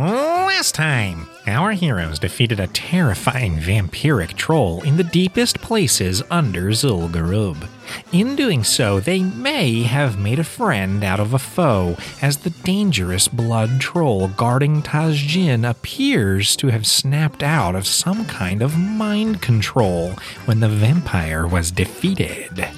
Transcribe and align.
Last 0.00 0.74
time, 0.74 1.28
our 1.46 1.72
heroes 1.72 2.18
defeated 2.18 2.58
a 2.58 2.68
terrifying 2.68 3.58
vampiric 3.58 4.32
troll 4.34 4.80
in 4.80 4.96
the 4.96 5.04
deepest 5.04 5.60
places 5.60 6.22
under 6.30 6.70
Zul'Gurub. 6.70 7.68
In 8.10 8.34
doing 8.34 8.64
so, 8.64 8.98
they 8.98 9.22
may 9.22 9.82
have 9.82 10.18
made 10.18 10.38
a 10.38 10.44
friend 10.44 11.04
out 11.04 11.20
of 11.20 11.34
a 11.34 11.38
foe, 11.38 11.98
as 12.22 12.38
the 12.38 12.48
dangerous 12.48 13.28
blood 13.28 13.78
troll 13.78 14.28
guarding 14.28 14.80
Tajin 14.80 15.68
appears 15.68 16.56
to 16.56 16.68
have 16.68 16.86
snapped 16.86 17.42
out 17.42 17.74
of 17.74 17.86
some 17.86 18.24
kind 18.24 18.62
of 18.62 18.78
mind 18.78 19.42
control 19.42 20.14
when 20.46 20.60
the 20.60 20.68
vampire 20.70 21.46
was 21.46 21.70
defeated. 21.70 22.70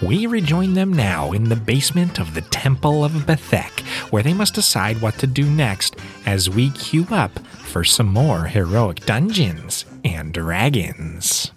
We 0.00 0.26
rejoin 0.26 0.74
them 0.74 0.92
now 0.92 1.32
in 1.32 1.48
the 1.48 1.56
basement 1.56 2.18
of 2.18 2.34
the 2.34 2.42
Temple 2.42 3.04
of 3.04 3.12
Bethekk, 3.26 3.80
where 4.10 4.22
they 4.22 4.34
must 4.34 4.54
decide 4.54 5.00
what 5.00 5.18
to 5.18 5.26
do 5.26 5.48
next 5.48 5.96
as 6.26 6.50
we 6.50 6.70
queue 6.70 7.06
up 7.10 7.38
for 7.38 7.84
some 7.84 8.08
more 8.08 8.44
heroic 8.44 9.06
dungeons 9.06 9.84
and 10.04 10.32
dragons. 10.32 11.52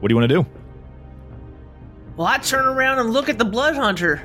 What 0.00 0.08
do 0.08 0.14
you 0.14 0.16
want 0.16 0.28
to 0.30 0.34
do? 0.42 0.46
Well, 2.16 2.26
I 2.26 2.38
turn 2.38 2.66
around 2.66 2.98
and 2.98 3.10
look 3.10 3.28
at 3.28 3.38
the 3.38 3.44
blood 3.44 3.76
hunter, 3.76 4.20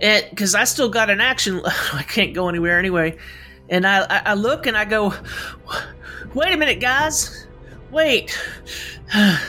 and 0.00 0.26
because 0.30 0.54
I 0.54 0.64
still 0.64 0.88
got 0.88 1.10
an 1.10 1.20
action, 1.20 1.60
I 1.92 2.02
can't 2.02 2.34
go 2.34 2.48
anywhere 2.48 2.78
anyway. 2.78 3.16
And 3.68 3.86
I, 3.86 4.22
I, 4.26 4.34
look 4.34 4.66
and 4.66 4.76
I 4.76 4.84
go, 4.84 5.14
wait 6.34 6.52
a 6.52 6.56
minute, 6.56 6.80
guys, 6.80 7.46
wait. 7.90 8.36
and 9.12 9.40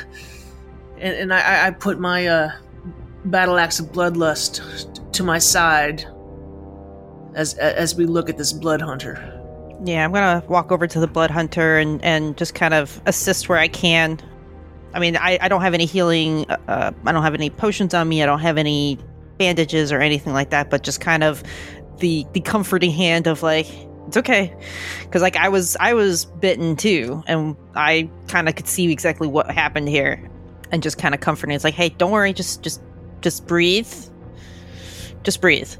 and 0.99 1.33
I, 1.33 1.67
I 1.67 1.71
put 1.71 1.99
my 1.99 2.27
uh, 2.27 2.51
battle 3.25 3.57
axe 3.57 3.79
of 3.79 3.87
bloodlust 3.87 5.11
to 5.13 5.23
my 5.23 5.39
side 5.39 6.05
as 7.33 7.55
as 7.55 7.95
we 7.95 8.05
look 8.05 8.29
at 8.29 8.37
this 8.37 8.53
blood 8.53 8.81
hunter. 8.81 9.37
Yeah, 9.83 10.05
I'm 10.05 10.11
gonna 10.11 10.43
walk 10.47 10.71
over 10.71 10.85
to 10.85 10.99
the 10.99 11.07
blood 11.07 11.31
hunter 11.31 11.77
and 11.77 12.03
and 12.03 12.37
just 12.37 12.53
kind 12.53 12.73
of 12.73 13.01
assist 13.05 13.49
where 13.49 13.57
I 13.57 13.67
can. 13.67 14.19
I 14.93 14.99
mean, 14.99 15.15
I, 15.15 15.39
I 15.41 15.47
don't 15.47 15.61
have 15.61 15.73
any 15.73 15.85
healing. 15.85 16.45
Uh, 16.49 16.91
I 17.05 17.11
don't 17.11 17.23
have 17.23 17.33
any 17.33 17.49
potions 17.49 17.93
on 17.93 18.09
me. 18.09 18.21
I 18.21 18.25
don't 18.25 18.41
have 18.41 18.57
any 18.57 18.99
bandages 19.41 19.91
or 19.91 19.99
anything 19.99 20.33
like 20.33 20.51
that. 20.51 20.69
But 20.69 20.83
just 20.83 21.01
kind 21.01 21.23
of 21.23 21.41
the 21.97 22.25
the 22.33 22.41
comforting 22.41 22.91
hand 22.91 23.25
of 23.25 23.41
like 23.41 23.67
it's 24.07 24.17
okay, 24.17 24.53
because 25.01 25.21
like 25.21 25.35
I 25.35 25.49
was 25.49 25.75
I 25.79 25.93
was 25.93 26.25
bitten 26.25 26.75
too, 26.75 27.23
and 27.27 27.55
I 27.75 28.09
kind 28.27 28.47
of 28.47 28.55
could 28.55 28.67
see 28.67 28.91
exactly 28.91 29.27
what 29.27 29.49
happened 29.49 29.89
here, 29.89 30.29
and 30.71 30.83
just 30.83 30.97
kind 30.97 31.15
of 31.15 31.21
comforting. 31.21 31.55
It's 31.55 31.63
like, 31.63 31.73
hey, 31.73 31.89
don't 31.89 32.11
worry, 32.11 32.33
just 32.33 32.61
just 32.61 32.81
just 33.21 33.47
breathe, 33.47 33.91
just 35.23 35.41
breathe. 35.41 35.71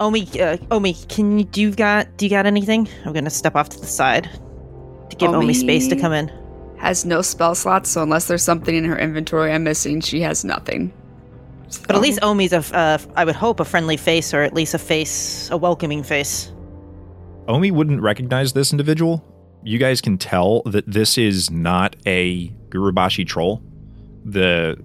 Omi, 0.00 0.28
uh, 0.40 0.56
Omi, 0.70 0.94
can 1.08 1.38
you 1.38 1.44
do 1.44 1.60
you 1.60 1.70
got 1.72 2.16
do 2.16 2.26
you 2.26 2.30
got 2.30 2.44
anything? 2.44 2.88
I'm 3.04 3.12
gonna 3.12 3.30
step 3.30 3.56
off 3.56 3.68
to 3.70 3.80
the 3.80 3.86
side 3.86 4.28
to 5.10 5.16
give 5.16 5.30
Omi, 5.30 5.44
Omi 5.44 5.54
space 5.54 5.88
to 5.88 5.96
come 5.96 6.12
in. 6.12 6.30
Has 6.78 7.04
no 7.04 7.22
spell 7.22 7.54
slots, 7.54 7.90
so 7.90 8.02
unless 8.02 8.26
there's 8.26 8.42
something 8.42 8.74
in 8.74 8.84
her 8.84 8.98
inventory 8.98 9.52
I'm 9.52 9.62
missing, 9.64 10.00
she 10.00 10.20
has 10.22 10.44
nothing. 10.44 10.92
But 11.78 11.96
at 11.96 12.02
least 12.02 12.20
Omi's 12.22 12.52
a, 12.52 12.64
uh, 12.74 12.98
I 13.16 13.24
would 13.24 13.34
hope, 13.34 13.60
a 13.60 13.64
friendly 13.64 13.96
face, 13.96 14.34
or 14.34 14.42
at 14.42 14.54
least 14.54 14.74
a 14.74 14.78
face, 14.78 15.50
a 15.50 15.56
welcoming 15.56 16.02
face. 16.02 16.52
Omi 17.48 17.70
wouldn't 17.70 18.00
recognize 18.00 18.52
this 18.52 18.72
individual. 18.72 19.24
You 19.64 19.78
guys 19.78 20.00
can 20.00 20.18
tell 20.18 20.62
that 20.62 20.90
this 20.90 21.18
is 21.18 21.50
not 21.50 21.96
a 22.06 22.48
Gurubashi 22.68 23.26
troll. 23.26 23.62
The 24.24 24.76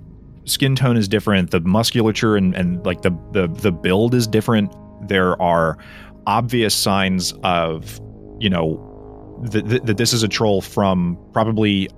skin 0.45 0.75
tone 0.75 0.97
is 0.97 1.07
different. 1.07 1.51
The 1.51 1.59
musculature 1.59 2.35
and, 2.35 2.55
and 2.55 2.85
like 2.85 3.01
the, 3.01 3.11
the 3.31 3.47
the 3.47 3.71
build 3.71 4.13
is 4.13 4.27
different. 4.27 4.73
There 5.07 5.39
are 5.41 5.77
obvious 6.25 6.73
signs 6.75 7.33
of, 7.43 7.99
you 8.39 8.49
know, 8.49 9.41
that, 9.51 9.67
that, 9.67 9.85
that 9.85 9.97
this 9.97 10.13
is 10.13 10.23
a 10.23 10.27
troll 10.27 10.61
from 10.61 11.17
probably 11.33 11.89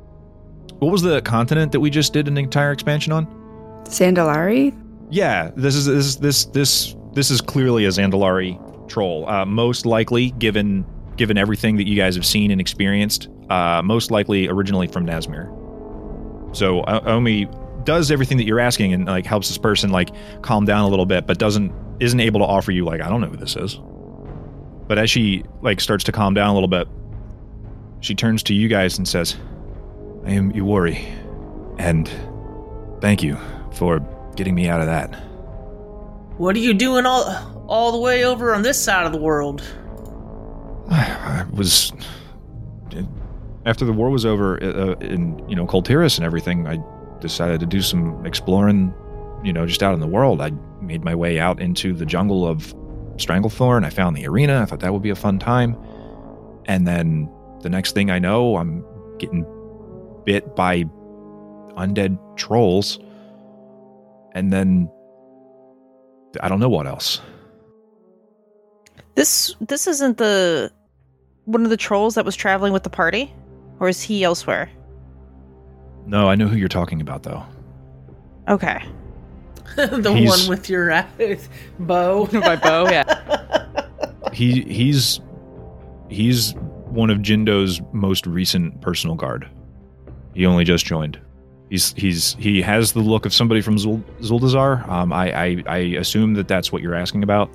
what 0.80 0.92
was 0.92 1.02
the 1.02 1.22
continent 1.22 1.72
that 1.74 1.80
we 1.80 1.90
just 1.90 2.14
did 2.14 2.28
an 2.28 2.38
entire 2.38 2.72
expansion 2.72 3.12
on? 3.12 3.39
Zandalari? 3.86 4.76
Yeah, 5.10 5.52
this 5.56 5.76
is 5.76 5.86
this 5.86 6.16
this 6.18 6.46
this 6.46 6.96
this 7.14 7.32
is 7.32 7.42
clearly 7.42 7.86
a 7.86 7.90
Zandalari 7.90 8.58
troll. 8.88 9.28
Uh, 9.28 9.46
most 9.46 9.86
likely, 9.86 10.32
given 10.32 10.86
given 11.16 11.38
everything 11.38 11.78
that 11.78 11.88
you 11.88 11.96
guys 11.96 12.16
have 12.16 12.26
seen 12.26 12.52
and 12.52 12.62
experienced, 12.62 13.28
uh, 13.50 13.82
most 13.84 14.12
likely 14.12 14.48
originally 14.48 14.88
from 14.88 15.06
Nazmir. 15.06 15.56
So 16.56 16.84
Omi 16.86 17.48
does 17.84 18.12
everything 18.12 18.38
that 18.38 18.46
you're 18.46 18.60
asking 18.60 18.94
and 18.94 19.06
like 19.06 19.26
helps 19.26 19.48
this 19.48 19.58
person 19.58 19.90
like 19.90 20.10
calm 20.42 20.66
down 20.66 20.86
a 20.86 20.88
little 20.88 21.06
bit, 21.06 21.26
but 21.26 21.38
doesn't 21.38 21.74
isn't 22.00 22.20
able 22.20 22.40
to 22.40 22.46
offer 22.46 22.72
you 22.72 22.86
like 22.86 23.02
I 23.02 23.10
don't 23.10 23.22
know 23.22 23.28
who 23.28 23.38
this 23.38 23.56
is. 23.56 23.80
But 24.88 24.98
as 24.98 25.10
she 25.10 25.44
like 25.62 25.82
starts 25.82 26.04
to 26.06 26.12
calm 26.12 26.34
down 26.34 26.50
a 26.50 26.54
little 26.54 26.70
bit, 26.70 26.88
she 28.02 28.16
turns 28.16 28.44
to 28.44 28.54
you 28.54 28.68
guys 28.68 28.98
and 28.98 29.08
says, 29.08 29.36
"I 30.26 30.32
am 30.32 30.54
Iwori, 30.54 31.04
and 31.80 32.10
thank 33.02 33.24
you 33.24 33.38
for 33.74 34.00
getting 34.36 34.56
me 34.56 34.68
out 34.68 34.82
of 34.82 34.88
that." 34.88 35.14
What 36.38 36.56
are 36.56 36.60
you 36.60 36.74
doing 36.74 37.06
all 37.06 37.66
all 37.68 37.92
the 37.92 38.00
way 38.00 38.24
over 38.24 38.54
on 38.54 38.62
this 38.62 38.82
side 38.82 39.06
of 39.06 39.12
the 39.12 39.20
world? 39.20 39.62
I 40.90 41.46
was 41.52 41.92
after 43.66 43.86
the 43.86 43.94
war 43.94 44.10
was 44.10 44.26
over 44.26 44.62
uh, 44.64 44.94
in 45.00 45.48
you 45.48 45.56
know 45.56 45.66
Kul 45.66 45.84
Tiras 45.84 46.18
and 46.18 46.26
everything. 46.26 46.68
I 46.68 46.78
decided 47.20 47.60
to 47.60 47.66
do 47.66 47.82
some 47.82 48.26
exploring, 48.26 48.94
you 49.44 49.54
know, 49.54 49.66
just 49.66 49.84
out 49.84 49.94
in 49.94 50.00
the 50.00 50.08
world. 50.08 50.42
I 50.42 50.52
made 50.82 51.04
my 51.04 51.14
way 51.14 51.40
out 51.40 51.62
into 51.62 51.94
the 51.94 52.06
jungle 52.06 52.48
of 52.48 52.74
Stranglethorn. 53.18 53.86
I 53.86 53.90
found 53.90 54.16
the 54.16 54.26
arena. 54.28 54.62
I 54.62 54.66
thought 54.66 54.80
that 54.80 54.94
would 54.94 55.02
be 55.02 55.10
a 55.10 55.16
fun 55.16 55.40
time. 55.40 55.78
And 56.66 56.88
then 56.88 57.30
the 57.62 57.70
next 57.70 57.94
thing 57.94 58.10
I 58.10 58.20
know, 58.20 58.56
I'm 58.56 58.86
getting 59.18 59.46
bit 60.26 60.56
by 60.56 60.84
undead 61.76 62.18
trolls. 62.38 63.00
And 64.34 64.52
then 64.54 64.90
I 66.42 66.48
don't 66.50 66.60
know 66.60 66.70
what 66.70 66.88
else. 66.88 67.22
This 69.16 69.56
this 69.60 69.88
isn't 69.88 70.18
the 70.18 70.72
one 71.46 71.64
of 71.64 71.70
the 71.70 71.78
trolls 71.78 72.16
that 72.16 72.26
was 72.26 72.36
traveling 72.36 72.74
with 72.74 72.84
the 72.84 72.90
party, 72.90 73.34
or 73.80 73.90
is 73.90 74.02
he 74.02 74.24
elsewhere? 74.24 74.70
No, 76.06 76.30
I 76.30 76.36
know 76.36 76.48
who 76.48 76.56
you're 76.58 76.68
talking 76.70 77.02
about 77.02 77.24
though. 77.24 77.44
Okay. 78.48 78.84
the 79.76 80.14
He's- 80.14 80.30
one 80.40 80.50
with 80.50 80.70
your 80.70 80.92
uh, 80.92 81.06
bow. 81.80 82.28
My 82.34 82.56
bow, 82.56 82.90
yeah. 82.90 83.66
he 84.34 84.62
he's 84.62 85.20
he's 86.10 86.54
one 86.86 87.10
of 87.10 87.22
Jin'do's 87.22 87.82
most 87.92 88.26
recent 88.26 88.80
personal 88.82 89.16
guard. 89.16 89.48
He 90.34 90.46
only 90.46 90.64
just 90.64 90.86
joined. 90.86 91.20
He's 91.70 91.94
he's 91.94 92.34
he 92.36 92.62
has 92.62 92.94
the 92.94 93.00
look 93.00 93.26
of 93.26 93.34
somebody 93.34 93.62
from 93.62 93.78
Zul, 93.78 94.02
Zuldazar. 94.22 94.88
Um, 94.88 95.14
I, 95.14 95.32
I 95.32 95.64
I 95.68 95.78
assume 95.78 96.34
that 96.34 96.48
that's 96.48 96.72
what 96.72 96.82
you're 96.82 96.96
asking 96.96 97.24
about. 97.24 97.52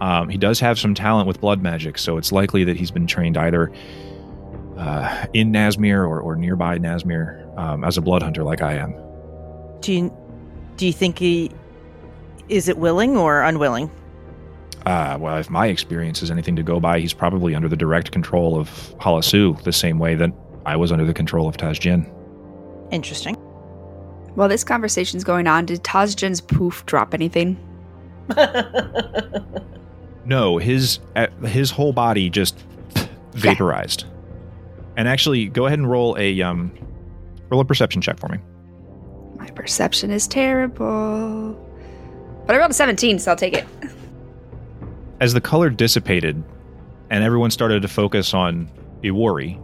Um, 0.00 0.28
he 0.28 0.36
does 0.36 0.60
have 0.60 0.78
some 0.78 0.94
talent 0.94 1.26
with 1.26 1.40
blood 1.40 1.62
magic, 1.62 1.98
so 1.98 2.18
it's 2.18 2.30
likely 2.30 2.64
that 2.64 2.76
he's 2.76 2.90
been 2.90 3.06
trained 3.06 3.38
either 3.38 3.72
uh, 4.76 5.26
in 5.32 5.52
Nazmir 5.52 6.06
or, 6.06 6.20
or 6.20 6.36
nearby 6.36 6.78
Nazmir 6.78 7.56
um, 7.56 7.84
as 7.84 7.96
a 7.96 8.02
blood 8.02 8.22
hunter, 8.22 8.42
like 8.42 8.60
I 8.60 8.74
am. 8.74 8.94
Do 9.80 9.92
you 9.92 10.16
do 10.76 10.86
you 10.86 10.92
think 10.92 11.18
he 11.18 11.50
is 12.48 12.68
it 12.68 12.76
willing 12.76 13.16
or 13.16 13.42
unwilling? 13.42 13.90
Uh, 14.84 15.16
well, 15.18 15.38
if 15.38 15.48
my 15.48 15.68
experience 15.68 16.22
is 16.22 16.30
anything 16.30 16.56
to 16.56 16.62
go 16.62 16.78
by, 16.78 17.00
he's 17.00 17.14
probably 17.14 17.54
under 17.54 17.68
the 17.68 17.76
direct 17.76 18.12
control 18.12 18.58
of 18.60 18.68
Halasu, 19.00 19.62
the 19.62 19.72
same 19.72 19.98
way 19.98 20.14
that 20.14 20.30
I 20.66 20.76
was 20.76 20.92
under 20.92 21.06
the 21.06 21.14
control 21.14 21.48
of 21.48 21.56
Tajin. 21.56 22.10
Interesting. 22.90 23.34
While 24.34 24.48
this 24.48 24.64
conversation's 24.64 25.24
going 25.24 25.46
on, 25.46 25.66
did 25.66 25.84
Tajin's 25.84 26.40
poof 26.40 26.84
drop 26.86 27.14
anything? 27.14 27.56
No, 30.24 30.56
his 30.58 31.00
uh, 31.16 31.26
his 31.44 31.70
whole 31.70 31.92
body 31.92 32.30
just 32.30 32.64
vaporized. 33.32 34.04
And 34.96 35.08
actually, 35.08 35.46
go 35.46 35.66
ahead 35.66 35.78
and 35.78 35.90
roll 35.90 36.16
a 36.18 36.40
um, 36.42 36.72
roll 37.50 37.60
a 37.60 37.64
perception 37.64 38.00
check 38.00 38.18
for 38.18 38.28
me. 38.28 38.38
My 39.36 39.48
perception 39.48 40.10
is 40.10 40.26
terrible. 40.26 41.60
But 42.46 42.56
I 42.56 42.58
rolled 42.58 42.70
a 42.70 42.74
17, 42.74 43.18
so 43.18 43.30
I'll 43.30 43.36
take 43.36 43.54
it. 43.54 43.66
As 45.20 45.32
the 45.32 45.40
color 45.40 45.70
dissipated, 45.70 46.42
and 47.10 47.24
everyone 47.24 47.50
started 47.50 47.80
to 47.82 47.88
focus 47.88 48.34
on 48.34 48.70
Iwari, 49.02 49.60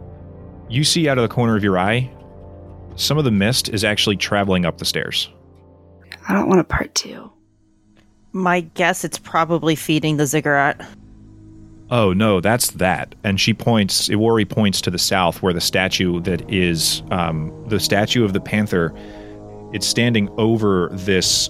you 0.67 0.83
see 0.83 1.07
out 1.07 1.17
of 1.17 1.21
the 1.21 1.33
corner 1.33 1.55
of 1.55 1.63
your 1.63 1.77
eye, 1.77 2.11
some 2.95 3.17
of 3.17 3.23
the 3.23 3.31
mist 3.31 3.69
is 3.69 3.83
actually 3.83 4.17
traveling 4.17 4.65
up 4.65 4.77
the 4.77 4.85
stairs. 4.85 5.29
I 6.27 6.33
don't 6.33 6.47
want 6.47 6.59
a 6.59 6.63
part 6.65 6.93
two. 6.95 7.31
My 8.31 8.61
guess 8.61 9.03
it's 9.03 9.17
probably 9.17 9.75
feeding 9.75 10.17
the 10.17 10.25
ziggurat. 10.25 10.85
Oh 11.89 12.13
no, 12.13 12.39
that's 12.39 12.71
that. 12.71 13.15
And 13.23 13.39
she 13.39 13.53
points. 13.53 14.07
Iwari 14.07 14.47
points 14.49 14.79
to 14.81 14.89
the 14.89 14.97
south, 14.97 15.41
where 15.41 15.53
the 15.53 15.61
statue 15.61 16.21
that 16.21 16.49
is 16.49 17.03
um, 17.11 17.51
the 17.67 17.79
statue 17.79 18.23
of 18.23 18.33
the 18.33 18.39
panther. 18.39 18.93
It's 19.73 19.85
standing 19.85 20.29
over 20.37 20.89
this 20.93 21.49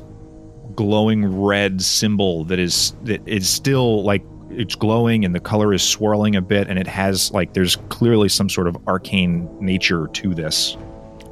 glowing 0.75 1.41
red 1.41 1.81
symbol 1.81 2.43
that 2.45 2.57
is 2.59 2.95
that 3.03 3.27
is 3.27 3.47
still 3.49 4.03
like 4.03 4.23
it's 4.49 4.75
glowing 4.75 5.25
and 5.25 5.35
the 5.35 5.39
color 5.39 5.73
is 5.73 5.83
swirling 5.83 6.35
a 6.35 6.41
bit, 6.41 6.67
and 6.67 6.79
it 6.79 6.87
has 6.87 7.31
like 7.31 7.53
there's 7.53 7.75
clearly 7.89 8.27
some 8.27 8.49
sort 8.49 8.67
of 8.67 8.75
arcane 8.87 9.47
nature 9.59 10.07
to 10.13 10.33
this. 10.33 10.75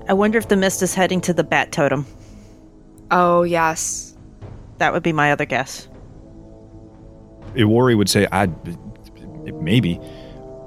I 0.10 0.14
wonder 0.14 0.40
if 0.40 0.48
the 0.48 0.56
mist 0.56 0.82
is 0.82 0.96
heading 0.96 1.22
to 1.22 1.34
the 1.34 1.44
bat 1.44 1.72
totem. 1.72 2.06
Oh, 3.12 3.44
yes. 3.44 4.18
That 4.80 4.92
would 4.92 5.04
be 5.04 5.14
my 5.14 5.32
other 5.32 5.46
guess. 5.46 5.88
Iwari 7.54 7.96
would 7.96 8.10
say, 8.10 8.28
"I 8.32 8.50
maybe. 9.62 10.00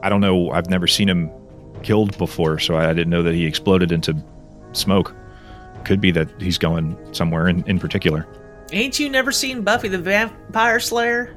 I 0.02 0.08
don't 0.08 0.20
know. 0.20 0.50
I've 0.50 0.70
never 0.70 0.86
seen 0.86 1.08
him 1.08 1.30
killed 1.82 2.16
before, 2.18 2.58
so 2.60 2.76
I 2.76 2.92
didn't 2.92 3.10
know 3.10 3.22
that 3.22 3.34
he 3.34 3.44
exploded 3.44 3.90
into 3.90 4.16
smoke. 4.72 5.14
Could 5.84 6.00
be 6.00 6.12
that 6.12 6.28
he's 6.40 6.58
going 6.58 6.96
somewhere 7.12 7.48
in, 7.48 7.64
in 7.66 7.78
particular. 7.78 8.26
Ain't 8.72 9.00
you 9.00 9.08
never 9.10 9.32
seen 9.32 9.62
Buffy 9.62 9.88
the 9.88 9.98
Vampire 9.98 10.78
Slayer? 10.78 11.36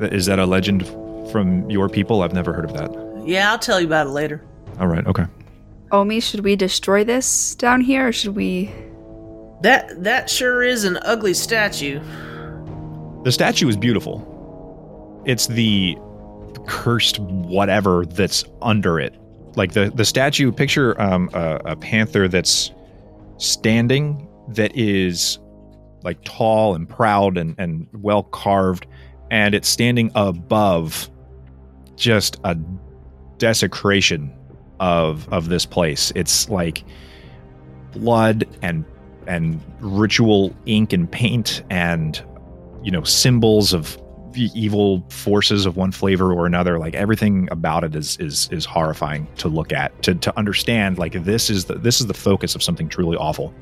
Is 0.00 0.26
that 0.26 0.38
a 0.40 0.46
legend 0.46 0.86
from 1.30 1.70
your 1.70 1.88
people? 1.88 2.22
I've 2.22 2.34
never 2.34 2.52
heard 2.52 2.64
of 2.64 2.72
that. 2.74 2.90
Yeah, 3.24 3.52
I'll 3.52 3.58
tell 3.58 3.80
you 3.80 3.86
about 3.86 4.08
it 4.08 4.10
later. 4.10 4.42
All 4.80 4.88
right. 4.88 5.06
Okay. 5.06 5.24
Omi, 5.94 6.18
should 6.18 6.40
we 6.40 6.56
destroy 6.56 7.04
this 7.04 7.54
down 7.54 7.80
here 7.80 8.08
or 8.08 8.12
should 8.12 8.34
we. 8.34 8.72
That 9.62 10.02
that 10.02 10.28
sure 10.28 10.62
is 10.62 10.82
an 10.84 10.98
ugly 11.02 11.34
statue. 11.34 12.00
The 13.22 13.30
statue 13.30 13.68
is 13.68 13.76
beautiful. 13.76 15.22
It's 15.24 15.46
the 15.46 15.96
cursed 16.66 17.20
whatever 17.20 18.04
that's 18.06 18.44
under 18.60 18.98
it. 18.98 19.14
Like 19.54 19.72
the 19.72 19.90
the 19.94 20.04
statue. 20.04 20.50
Picture 20.50 21.00
um, 21.00 21.30
a, 21.32 21.60
a 21.64 21.76
panther 21.76 22.26
that's 22.26 22.72
standing 23.38 24.28
that 24.48 24.76
is 24.76 25.38
like 26.02 26.22
tall 26.24 26.74
and 26.74 26.88
proud 26.88 27.38
and, 27.38 27.54
and 27.56 27.86
well 27.92 28.24
carved, 28.24 28.86
and 29.30 29.54
it's 29.54 29.68
standing 29.68 30.10
above 30.16 31.08
just 31.94 32.40
a 32.42 32.56
desecration 33.38 34.36
of 34.80 35.32
of 35.32 35.48
this 35.48 35.66
place. 35.66 36.12
It's 36.14 36.48
like 36.48 36.84
blood 37.92 38.46
and 38.62 38.84
and 39.26 39.60
ritual 39.80 40.54
ink 40.66 40.92
and 40.92 41.10
paint 41.10 41.62
and 41.70 42.22
you 42.82 42.90
know 42.90 43.02
symbols 43.02 43.72
of 43.72 43.98
evil 44.36 45.04
forces 45.10 45.64
of 45.64 45.76
one 45.76 45.92
flavor 45.92 46.32
or 46.32 46.44
another 46.44 46.78
like 46.78 46.94
everything 46.94 47.48
about 47.52 47.84
it 47.84 47.94
is 47.94 48.16
is 48.18 48.48
is 48.50 48.64
horrifying 48.64 49.28
to 49.36 49.48
look 49.48 49.72
at 49.72 50.02
to 50.02 50.14
to 50.16 50.36
understand 50.36 50.98
like 50.98 51.12
this 51.24 51.50
is 51.50 51.66
the 51.66 51.74
this 51.74 52.00
is 52.00 52.08
the 52.08 52.14
focus 52.14 52.54
of 52.56 52.62
something 52.62 52.88
truly 52.88 53.16
awful 53.16 53.54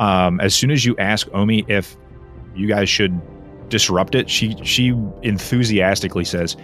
um 0.00 0.40
as 0.40 0.54
soon 0.54 0.72
as 0.72 0.84
you 0.84 0.96
ask 0.98 1.28
omi 1.32 1.64
if 1.68 1.96
you 2.56 2.66
guys 2.66 2.88
should 2.88 3.20
disrupt 3.68 4.16
it 4.16 4.28
she 4.28 4.56
she 4.64 4.88
enthusiastically 5.22 6.24
says 6.24 6.56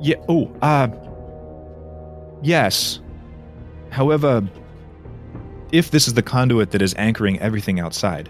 yeah 0.00 0.16
oh 0.28 0.50
uh 0.62 0.88
yes 2.42 3.00
however 3.90 4.42
if 5.72 5.90
this 5.90 6.08
is 6.08 6.14
the 6.14 6.22
conduit 6.22 6.70
that 6.72 6.82
is 6.82 6.94
anchoring 6.96 7.38
everything 7.40 7.78
outside 7.80 8.28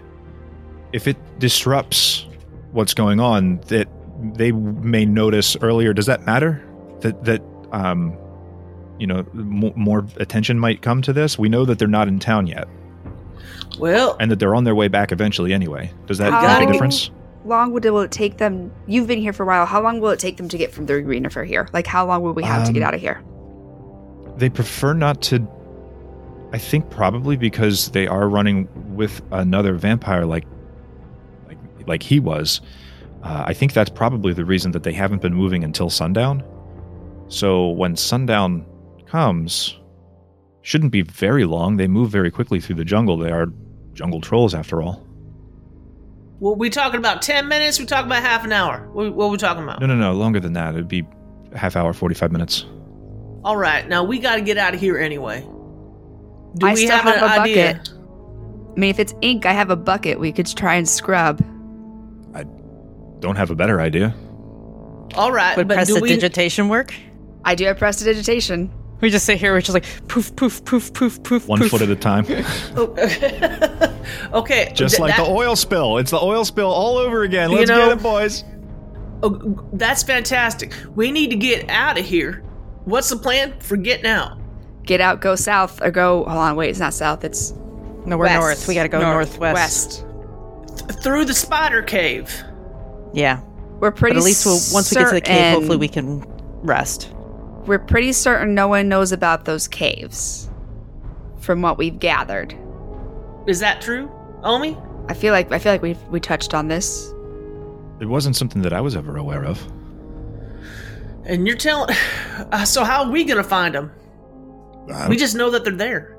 if 0.93 1.07
it 1.07 1.17
disrupts 1.39 2.25
what's 2.71 2.93
going 2.93 3.19
on 3.19 3.57
that 3.67 3.87
they 4.35 4.51
may 4.51 5.05
notice 5.05 5.55
earlier 5.61 5.93
does 5.93 6.05
that 6.05 6.25
matter 6.25 6.63
that 6.99 7.23
that 7.25 7.41
um 7.71 8.15
you 8.99 9.07
know 9.07 9.19
m- 9.33 9.73
more 9.75 10.05
attention 10.17 10.59
might 10.59 10.81
come 10.81 11.01
to 11.01 11.13
this 11.13 11.39
we 11.39 11.49
know 11.49 11.65
that 11.65 11.79
they're 11.79 11.87
not 11.87 12.07
in 12.07 12.19
town 12.19 12.45
yet 12.47 12.67
Well, 13.79 14.15
and 14.19 14.29
that 14.29 14.39
they're 14.39 14.53
on 14.55 14.63
their 14.63 14.75
way 14.75 14.87
back 14.87 15.11
eventually 15.11 15.53
anyway 15.53 15.91
does 16.05 16.17
that 16.19 16.31
make 16.59 16.69
a 16.69 16.71
difference 16.71 17.09
long 17.43 17.71
will 17.71 17.99
it 18.01 18.11
take 18.11 18.37
them? 18.37 18.71
You've 18.85 19.07
been 19.07 19.19
here 19.19 19.33
for 19.33 19.41
a 19.41 19.45
while. 19.47 19.65
How 19.65 19.81
long 19.81 19.99
will 19.99 20.11
it 20.11 20.19
take 20.19 20.37
them 20.37 20.47
to 20.49 20.59
get 20.59 20.71
from 20.71 20.85
the 20.85 20.93
arena 20.93 21.27
for 21.31 21.43
here? 21.43 21.67
Like, 21.73 21.87
how 21.87 22.05
long 22.05 22.21
will 22.21 22.33
we 22.33 22.43
have 22.43 22.67
to 22.67 22.71
get 22.71 22.83
Um, 22.83 22.89
out 22.89 22.93
of 22.93 23.01
here? 23.01 23.19
They 24.41 24.49
prefer 24.49 24.93
not 24.93 25.21
to 25.21 25.47
i 26.51 26.57
think 26.57 26.89
probably 26.89 27.37
because 27.37 27.91
they 27.91 28.07
are 28.07 28.27
running 28.27 28.67
with 28.95 29.21
another 29.31 29.75
vampire 29.75 30.25
like 30.25 30.45
like 31.47 31.57
like 31.87 32.03
he 32.03 32.19
was 32.19 32.59
uh, 33.23 33.43
i 33.45 33.53
think 33.53 33.73
that's 33.73 33.91
probably 33.91 34.33
the 34.33 34.43
reason 34.43 34.71
that 34.71 34.81
they 34.81 34.91
haven't 34.91 35.21
been 35.21 35.33
moving 35.33 35.63
until 35.63 35.89
sundown 35.89 36.43
so 37.27 37.69
when 37.69 37.95
sundown 37.95 38.65
comes 39.05 39.77
shouldn't 40.63 40.91
be 40.91 41.03
very 41.03 41.45
long 41.45 41.77
they 41.77 41.87
move 41.87 42.09
very 42.09 42.31
quickly 42.31 42.59
through 42.59 42.75
the 42.75 42.85
jungle 42.85 43.17
they 43.17 43.31
are 43.31 43.45
jungle 43.93 44.19
trolls 44.19 44.55
after 44.55 44.81
all 44.81 45.05
were 46.39 46.55
we 46.55 46.71
talking 46.71 46.97
about 46.97 47.21
ten 47.21 47.47
minutes? 47.47 47.79
We 47.79 47.85
talking 47.85 48.07
about 48.07 48.23
half 48.23 48.43
an 48.43 48.51
hour? 48.51 48.89
What, 48.93 49.13
what 49.13 49.29
we 49.29 49.37
talking 49.37 49.61
about? 49.61 49.79
no 49.79 49.85
no 49.85 49.93
no 49.93 50.13
longer 50.13 50.39
than 50.39 50.53
that 50.53 50.73
it'd 50.73 50.87
be 50.87 51.05
a 51.51 51.57
half 51.59 51.75
hour 51.75 51.93
45 51.93 52.31
minutes 52.31 52.65
All 53.43 53.57
right, 53.57 53.87
now 53.87 54.03
we 54.03 54.19
got 54.19 54.35
to 54.35 54.41
get 54.41 54.57
out 54.57 54.73
of 54.73 54.79
here 54.79 54.97
anyway. 54.97 55.41
Do 56.57 56.67
I 56.67 56.73
we 56.73 56.85
still 56.85 56.97
have, 56.97 57.05
have 57.05 57.15
an 57.17 57.23
a 57.23 57.41
idea? 57.41 57.73
bucket. 57.75 57.89
I 58.75 58.79
mean, 58.79 58.89
if 58.89 58.99
it's 58.99 59.13
ink, 59.21 59.45
I 59.45 59.53
have 59.53 59.69
a 59.69 59.75
bucket. 59.75 60.19
We 60.19 60.31
could 60.31 60.47
try 60.47 60.75
and 60.75 60.87
scrub. 60.87 61.43
I 62.35 62.45
don't 63.19 63.35
have 63.35 63.51
a 63.51 63.55
better 63.55 63.79
idea 63.81 64.13
All 65.15 65.31
right, 65.31 65.55
Would 65.57 65.67
but 65.67 65.85
do 65.87 65.95
we? 65.95 65.99
prestidigitation 66.01 66.69
work? 66.69 66.93
I 67.43 67.55
do 67.55 67.65
have 67.65 67.77
prestidigitation. 67.77 68.71
We 69.01 69.09
just 69.09 69.25
sit 69.25 69.39
here, 69.39 69.53
we're 69.53 69.61
just 69.61 69.73
like 69.73 69.85
poof, 70.07 70.35
poof, 70.35 70.63
poof, 70.63 70.93
poof, 70.93 71.23
poof. 71.23 71.47
one 71.47 71.59
poof. 71.59 71.71
foot 71.71 71.81
at 71.81 71.89
a 71.89 71.95
time 71.95 72.23
okay, 72.29 72.43
oh, 72.77 73.99
okay. 74.39 74.71
just 74.75 74.95
th- 74.95 74.99
like 75.01 75.17
that- 75.17 75.25
the 75.25 75.31
oil 75.31 75.55
spill 75.55 75.97
it's 75.97 76.11
the 76.11 76.19
oil 76.21 76.45
spill 76.45 76.69
all 76.69 76.97
over 76.97 77.23
again 77.23 77.51
let's 77.51 77.67
know- 77.69 77.89
get 77.89 77.97
it 77.97 78.03
boys 78.03 78.43
Oh, 79.23 79.67
that's 79.73 80.01
fantastic. 80.01 80.73
We 80.95 81.11
need 81.11 81.29
to 81.29 81.35
get 81.35 81.69
out 81.69 81.99
of 81.99 82.03
here. 82.05 82.43
What's 82.85 83.09
the 83.09 83.15
plan 83.17 83.59
for 83.59 83.77
getting 83.77 84.05
out? 84.07 84.37
Get 84.83 85.01
out, 85.01 85.21
go 85.21 85.35
south, 85.35 85.81
or 85.81 85.91
go. 85.91 86.23
Hold 86.23 86.37
on, 86.37 86.55
wait, 86.55 86.69
it's 86.69 86.79
not 86.79 86.93
south. 86.93 87.23
It's 87.23 87.51
No, 88.05 88.17
we're 88.17 88.25
west. 88.25 88.39
north. 88.39 88.67
We 88.67 88.73
gotta 88.73 88.89
go 88.89 88.99
northwest. 88.99 89.39
West. 89.53 90.05
Through 91.03 91.25
the 91.25 91.33
spider 91.33 91.81
cave. 91.83 92.33
Yeah. 93.13 93.41
We're 93.79 93.91
pretty. 93.91 94.15
But 94.15 94.19
at 94.21 94.25
least 94.25 94.45
we'll, 94.45 94.59
once 94.73 94.91
we 94.91 94.95
get 95.01 95.09
to 95.09 95.15
the 95.15 95.21
cave, 95.21 95.53
hopefully 95.55 95.77
we 95.77 95.87
can 95.87 96.23
rest. 96.63 97.13
We're 97.65 97.79
pretty 97.79 98.13
certain 98.13 98.55
no 98.55 98.67
one 98.67 98.89
knows 98.89 99.11
about 99.11 99.45
those 99.45 99.67
caves, 99.67 100.49
from 101.39 101.61
what 101.61 101.77
we've 101.77 101.99
gathered. 101.99 102.55
Is 103.47 103.59
that 103.59 103.81
true, 103.81 104.09
Omi? 104.43 104.77
I 105.09 105.13
feel 105.13 105.33
like 105.33 105.51
I 105.51 105.59
feel 105.59 105.71
like 105.71 105.81
we 105.81 105.95
we 106.09 106.19
touched 106.19 106.53
on 106.53 106.67
this. 106.67 107.11
It 107.99 108.05
wasn't 108.07 108.35
something 108.35 108.61
that 108.63 108.73
I 108.73 108.81
was 108.81 108.95
ever 108.95 109.17
aware 109.17 109.45
of. 109.45 109.61
And 111.31 111.47
you're 111.47 111.57
telling. 111.57 111.95
Uh, 112.51 112.65
so 112.65 112.83
how 112.83 113.03
are 113.03 113.11
we 113.11 113.23
gonna 113.23 113.43
find 113.43 113.75
them? 113.75 113.91
We 115.07 115.15
just 115.15 115.35
know 115.35 115.51
that 115.51 115.63
they're 115.63 115.71
there. 115.75 116.17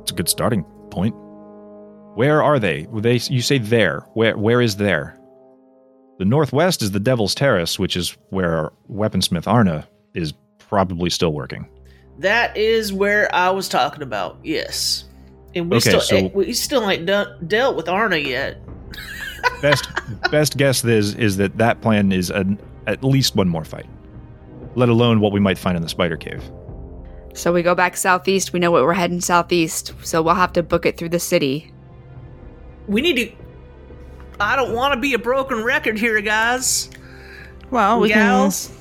it's 0.00 0.10
a 0.10 0.14
good 0.14 0.28
starting 0.28 0.64
point. 0.90 1.14
Where 2.16 2.42
are 2.42 2.58
they? 2.58 2.86
They 2.94 3.16
you 3.28 3.42
say 3.42 3.58
there. 3.58 4.00
Where 4.14 4.36
where 4.38 4.62
is 4.62 4.76
there? 4.76 5.18
The 6.18 6.24
northwest 6.24 6.80
is 6.82 6.90
the 6.92 6.98
Devil's 7.00 7.34
Terrace, 7.34 7.78
which 7.78 7.94
is 7.94 8.16
where 8.30 8.70
weaponsmith 8.90 9.46
Arna 9.46 9.86
is 10.14 10.32
probably 10.58 11.10
still 11.10 11.32
working. 11.34 11.68
That 12.18 12.56
is 12.56 12.90
where 12.92 13.32
I 13.34 13.50
was 13.50 13.68
talking 13.68 14.02
about. 14.02 14.38
Yes. 14.42 15.04
And 15.54 15.70
we 15.70 15.76
Okay, 15.76 15.90
still 15.90 16.00
so- 16.00 16.16
eh, 16.16 16.30
we 16.34 16.52
still 16.54 16.88
ain't 16.90 17.04
done, 17.06 17.46
dealt 17.46 17.76
with 17.76 17.88
Arna 17.88 18.16
yet. 18.16 18.56
Best 19.62 19.88
best 20.30 20.56
guess 20.56 20.82
is 20.84 21.14
is 21.16 21.36
that 21.36 21.58
that 21.58 21.80
plan 21.82 22.10
is 22.12 22.30
an, 22.30 22.58
at 22.86 23.02
least 23.02 23.36
one 23.36 23.48
more 23.48 23.64
fight. 23.64 23.86
Let 24.74 24.88
alone 24.88 25.20
what 25.20 25.32
we 25.32 25.40
might 25.40 25.58
find 25.58 25.76
in 25.76 25.82
the 25.82 25.88
spider 25.88 26.16
cave. 26.16 26.42
So 27.34 27.52
we 27.52 27.62
go 27.62 27.74
back 27.74 27.96
southeast. 27.96 28.52
We 28.52 28.60
know 28.60 28.70
what 28.70 28.82
we're 28.82 28.94
heading 28.94 29.20
southeast. 29.20 29.92
So 30.02 30.22
we'll 30.22 30.34
have 30.34 30.52
to 30.54 30.62
book 30.62 30.86
it 30.86 30.96
through 30.96 31.10
the 31.10 31.18
city. 31.18 31.72
We 32.86 33.00
need 33.00 33.16
to. 33.16 33.32
I 34.40 34.56
don't 34.56 34.74
want 34.74 34.94
to 34.94 35.00
be 35.00 35.14
a 35.14 35.18
broken 35.18 35.62
record 35.62 35.98
here, 35.98 36.20
guys. 36.20 36.90
Well, 37.70 38.00
we 38.00 38.08
Gals. 38.08 38.72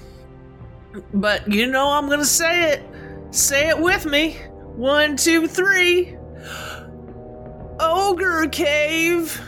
But 1.14 1.52
you 1.52 1.68
know 1.68 1.90
I'm 1.90 2.10
gonna 2.10 2.24
say 2.24 2.72
it. 2.72 2.84
Say 3.32 3.68
it 3.68 3.80
with 3.80 4.06
me. 4.06 4.38
One, 4.76 5.18
two, 5.18 5.48
three. 5.48 6.16
Ogre 7.80 8.48
cave. 8.48 9.42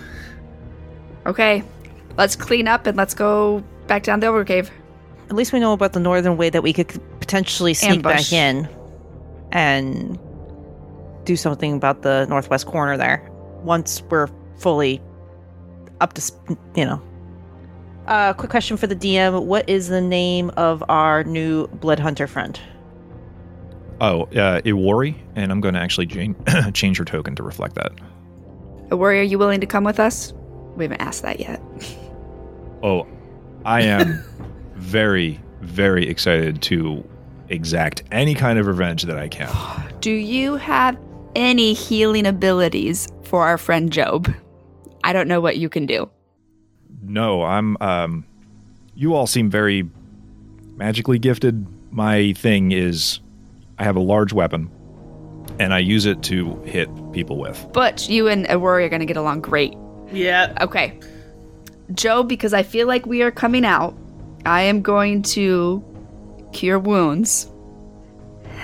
Okay, 1.25 1.63
let's 2.17 2.35
clean 2.35 2.67
up 2.67 2.87
and 2.87 2.97
let's 2.97 3.13
go 3.13 3.63
back 3.87 4.03
down 4.03 4.19
the 4.19 4.27
ogre 4.27 4.45
cave. 4.45 4.71
At 5.29 5.35
least 5.35 5.51
we 5.51 5.59
know 5.59 5.73
about 5.73 5.93
the 5.93 5.99
northern 5.99 6.37
way 6.37 6.49
that 6.49 6.63
we 6.63 6.73
could 6.73 6.87
potentially 7.19 7.73
sneak 7.73 8.05
Ambush. 8.05 8.31
back 8.31 8.33
in 8.33 8.69
and 9.51 10.19
do 11.25 11.35
something 11.35 11.75
about 11.75 12.01
the 12.01 12.25
northwest 12.27 12.65
corner 12.65 12.97
there 12.97 13.29
once 13.63 14.01
we're 14.09 14.29
fully 14.57 15.01
up 15.99 16.13
to, 16.13 16.21
sp- 16.23 16.55
you 16.75 16.85
know. 16.85 17.01
Uh, 18.07 18.31
quick 18.33 18.49
question 18.49 18.77
for 18.77 18.87
the 18.87 18.95
DM: 18.95 19.43
What 19.43 19.67
is 19.69 19.89
the 19.89 19.99
name 19.99 20.49
of 20.55 20.81
our 20.87 21.25
new 21.25 21.67
blood 21.67 21.99
hunter 21.99 22.27
friend? 22.27 22.57
Oh, 23.99 24.23
uh, 24.23 24.61
Iwari, 24.61 25.15
and 25.35 25.51
I'm 25.51 25.59
going 25.59 25.73
to 25.73 25.79
actually 25.81 26.07
change, 26.07 26.37
change 26.73 26.97
her 26.99 27.05
token 27.05 27.35
to 27.35 27.43
reflect 27.43 27.75
that. 27.75 27.91
Iwari, 28.89 29.19
are 29.19 29.23
you 29.23 29.37
willing 29.37 29.59
to 29.59 29.67
come 29.67 29.83
with 29.83 29.99
us? 29.99 30.33
We 30.77 30.85
haven't 30.85 31.01
asked 31.01 31.23
that 31.23 31.39
yet. 31.41 31.61
Oh, 32.83 33.05
I 33.65 33.81
am 33.81 34.23
very, 34.75 35.39
very 35.61 36.07
excited 36.07 36.61
to 36.63 37.07
exact 37.49 38.03
any 38.11 38.35
kind 38.35 38.59
of 38.59 38.67
revenge 38.67 39.03
that 39.03 39.17
I 39.17 39.27
can. 39.27 39.49
Do 39.99 40.11
you 40.11 40.55
have 40.55 40.97
any 41.35 41.73
healing 41.73 42.25
abilities 42.25 43.07
for 43.23 43.43
our 43.43 43.57
friend 43.57 43.91
Job? 43.91 44.33
I 45.03 45.13
don't 45.13 45.27
know 45.27 45.39
what 45.39 45.57
you 45.57 45.69
can 45.69 45.85
do. 45.85 46.09
No, 47.01 47.43
I'm. 47.43 47.77
Um, 47.79 48.25
you 48.95 49.13
all 49.13 49.27
seem 49.27 49.49
very 49.49 49.89
magically 50.75 51.19
gifted. 51.19 51.65
My 51.91 52.33
thing 52.33 52.71
is, 52.71 53.19
I 53.77 53.83
have 53.83 53.95
a 53.95 54.01
large 54.01 54.33
weapon, 54.33 54.69
and 55.59 55.73
I 55.73 55.79
use 55.79 56.05
it 56.05 56.23
to 56.23 56.55
hit 56.63 56.89
people 57.13 57.37
with. 57.37 57.65
But 57.73 58.09
you 58.09 58.27
and 58.27 58.45
Iwari 58.47 58.85
are 58.85 58.89
going 58.89 58.99
to 58.99 59.05
get 59.05 59.17
along 59.17 59.41
great. 59.41 59.75
Yeah. 60.11 60.53
Okay. 60.61 60.99
Job, 61.93 62.27
because 62.27 62.53
I 62.53 62.63
feel 62.63 62.87
like 62.87 63.05
we 63.05 63.21
are 63.21 63.31
coming 63.31 63.65
out, 63.65 63.95
I 64.45 64.63
am 64.63 64.81
going 64.81 65.21
to 65.23 65.83
cure 66.53 66.79
wounds. 66.79 67.49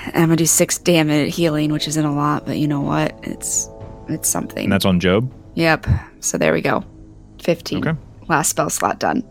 I'm 0.07 0.23
gonna 0.23 0.35
do 0.35 0.45
six 0.45 0.77
damage 0.77 1.35
healing, 1.35 1.71
which 1.71 1.87
isn't 1.87 2.05
a 2.05 2.13
lot, 2.13 2.45
but 2.45 2.57
you 2.57 2.67
know 2.67 2.81
what? 2.81 3.17
It's 3.23 3.69
it's 4.09 4.27
something. 4.27 4.63
And 4.65 4.71
that's 4.71 4.85
on 4.85 4.99
Job. 4.99 5.31
Yep. 5.55 5.87
So 6.19 6.37
there 6.37 6.53
we 6.53 6.61
go. 6.61 6.83
15. 7.41 7.87
Okay. 7.87 7.99
Last 8.27 8.49
spell 8.49 8.69
slot 8.69 8.99
done. 8.99 9.23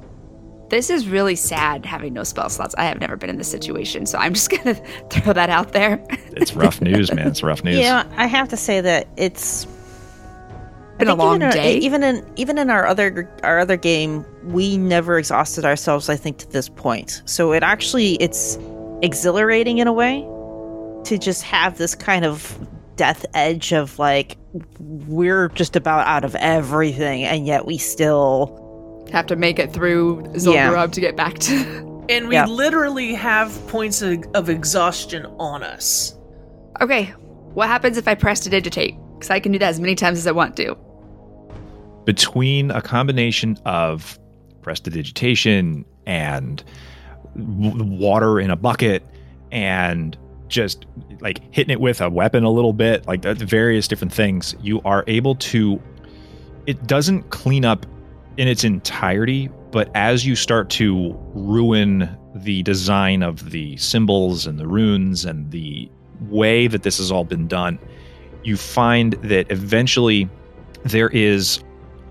This 0.71 0.89
is 0.89 1.07
really 1.07 1.37
sad 1.37 1.85
having 1.85 2.15
no 2.15 2.25
spell 2.25 2.49
slots. 2.49 2.75
I 2.79 2.85
have 2.85 2.99
never 2.99 3.17
been 3.17 3.29
in 3.29 3.37
this 3.37 3.51
situation, 3.51 4.07
so 4.07 4.17
I'm 4.19 4.33
just 4.33 4.51
gonna 4.65 4.75
throw 5.11 5.35
that 5.35 5.51
out 5.51 5.73
there. 5.73 6.03
It's 6.35 6.55
rough 6.55 6.81
news, 6.81 7.13
man. 7.13 7.29
It's 7.29 7.43
rough 7.43 7.63
news. 7.65 7.79
Yeah, 7.79 8.05
I 8.17 8.27
have 8.27 8.49
to 8.49 8.57
say 8.57 8.81
that 8.81 9.09
it's 9.17 9.67
Been 10.99 11.09
a 11.09 11.15
long 11.15 11.37
even 11.37 11.43
our- 11.47 11.53
day. 11.53 11.77
even 11.79 12.03
in 12.03 12.25
even 12.37 12.59
in 12.59 12.71
our 12.71 12.87
other 12.87 13.29
our 13.43 13.59
other 13.59 13.77
game, 13.77 14.25
we 14.45 14.77
never 14.77 15.19
exhausted 15.19 15.65
ourselves. 15.65 16.09
I 16.09 16.17
think 16.17 16.39
to 16.39 16.51
this 16.51 16.69
point, 16.69 17.23
so 17.25 17.53
it 17.53 17.63
actually 17.63 18.15
it's 18.17 18.59
exhilarating 19.03 19.79
in 19.79 19.87
a 19.89 19.93
way 19.93 20.21
to 21.05 21.19
just 21.19 21.43
have 21.43 21.79
this 21.79 21.95
kind 21.95 22.25
of 22.25 22.57
death 22.97 23.25
edge 23.35 23.73
of 23.73 23.99
like 23.99 24.37
we're 24.79 25.49
just 25.49 25.75
about 25.77 26.07
out 26.07 26.25
of 26.25 26.35
everything, 26.37 27.25
and 27.25 27.47
yet 27.47 27.67
we 27.67 27.79
still 27.79 28.59
have 29.13 29.27
to 29.27 29.37
make 29.37 29.59
it 29.59 29.73
through 29.73 30.25
Yeah. 30.39 30.87
To 30.87 31.01
get 31.01 31.17
back 31.17 31.39
to. 31.41 31.89
And 32.09 32.27
we 32.29 32.35
Yeah. 32.35 32.47
literally 32.47 33.15
have 33.15 33.53
points 33.69 34.03
of, 34.03 34.25
of 34.35 34.51
exhaustion 34.51 35.25
on 35.39 35.63
us. 35.63 36.19
Okay, 36.81 37.05
what 37.55 37.69
happens 37.69 37.97
if 37.97 38.09
I 38.09 38.17
press 38.17 38.41
to 38.41 38.51
digitate? 38.51 38.97
Because 39.23 39.31
I 39.31 39.39
can 39.39 39.53
do 39.53 39.59
that 39.61 39.69
as 39.69 39.79
many 39.79 39.95
times 39.95 40.19
as 40.19 40.27
I 40.27 40.33
want 40.33 40.57
to. 40.57 40.77
between 42.05 42.73
a 42.73 42.83
combination 42.83 43.57
of 43.65 44.19
prestidigitation 44.63 45.85
and 46.07 46.65
water 47.37 48.41
in 48.41 48.51
a 48.51 48.57
bucket 48.57 49.07
and 49.53 50.19
just 50.49 50.85
like 51.21 51.41
hitting 51.55 51.73
it 51.73 51.81
with 51.81 52.01
a 52.01 52.11
weapon 52.11 52.43
a 52.43 52.51
little 52.51 52.73
bit 52.73 53.07
like 53.07 53.23
various 53.23 53.87
different 53.87 54.13
things 54.13 54.57
you 54.61 54.81
are 54.85 55.05
able 55.07 55.37
to 55.37 55.81
it 56.67 56.85
doesn't 56.89 57.31
clean 57.31 57.65
up 57.65 57.87
in 58.39 58.49
its 58.49 58.65
entirety 58.65 59.49
but 59.71 59.89
as 59.95 60.27
you 60.27 60.35
start 60.35 60.69
to 60.69 61.17
ruin 61.35 62.09
the 62.35 62.65
design 62.65 63.23
of 63.23 63.51
the 63.51 63.77
symbols 63.77 64.45
and 64.45 64.59
the 64.59 64.67
runes 64.67 65.25
and 65.25 65.53
the 65.53 65.89
way 66.23 66.67
that 66.67 66.83
this 66.83 66.99
has 66.99 67.13
all 67.13 67.25
been 67.25 67.47
done 67.47 67.79
you 68.45 68.57
find 68.57 69.15
that 69.15 69.51
eventually 69.51 70.29
there 70.85 71.09
is 71.11 71.63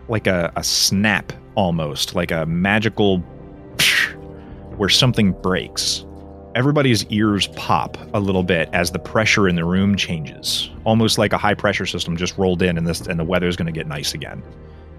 like 0.08 0.28
a, 0.28 0.52
a 0.56 0.64
snap 0.64 1.34
almost, 1.56 2.16
like 2.16 2.32
a 2.32 2.46
magical 2.46 3.20
where 4.78 4.90
something 4.90 5.32
breaks. 5.42 6.06
Everybody's 6.54 7.06
ears 7.06 7.48
pop 7.56 7.98
a 8.14 8.20
little 8.20 8.44
bit 8.44 8.70
as 8.74 8.92
the 8.92 9.00
pressure 9.00 9.48
in 9.48 9.56
the 9.56 9.64
room 9.64 9.96
changes, 9.96 10.70
almost 10.84 11.18
like 11.18 11.32
a 11.32 11.38
high 11.38 11.54
pressure 11.54 11.86
system 11.86 12.18
just 12.18 12.38
rolled 12.38 12.62
in 12.62 12.78
and 12.78 12.86
this 12.86 13.02
and 13.02 13.20
the 13.20 13.24
weather's 13.24 13.56
going 13.56 13.68
to 13.68 13.72
get 13.72 13.88
nice 13.88 14.14
again. 14.14 14.44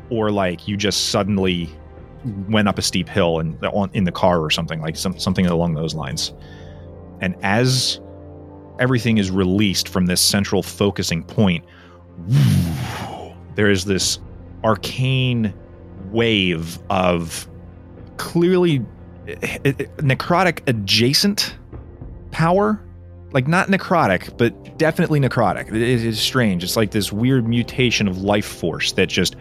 Or 0.09 0.31
like 0.31 0.67
you 0.67 0.77
just 0.77 1.11
suddenly 1.11 1.69
went 2.49 2.69
up 2.69 2.79
a 2.79 2.83
steep 2.83 3.09
hill 3.09 3.39
and 3.39 3.59
in 3.93 4.05
the 4.05 4.13
car 4.13 4.41
or 4.41 4.51
something 4.51 4.81
like 4.81 4.97
some, 4.97 5.19
something 5.19 5.47
along 5.47 5.75
those 5.75 5.95
lines. 5.95 6.33
And 7.21 7.37
as 7.43 8.01
everything 8.79 9.19
is 9.19 9.31
released 9.31 9.89
from 9.89 10.07
this 10.07 10.21
central 10.21 10.63
focusing 10.63 11.23
point, 11.23 11.65
there 13.55 13.71
is 13.71 13.85
this 13.85 14.19
arcane 14.65 15.53
wave 16.11 16.79
of 16.91 17.49
clearly 18.17 18.85
eh, 19.27 19.59
eh, 19.65 19.73
necrotic 19.99 20.61
adjacent 20.67 21.57
power. 22.31 22.81
Like 23.33 23.49
not 23.49 23.69
necrotic 23.69 24.37
but 24.37 24.77
definitely 24.77 25.19
necrotic. 25.19 25.69
It 25.69 25.77
it 25.77 26.05
is 26.05 26.21
strange. 26.21 26.63
It's 26.63 26.77
like 26.77 26.91
this 26.91 27.11
weird 27.11 27.49
mutation 27.49 28.07
of 28.07 28.19
life 28.19 28.45
force 28.45 28.93
that 28.93 29.09
just 29.09 29.37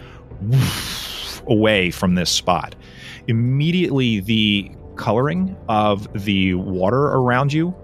away 1.47 1.91
from 1.91 2.15
this 2.15 2.29
spot. 2.29 2.73
Immediately 3.27 4.21
the 4.21 4.71
coloring 4.95 5.57
of 5.67 6.07
the 6.23 6.53
water 6.53 7.07
around 7.07 7.51
you 7.51 7.75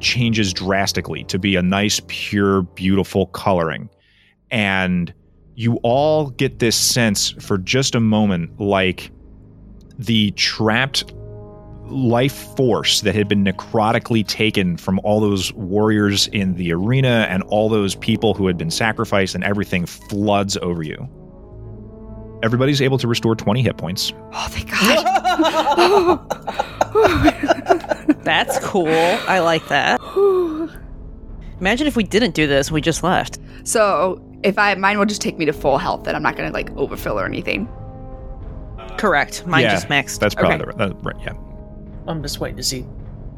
changes 0.00 0.52
drastically 0.52 1.24
to 1.24 1.38
be 1.38 1.56
a 1.56 1.62
nice 1.62 2.00
pure 2.08 2.62
beautiful 2.62 3.26
coloring 3.26 3.88
and 4.50 5.12
you 5.54 5.76
all 5.82 6.30
get 6.30 6.58
this 6.58 6.76
sense 6.76 7.30
for 7.32 7.58
just 7.58 7.94
a 7.94 8.00
moment 8.00 8.58
like 8.58 9.10
the 9.98 10.30
trapped 10.32 11.12
life 11.90 12.56
force 12.56 13.00
that 13.02 13.14
had 13.14 13.28
been 13.28 13.44
necrotically 13.44 14.26
taken 14.26 14.76
from 14.76 15.00
all 15.00 15.20
those 15.20 15.52
warriors 15.54 16.28
in 16.28 16.54
the 16.54 16.72
arena 16.72 17.26
and 17.28 17.42
all 17.44 17.68
those 17.68 17.94
people 17.96 18.32
who 18.32 18.46
had 18.46 18.56
been 18.56 18.70
sacrificed 18.70 19.34
and 19.34 19.44
everything 19.44 19.86
floods 19.86 20.56
over 20.58 20.82
you. 20.82 21.08
Everybody's 22.42 22.80
able 22.80 22.96
to 22.98 23.06
restore 23.08 23.34
20 23.36 23.62
hit 23.62 23.76
points. 23.76 24.12
Oh, 24.32 24.46
thank 24.50 24.70
God. 24.70 26.26
that's 28.24 28.58
cool. 28.60 28.88
I 28.88 29.40
like 29.40 29.66
that. 29.68 30.00
Imagine 31.60 31.86
if 31.86 31.96
we 31.96 32.04
didn't 32.04 32.34
do 32.34 32.46
this, 32.46 32.70
we 32.70 32.80
just 32.80 33.02
left. 33.02 33.38
so 33.64 34.22
if 34.42 34.58
I 34.58 34.74
mine 34.74 34.98
will 34.98 35.04
just 35.04 35.20
take 35.20 35.36
me 35.36 35.44
to 35.44 35.52
full 35.52 35.76
health, 35.76 36.06
and 36.06 36.16
I'm 36.16 36.22
not 36.22 36.34
gonna 36.36 36.50
like 36.50 36.70
overfill 36.76 37.20
or 37.20 37.26
anything. 37.26 37.68
Correct. 38.96 39.46
Mine 39.46 39.64
Yeah, 39.64 39.72
just 39.72 39.88
maxed. 39.88 40.18
That's 40.20 40.34
probably 40.34 40.66
Okay. 40.66 40.72
the, 40.78 40.94
that, 40.94 41.04
right. 41.04 41.16
Yeah. 41.20 41.34
I'm 42.06 42.22
just 42.22 42.40
waiting 42.40 42.56
to 42.56 42.62
see 42.62 42.86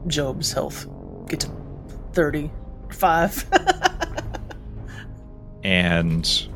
Job's 0.07 0.53
health 0.53 0.87
get 1.29 1.41
to 1.41 1.51
35. 2.13 3.45
and 5.65 6.49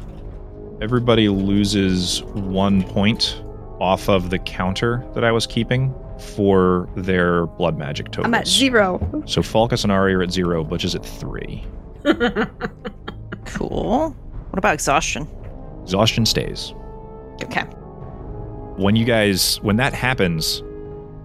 everybody 0.80 1.28
loses 1.28 2.22
one 2.24 2.82
point 2.82 3.42
off 3.80 4.08
of 4.08 4.30
the 4.30 4.38
counter 4.38 5.06
that 5.14 5.24
I 5.24 5.32
was 5.32 5.46
keeping 5.46 5.94
for 6.18 6.88
their 6.96 7.46
blood 7.46 7.76
magic 7.78 8.06
totals. 8.06 8.26
I'm 8.26 8.34
at 8.34 8.46
zero. 8.48 9.22
So 9.26 9.42
Falcus 9.42 9.82
and 9.82 9.92
Ari 9.92 10.14
are 10.14 10.22
at 10.22 10.32
zero, 10.32 10.64
Butch 10.64 10.84
is 10.84 10.94
at 10.94 11.04
three. 11.04 11.64
Cool. 13.46 14.10
What 14.10 14.58
about 14.58 14.74
exhaustion? 14.74 15.26
Exhaustion 15.82 16.26
stays. 16.26 16.74
Okay. 17.44 17.62
When 18.76 18.96
you 18.96 19.04
guys, 19.04 19.60
when 19.62 19.76
that 19.76 19.94
happens, 19.94 20.62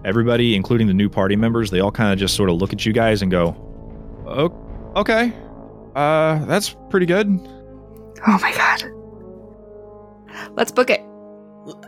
everybody, 0.04 0.54
including 0.54 0.86
the 0.86 0.94
new 0.94 1.08
party 1.08 1.36
members, 1.36 1.70
they 1.70 1.80
all 1.80 1.90
kind 1.90 2.12
of 2.12 2.18
just 2.18 2.34
sort 2.36 2.48
of 2.48 2.56
look 2.56 2.72
at 2.72 2.86
you 2.86 2.92
guys 2.92 3.22
and 3.22 3.30
go, 3.30 3.54
"Oh, 4.26 4.52
okay, 4.96 5.32
uh, 5.94 6.44
that's 6.46 6.74
pretty 6.90 7.06
good." 7.06 7.28
Oh 8.26 8.38
my 8.40 8.54
God. 8.54 8.84
Let's 10.54 10.72
book 10.72 10.90
it. 10.90 11.00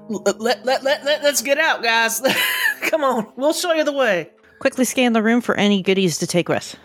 let, 0.09 0.41
let, 0.41 0.65
let, 0.65 0.83
let, 0.85 1.05
let, 1.05 1.23
let's 1.23 1.43
get 1.43 1.59
out, 1.59 1.83
guys. 1.83 2.21
Come 2.83 3.05
on. 3.05 3.33
We'll 3.37 3.53
show 3.53 3.73
you 3.73 3.85
the 3.85 3.93
way. 3.93 4.31
Quickly 4.61 4.85
scan 4.85 5.13
the 5.13 5.23
room 5.23 5.41
for 5.41 5.55
any 5.57 5.83
goodies 5.83 6.19
to 6.19 6.27
take 6.27 6.49
with. 6.49 6.77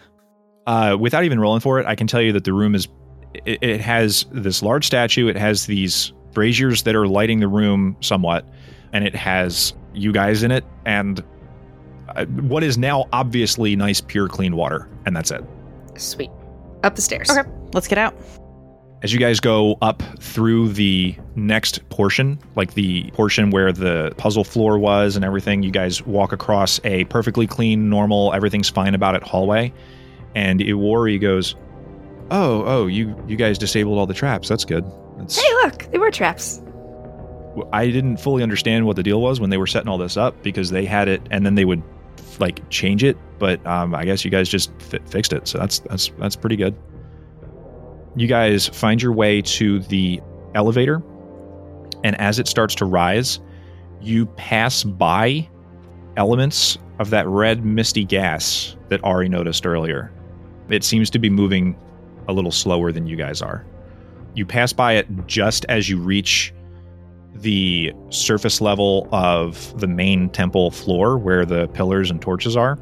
Uh, 0.67 0.97
without 0.99 1.23
even 1.23 1.39
rolling 1.39 1.61
for 1.61 1.79
it, 1.79 1.85
I 1.85 1.95
can 1.95 2.07
tell 2.07 2.21
you 2.21 2.33
that 2.33 2.43
the 2.43 2.53
room 2.53 2.75
is. 2.75 2.88
It, 3.45 3.59
it 3.61 3.81
has 3.81 4.25
this 4.31 4.61
large 4.61 4.85
statue. 4.85 5.27
It 5.27 5.35
has 5.35 5.65
these 5.65 6.13
braziers 6.33 6.83
that 6.83 6.95
are 6.95 7.07
lighting 7.07 7.39
the 7.39 7.47
room 7.47 7.95
somewhat, 8.01 8.45
and 8.93 9.05
it 9.05 9.15
has 9.15 9.73
you 9.93 10.11
guys 10.11 10.43
in 10.43 10.51
it, 10.51 10.65
and 10.85 11.23
uh, 12.15 12.25
what 12.25 12.63
is 12.63 12.77
now 12.77 13.07
obviously 13.13 13.75
nice, 13.75 14.01
pure, 14.01 14.27
clean 14.27 14.55
water, 14.55 14.88
and 15.05 15.15
that's 15.15 15.31
it. 15.31 15.43
Sweet. 15.95 16.29
Up 16.83 16.95
the 16.95 17.01
stairs. 17.01 17.29
Okay, 17.29 17.47
let's 17.73 17.88
get 17.88 17.97
out. 17.97 18.15
As 19.01 19.13
you 19.13 19.20
guys 19.20 19.39
go 19.39 19.77
up 19.82 20.03
through 20.20 20.70
the 20.70 21.15
next 21.36 21.88
portion, 21.89 22.38
like 22.56 22.74
the 22.74 23.10
portion 23.12 23.50
where 23.50 23.72
the 23.72 24.13
puzzle 24.18 24.44
floor 24.44 24.77
was 24.77 25.15
and 25.15 25.24
everything, 25.24 25.63
you 25.63 25.72
guys 25.72 26.06
walk 26.06 26.34
across 26.34 26.82
a 26.84 27.06
perfectly 27.06 27.48
clean, 27.48 27.89
normal, 27.89 28.34
everything's 28.34 28.70
fine 28.70 28.94
about 28.94 29.15
it 29.15 29.24
hallway. 29.24 29.72
And 30.36 30.60
Iwari 30.60 31.20
goes, 31.20 31.56
"Oh, 32.29 32.63
oh, 32.65 32.88
you 32.88 33.15
you 33.25 33.38
guys 33.38 33.58
disabled 33.58 33.98
all 33.98 34.06
the 34.06 34.13
traps. 34.13 34.50
That's 34.50 34.65
good. 34.65 34.84
That's, 35.18 35.41
Hey, 35.41 35.53
look, 35.63 35.89
they 35.91 35.98
were 35.98 36.12
traps. 36.12 36.62
I 37.72 37.88
didn't 37.88 38.18
fully 38.18 38.44
understand 38.44 38.86
what 38.86 38.98
the 38.98 39.03
deal 39.03 39.22
was 39.22 39.39
when 39.39 39.50
they 39.50 39.58
were 39.58 39.68
setting 39.68 39.88
all 39.88 39.98
this 39.98 40.18
up 40.18 40.44
because 40.44 40.72
they 40.72 40.84
had 40.86 41.08
it 41.08 41.22
and 41.32 41.46
then 41.46 41.56
they 41.56 41.65
would 41.65 41.82
like 42.39 42.68
change 42.70 43.03
it, 43.06 43.18
but 43.39 43.65
um, 43.65 43.96
I 43.96 44.03
guess 44.03 44.25
you 44.25 44.32
guys 44.32 44.50
just 44.50 44.72
fi- 44.82 45.00
fixed 45.06 45.32
it. 45.32 45.48
So 45.48 45.58
that's 45.58 45.79
that's 45.79 46.12
that's 46.20 46.36
pretty 46.36 46.58
good. 46.58 46.75
You 48.16 48.28
guys 48.28 48.68
find 48.68 49.01
your 49.01 49.13
way 49.13 49.42
to 49.44 49.80
the 49.80 50.22
elevator, 50.56 51.01
and 52.04 52.20
as 52.20 52.39
it 52.39 52.48
starts 52.48 52.75
to 52.75 52.86
rise, 52.86 53.39
you 54.01 54.25
pass 54.25 54.84
by 54.84 55.48
elements 56.18 56.78
of 57.00 57.12
that 57.12 57.28
red 57.28 57.63
misty 57.63 58.04
gas 58.04 58.75
that 58.89 59.04
Ari 59.04 59.30
noticed 59.30 59.66
earlier. 59.66 60.12
It 60.70 60.84
seems 60.84 61.10
to 61.12 61.20
be 61.20 61.30
moving 61.30 61.78
a 62.28 62.34
little 62.34 62.51
slower 62.51 62.92
than 62.92 63.08
you 63.08 63.16
guys 63.16 63.42
are. 63.42 63.66
You 64.34 64.46
pass 64.46 64.74
by 64.74 64.94
it 64.94 65.08
just 65.28 65.66
as 65.66 65.89
you 65.89 65.98
reach 66.00 66.54
the 67.36 67.94
surface 68.10 68.60
level 68.60 69.08
of 69.12 69.78
the 69.80 69.88
main 69.88 70.30
temple 70.30 70.72
floor 70.72 71.18
where 71.18 71.46
the 71.46 71.68
pillars 71.70 72.12
and 72.12 72.22
torches 72.22 72.58
are. 72.58 72.78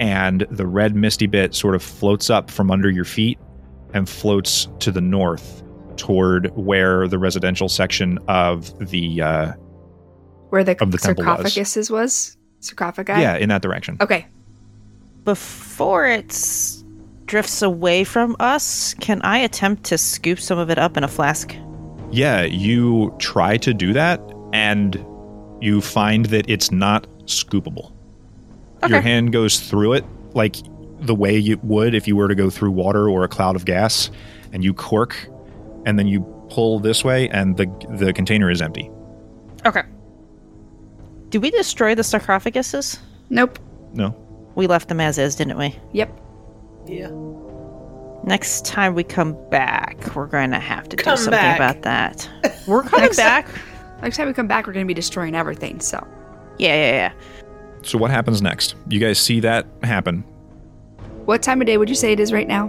And 0.00 0.46
the 0.50 0.66
red 0.66 0.94
misty 0.94 1.26
bit 1.26 1.54
sort 1.54 1.74
of 1.74 1.82
floats 1.82 2.30
up 2.30 2.50
from 2.50 2.70
under 2.70 2.90
your 2.90 3.04
feet 3.04 3.38
and 3.96 4.08
floats 4.08 4.68
to 4.80 4.92
the 4.92 5.00
north 5.00 5.62
toward 5.96 6.54
where 6.56 7.08
the 7.08 7.18
residential 7.18 7.68
section 7.68 8.18
of 8.28 8.78
the 8.90 9.22
uh, 9.22 9.52
Where 10.50 10.62
the, 10.62 10.80
Of 10.82 10.92
the 10.92 10.98
temple 10.98 11.24
was. 11.24 11.54
sarcophaguses 11.54 11.90
was? 11.90 12.36
Sarcophagi? 12.60 13.12
yeah 13.20 13.36
in 13.36 13.48
that 13.48 13.62
direction. 13.62 13.96
Okay. 14.00 14.26
Before 15.24 16.06
it 16.06 16.28
drifts 17.24 17.62
away 17.62 18.04
from 18.04 18.36
us, 18.38 18.94
can 18.94 19.20
I 19.22 19.38
attempt 19.38 19.84
to 19.84 19.98
scoop 19.98 20.38
some 20.38 20.58
of 20.58 20.70
it 20.70 20.78
up 20.78 20.96
in 20.96 21.02
a 21.04 21.08
flask? 21.08 21.54
Yeah, 22.12 22.42
you 22.42 23.14
try 23.18 23.56
to 23.56 23.74
do 23.74 23.92
that 23.94 24.20
and 24.52 24.94
you 25.60 25.80
find 25.80 26.26
that 26.26 26.48
it's 26.48 26.70
not 26.70 27.06
scoopable. 27.24 27.92
Your 28.88 29.00
hand 29.00 29.32
goes 29.32 29.58
through 29.58 29.94
it 29.94 30.04
like 30.34 30.56
the 31.00 31.14
way 31.14 31.36
you 31.36 31.58
would 31.62 31.94
if 31.94 32.06
you 32.08 32.16
were 32.16 32.28
to 32.28 32.34
go 32.34 32.48
through 32.50 32.70
water 32.72 33.08
or 33.08 33.24
a 33.24 33.28
cloud 33.28 33.56
of 33.56 33.64
gas 33.64 34.10
and 34.52 34.64
you 34.64 34.72
cork 34.74 35.16
and 35.84 35.98
then 35.98 36.06
you 36.06 36.20
pull 36.50 36.78
this 36.78 37.04
way 37.04 37.28
and 37.30 37.56
the 37.56 37.66
the 37.98 38.12
container 38.12 38.50
is 38.50 38.62
empty. 38.62 38.90
Okay. 39.64 39.82
Did 41.30 41.42
we 41.42 41.50
destroy 41.50 41.94
the 41.94 42.02
sarcophaguses? 42.02 42.98
Nope. 43.30 43.58
No. 43.92 44.14
We 44.54 44.66
left 44.66 44.88
them 44.88 45.00
as 45.00 45.18
is, 45.18 45.34
didn't 45.36 45.58
we? 45.58 45.76
Yep. 45.92 46.20
Yeah. 46.86 47.10
Next 48.24 48.64
time 48.64 48.94
we 48.94 49.04
come 49.04 49.36
back, 49.50 50.14
we're 50.16 50.26
going 50.26 50.50
to 50.52 50.58
have 50.58 50.88
to 50.88 50.96
Come 50.96 51.14
do 51.14 51.22
something 51.22 51.32
back. 51.32 51.58
about 51.58 51.82
that. 51.82 52.28
We're 52.66 52.82
coming 52.82 53.04
Next- 53.06 53.16
back. 53.18 53.48
Next 54.02 54.16
time 54.16 54.26
we 54.26 54.32
come 54.34 54.46
back, 54.48 54.66
we're 54.66 54.72
going 54.72 54.84
to 54.84 54.88
be 54.88 54.94
destroying 54.94 55.34
everything, 55.34 55.80
so. 55.80 56.04
Yeah, 56.58 56.74
yeah, 56.74 56.90
yeah. 56.92 57.12
So 57.82 57.98
what 57.98 58.10
happens 58.10 58.42
next? 58.42 58.74
You 58.88 58.98
guys 59.00 59.18
see 59.18 59.40
that 59.40 59.66
happen. 59.82 60.24
What 61.26 61.42
time 61.42 61.60
of 61.60 61.66
day 61.66 61.76
would 61.76 61.88
you 61.88 61.94
say 61.94 62.12
it 62.12 62.20
is 62.20 62.32
right 62.32 62.46
now? 62.48 62.68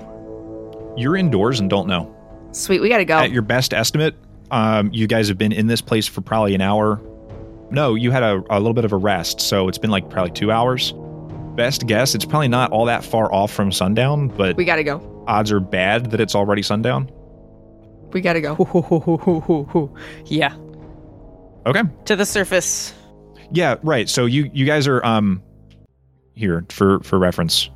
You're 0.98 1.16
indoors 1.16 1.60
and 1.60 1.70
don't 1.70 1.88
know. 1.88 2.14
Sweet, 2.52 2.82
we 2.82 2.90
got 2.90 2.98
to 2.98 3.06
go. 3.06 3.18
At 3.18 3.32
your 3.32 3.44
best 3.44 3.74
estimate, 3.74 4.16
um, 4.52 4.90
you 4.92 5.06
guys 5.08 5.28
have 5.28 5.38
been 5.38 5.52
in 5.52 5.68
this 5.68 5.80
place 5.82 6.08
for 6.08 6.22
probably 6.22 6.56
an 6.56 6.62
hour. 6.62 7.00
No, 7.70 7.96
you 7.96 8.12
had 8.12 8.24
a, 8.24 8.42
a 8.50 8.58
little 8.60 8.74
bit 8.74 8.86
of 8.86 8.94
a 8.94 8.98
rest, 8.98 9.42
so 9.42 9.68
it's 9.68 9.78
been 9.78 9.92
like 9.92 10.10
probably 10.10 10.32
two 10.32 10.52
hours. 10.52 10.94
Best 11.56 11.86
guess, 11.86 12.16
it's 12.16 12.26
probably 12.26 12.48
not 12.48 12.72
all 12.72 12.86
that 12.86 13.04
far 13.04 13.32
off 13.34 13.52
from 13.52 13.72
sundown, 13.72 14.28
but 14.30 14.56
we 14.56 14.66
got 14.66 14.78
to 14.78 14.84
go. 14.84 15.24
odds 15.28 15.52
are 15.52 15.60
bad 15.60 16.12
that 16.12 16.20
it's 16.20 16.34
already 16.36 16.62
sundown. 16.62 17.12
We 18.14 18.22
got 18.22 18.34
to 18.34 18.42
go. 18.42 19.92
Yeah. 20.26 20.56
Okay. 21.66 21.82
To 22.06 22.16
the 22.16 22.26
surface. 22.26 22.94
Yeah, 23.52 23.76
right. 23.84 24.08
So 24.08 24.26
you 24.26 24.50
you 24.54 24.66
guys 24.66 24.88
are 24.88 25.04
um 25.06 25.44
here 26.34 26.66
for 26.70 27.02
for 27.02 27.20
reference. 27.20 27.70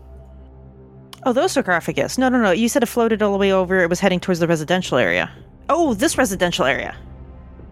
Oh, 1.23 1.33
those 1.33 1.51
sarcophagus. 1.51 2.17
No, 2.17 2.29
no, 2.29 2.39
no. 2.41 2.51
You 2.51 2.67
said 2.67 2.83
it 2.83 2.87
floated 2.87 3.21
all 3.21 3.31
the 3.31 3.37
way 3.37 3.51
over. 3.51 3.81
It 3.81 3.89
was 3.89 3.99
heading 3.99 4.19
towards 4.19 4.39
the 4.39 4.47
residential 4.47 4.97
area. 4.97 5.31
Oh, 5.69 5.93
this 5.93 6.17
residential 6.17 6.65
area. 6.65 6.95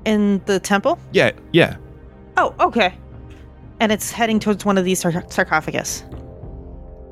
In 0.05 0.41
the 0.45 0.59
temple? 0.59 0.99
Yeah, 1.12 1.31
yeah. 1.51 1.77
Oh, 2.38 2.53
okay. 2.59 2.97
And 3.79 3.91
it's 3.91 4.12
heading 4.12 4.39
towards 4.39 4.65
one 4.65 4.77
of 4.77 4.85
these 4.85 4.99
sar- 4.99 5.25
sarcophagus. 5.29 6.03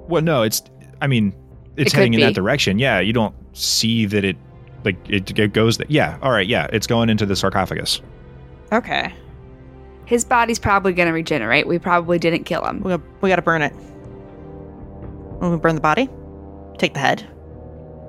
Well, 0.07 0.21
no, 0.21 0.43
it's 0.43 0.61
I 1.01 1.07
mean, 1.07 1.33
it's 1.75 1.93
It 1.93 1.97
heading 1.97 2.13
in 2.13 2.21
that 2.21 2.35
direction. 2.35 2.79
Yeah, 2.79 2.99
you 2.99 3.13
don't 3.13 3.35
see 3.53 4.05
that 4.05 4.23
it 4.23 4.37
like 4.85 4.97
it, 5.09 5.37
it 5.37 5.53
goes 5.53 5.77
that. 5.77 5.89
Yeah, 5.91 6.17
all 6.21 6.31
right, 6.31 6.47
yeah, 6.47 6.67
it's 6.71 6.87
going 6.87 7.09
into 7.09 7.25
the 7.25 7.35
sarcophagus. 7.35 8.01
Okay. 8.71 9.13
His 10.05 10.23
body's 10.23 10.59
probably 10.59 10.93
going 10.93 11.07
to 11.07 11.13
regenerate. 11.13 11.67
We 11.67 11.79
probably 11.79 12.17
didn't 12.17 12.45
kill 12.45 12.63
him. 12.65 12.81
We, 12.81 12.95
we 13.19 13.29
gotta 13.29 13.41
burn 13.41 13.61
it. 13.61 13.73
When 15.39 15.51
we 15.51 15.57
burn 15.57 15.75
the 15.75 15.81
body? 15.81 16.09
Take 16.77 16.93
the 16.93 16.99
head? 16.99 17.27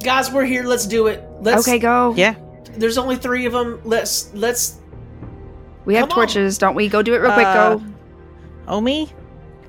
Guys, 0.02 0.30
we're 0.30 0.44
here. 0.44 0.64
Let's 0.64 0.86
do 0.86 1.06
it. 1.06 1.24
Let's. 1.40 1.66
okay, 1.66 1.78
go. 1.78 2.14
Yeah. 2.16 2.34
There's 2.72 2.98
only 2.98 3.16
three 3.16 3.46
of 3.46 3.52
them. 3.52 3.80
Let's 3.84 4.32
let's. 4.34 4.78
We 5.84 5.94
have 5.94 6.08
Come 6.08 6.18
on. 6.18 6.26
torches, 6.26 6.58
don't 6.58 6.74
we? 6.74 6.88
Go 6.88 7.02
do 7.02 7.14
it 7.14 7.18
real 7.18 7.32
quick. 7.32 7.46
Uh, 7.46 7.76
Go. 7.76 7.84
Omi? 8.68 9.10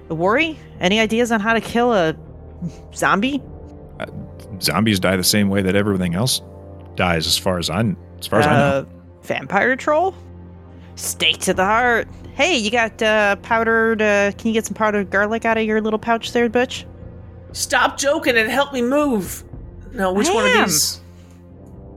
Worry? 0.09 0.59
Any 0.79 0.99
ideas 0.99 1.31
on 1.31 1.39
how 1.39 1.53
to 1.53 1.61
kill 1.61 1.93
a 1.93 2.15
zombie? 2.93 3.41
Zombies 4.61 4.99
die 4.99 5.15
the 5.15 5.23
same 5.23 5.49
way 5.49 5.61
that 5.61 5.75
everything 5.75 6.15
else 6.15 6.41
dies, 6.95 7.25
as 7.25 7.37
far 7.37 7.57
as 7.57 7.69
I 7.69 7.81
as 8.19 8.27
far 8.27 8.39
as 8.39 8.47
I 8.47 8.51
know. 8.53 8.59
Uh, 8.59 8.85
vampire 9.23 9.75
troll? 9.75 10.13
Stake 10.95 11.39
to 11.39 11.53
the 11.53 11.63
heart. 11.63 12.07
Hey, 12.33 12.57
you 12.57 12.69
got 12.69 13.01
uh, 13.01 13.37
powdered. 13.37 14.01
Uh, 14.01 14.31
can 14.37 14.47
you 14.47 14.53
get 14.53 14.65
some 14.65 14.73
powdered 14.73 15.09
garlic 15.09 15.45
out 15.45 15.57
of 15.57 15.63
your 15.63 15.79
little 15.79 15.99
pouch 15.99 16.33
there, 16.33 16.49
Butch? 16.49 16.85
Stop 17.51 17.97
joking 17.97 18.37
and 18.37 18.49
help 18.49 18.73
me 18.73 18.81
move. 18.81 19.43
No, 19.93 20.13
which 20.13 20.29
one 20.29 20.45
of 20.45 20.53
these? 20.53 21.01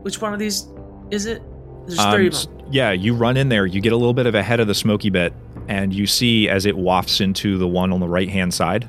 Which 0.02 0.20
one 0.20 0.32
of 0.32 0.38
these 0.38 0.66
is 1.10 1.26
it? 1.26 1.42
There's 1.86 1.98
Um, 1.98 2.12
three 2.14 2.26
of 2.28 2.32
them. 2.34 2.62
yeah, 2.70 2.92
you 2.92 3.14
run 3.14 3.36
in 3.36 3.48
there, 3.48 3.66
you 3.66 3.80
get 3.80 3.92
a 3.92 3.96
little 3.96 4.14
bit 4.14 4.26
of 4.26 4.34
a 4.34 4.42
head 4.42 4.60
of 4.60 4.66
the 4.66 4.74
smoky 4.74 5.10
bit, 5.10 5.32
and 5.68 5.92
you 5.92 6.06
see 6.06 6.48
as 6.48 6.64
it 6.66 6.76
wafts 6.76 7.20
into 7.20 7.58
the 7.58 7.68
one 7.68 7.92
on 7.92 8.00
the 8.00 8.08
right 8.08 8.28
hand 8.28 8.54
side. 8.54 8.88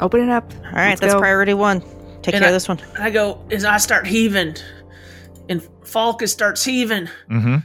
Open 0.00 0.20
it 0.20 0.30
up. 0.30 0.52
All 0.66 0.72
right, 0.72 0.88
Let's 0.90 1.00
that's 1.00 1.14
go. 1.14 1.18
priority 1.20 1.54
one. 1.54 1.80
Take 2.22 2.34
And 2.34 2.42
care 2.42 2.44
I- 2.44 2.50
of 2.50 2.54
this 2.54 2.68
one. 2.68 2.78
I 2.98 3.10
go 3.10 3.38
as 3.50 3.64
I 3.64 3.78
start 3.78 4.06
heaving, 4.06 4.56
and 5.48 5.62
Falcus 5.84 6.30
starts 6.32 6.64
heaving. 6.64 7.08
Mm-hmm. 7.30 7.56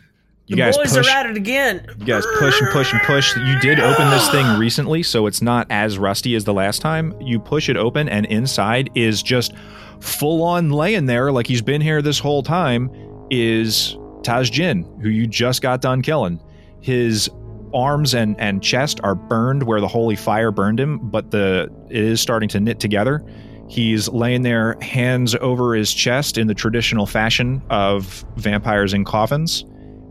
You 0.47 0.55
the 0.55 0.61
guys 0.61 0.77
boys 0.77 0.93
push. 0.95 1.07
are 1.07 1.09
at 1.09 1.25
it 1.25 1.35
again. 1.35 1.85
You 1.99 2.05
guys 2.05 2.25
push 2.39 2.61
and 2.61 2.69
push 2.71 2.93
and 2.93 3.01
push. 3.01 3.35
You 3.35 3.59
did 3.59 3.81
open 3.81 4.09
this 4.09 4.29
thing 4.29 4.57
recently, 4.57 5.03
so 5.03 5.27
it's 5.27 5.41
not 5.41 5.67
as 5.69 5.97
rusty 5.97 6.35
as 6.35 6.45
the 6.45 6.53
last 6.53 6.81
time. 6.81 7.13
You 7.19 7.37
push 7.37 7.67
it 7.67 7.75
open, 7.75 8.07
and 8.07 8.25
inside 8.27 8.89
is 8.95 9.21
just 9.21 9.53
full 9.99 10.41
on 10.43 10.69
laying 10.69 11.05
there 11.05 11.33
like 11.33 11.47
he's 11.47 11.61
been 11.61 11.81
here 11.81 12.01
this 12.01 12.17
whole 12.17 12.43
time. 12.43 12.89
Is 13.29 13.97
Tajin, 14.21 15.01
who 15.01 15.09
you 15.09 15.27
just 15.27 15.61
got 15.61 15.81
done 15.81 16.01
killing. 16.01 16.41
His 16.79 17.29
arms 17.73 18.15
and, 18.15 18.39
and 18.39 18.63
chest 18.63 19.01
are 19.03 19.15
burned 19.15 19.63
where 19.63 19.81
the 19.81 19.87
holy 19.89 20.15
fire 20.15 20.51
burned 20.51 20.79
him, 20.79 21.09
but 21.09 21.31
the 21.31 21.69
it 21.89 22.03
is 22.05 22.21
starting 22.21 22.47
to 22.49 22.61
knit 22.61 22.79
together. 22.79 23.21
He's 23.67 24.07
laying 24.07 24.43
there, 24.43 24.77
hands 24.81 25.35
over 25.35 25.75
his 25.75 25.93
chest 25.93 26.37
in 26.37 26.47
the 26.47 26.53
traditional 26.53 27.05
fashion 27.05 27.61
of 27.69 28.23
vampires 28.37 28.93
in 28.93 29.03
coffins 29.03 29.65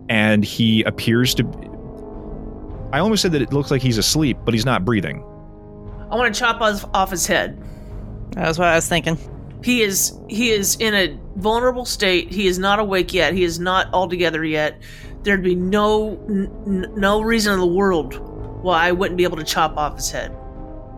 and 0.08 0.44
he 0.44 0.82
appears 0.84 1.34
to 1.34 1.44
I 2.92 3.00
almost 3.00 3.22
said 3.22 3.32
that 3.32 3.42
it 3.42 3.52
looks 3.52 3.70
like 3.70 3.82
he's 3.82 3.98
asleep, 3.98 4.38
but 4.44 4.54
he's 4.54 4.64
not 4.64 4.84
breathing. 4.84 5.22
I 6.10 6.14
want 6.16 6.32
to 6.32 6.38
chop 6.38 6.60
off, 6.60 6.84
off 6.94 7.10
his 7.10 7.26
head. 7.26 7.60
That's 8.30 8.58
what 8.58 8.68
I 8.68 8.76
was 8.76 8.88
thinking. 8.88 9.18
He 9.64 9.82
is 9.82 10.16
he 10.28 10.50
is 10.50 10.76
in 10.76 10.94
a 10.94 11.18
vulnerable 11.36 11.84
state. 11.84 12.32
He 12.32 12.46
is 12.46 12.58
not 12.58 12.78
awake 12.78 13.12
yet. 13.12 13.34
He 13.34 13.42
is 13.42 13.58
not 13.58 13.88
all 13.92 14.08
together 14.08 14.44
yet. 14.44 14.80
There'd 15.24 15.42
be 15.42 15.56
no 15.56 16.12
n- 16.28 16.50
n- 16.66 16.92
no 16.94 17.20
reason 17.22 17.54
in 17.54 17.60
the 17.60 17.66
world 17.66 18.14
why 18.62 18.86
I 18.86 18.92
wouldn't 18.92 19.16
be 19.18 19.24
able 19.24 19.38
to 19.38 19.44
chop 19.44 19.76
off 19.76 19.96
his 19.96 20.10
head. 20.10 20.30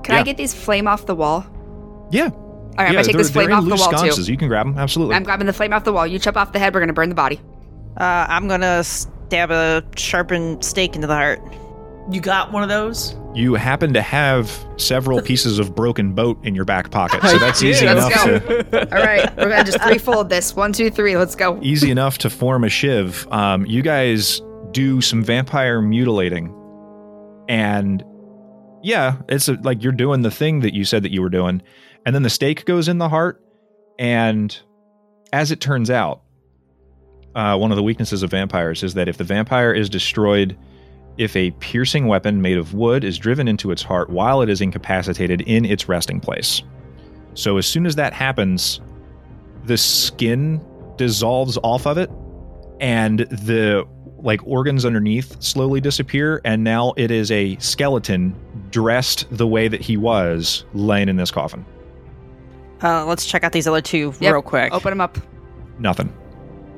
Can 0.04 0.16
I 0.16 0.22
get 0.22 0.36
these 0.36 0.52
flame 0.54 0.86
off 0.86 1.06
the 1.06 1.14
wall? 1.14 1.46
Yeah. 2.10 2.28
All 2.28 2.84
right, 2.84 2.88
I'm 2.88 2.92
gonna 2.92 3.04
take 3.04 3.16
this 3.16 3.30
flame 3.30 3.52
off 3.52 3.64
the 3.64 3.70
wall 3.70 3.78
sconces. 3.78 4.26
too. 4.26 4.32
You 4.32 4.38
can 4.38 4.48
grab 4.48 4.66
them. 4.66 4.78
Absolutely. 4.78 5.14
I'm 5.16 5.22
grabbing 5.22 5.46
the 5.46 5.52
flame 5.52 5.72
off 5.72 5.84
the 5.84 5.92
wall. 5.92 6.06
You 6.06 6.18
chop 6.18 6.36
off 6.36 6.52
the 6.52 6.58
head. 6.58 6.74
We're 6.74 6.80
gonna 6.80 6.92
burn 6.92 7.08
the 7.08 7.14
body. 7.14 7.40
Uh, 7.98 8.26
I'm 8.28 8.48
gonna 8.48 8.84
stab 8.84 9.50
a 9.50 9.84
sharpened 9.96 10.64
stake 10.64 10.94
into 10.94 11.06
the 11.06 11.14
heart. 11.14 11.40
You 12.10 12.20
got 12.20 12.52
one 12.52 12.62
of 12.62 12.68
those? 12.68 13.16
you 13.34 13.54
happen 13.54 13.92
to 13.92 14.02
have 14.02 14.50
several 14.78 15.20
pieces 15.22 15.58
of 15.58 15.74
broken 15.74 16.12
boat 16.12 16.38
in 16.44 16.54
your 16.54 16.64
back 16.64 16.90
pocket, 16.90 17.22
so 17.22 17.38
that's 17.38 17.62
easy 17.62 17.86
Let's 17.86 18.06
enough 18.06 18.24
go. 18.24 18.62
to 18.62 18.96
All 18.96 19.04
right, 19.04 19.36
we're 19.36 19.50
gonna 19.50 19.64
just 19.64 19.80
threefold 19.82 20.28
this. 20.28 20.56
One, 20.56 20.72
two, 20.72 20.90
three. 20.90 21.16
Let's 21.16 21.34
go. 21.36 21.58
easy 21.62 21.90
enough 21.90 22.18
to 22.18 22.30
form 22.30 22.64
a 22.64 22.68
shiv. 22.68 23.28
Um, 23.30 23.64
you 23.66 23.82
guys 23.82 24.40
do 24.72 25.00
some 25.00 25.22
vampire 25.22 25.80
mutilating, 25.80 26.54
and 27.48 28.02
yeah, 28.82 29.18
it's 29.28 29.48
a, 29.48 29.54
like 29.62 29.82
you're 29.82 29.92
doing 29.92 30.22
the 30.22 30.30
thing 30.30 30.60
that 30.60 30.74
you 30.74 30.84
said 30.84 31.02
that 31.04 31.12
you 31.12 31.22
were 31.22 31.30
doing, 31.30 31.62
and 32.06 32.14
then 32.14 32.22
the 32.22 32.30
stake 32.30 32.64
goes 32.64 32.88
in 32.88 32.98
the 32.98 33.08
heart, 33.08 33.40
and 33.98 34.58
as 35.32 35.52
it 35.52 35.60
turns 35.60 35.90
out, 35.90 36.22
uh, 37.34 37.56
one 37.56 37.70
of 37.70 37.76
the 37.76 37.82
weaknesses 37.82 38.22
of 38.22 38.30
vampires 38.30 38.82
is 38.82 38.94
that 38.94 39.08
if 39.08 39.16
the 39.16 39.24
vampire 39.24 39.72
is 39.72 39.88
destroyed, 39.88 40.56
if 41.18 41.34
a 41.36 41.50
piercing 41.52 42.06
weapon 42.06 42.40
made 42.42 42.56
of 42.58 42.74
wood 42.74 43.04
is 43.04 43.18
driven 43.18 43.48
into 43.48 43.70
its 43.70 43.82
heart 43.82 44.08
while 44.10 44.40
it 44.42 44.48
is 44.48 44.60
incapacitated 44.60 45.40
in 45.42 45.64
its 45.64 45.88
resting 45.88 46.20
place. 46.20 46.62
So 47.34 47.56
as 47.58 47.66
soon 47.66 47.86
as 47.86 47.94
that 47.96 48.12
happens, 48.12 48.80
the 49.64 49.76
skin 49.76 50.60
dissolves 50.96 51.58
off 51.62 51.86
of 51.86 51.98
it 51.98 52.10
and 52.80 53.20
the 53.20 53.86
like 54.20 54.40
organs 54.44 54.84
underneath 54.84 55.40
slowly 55.40 55.80
disappear 55.80 56.40
and 56.44 56.64
now 56.64 56.92
it 56.96 57.10
is 57.10 57.30
a 57.30 57.56
skeleton 57.58 58.34
dressed 58.70 59.26
the 59.30 59.46
way 59.46 59.68
that 59.68 59.80
he 59.80 59.96
was 59.96 60.64
laying 60.74 61.08
in 61.08 61.16
this 61.16 61.30
coffin. 61.30 61.64
Uh, 62.82 63.04
let's 63.06 63.26
check 63.26 63.44
out 63.44 63.52
these 63.52 63.68
other 63.68 63.80
two 63.80 64.12
Yep. 64.20 64.32
real 64.32 64.42
quick. 64.42 64.72
Open 64.72 64.90
them 64.90 65.00
up. 65.00 65.18
Nothing. 65.78 66.12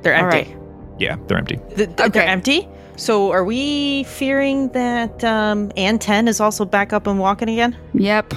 They're 0.02 0.14
empty. 0.14 0.52
right. 0.52 0.56
Yeah, 0.98 1.16
they're 1.26 1.38
empty. 1.38 1.56
Th- 1.74 1.76
th- 1.88 1.90
Okay. 2.00 2.08
They're 2.10 2.28
empty. 2.28 2.68
So, 2.96 3.30
are 3.32 3.44
we 3.44 4.04
fearing 4.04 4.68
that 4.68 5.24
um, 5.24 5.72
Anton 5.76 6.28
is 6.28 6.40
also 6.40 6.64
back 6.66 6.92
up 6.92 7.06
and 7.06 7.18
walking 7.18 7.48
again? 7.48 7.76
Yep. 7.94 8.34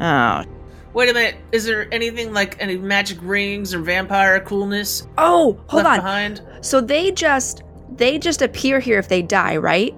Oh, 0.00 0.44
Wait 0.92 1.10
a 1.10 1.14
minute. 1.14 1.36
Is 1.52 1.64
there 1.66 1.92
anything 1.92 2.32
like 2.32 2.56
any 2.60 2.76
magic 2.78 3.18
rings 3.20 3.74
or 3.74 3.80
vampire 3.80 4.40
coolness 4.40 5.06
Oh, 5.18 5.58
hold 5.68 5.84
left 5.84 5.88
on. 5.88 5.96
behind? 5.98 6.42
So 6.62 6.80
they 6.80 7.10
just 7.12 7.62
they 7.96 8.18
just 8.18 8.40
appear 8.42 8.80
here 8.80 8.98
if 8.98 9.08
they 9.08 9.20
die, 9.22 9.56
right? 9.58 9.94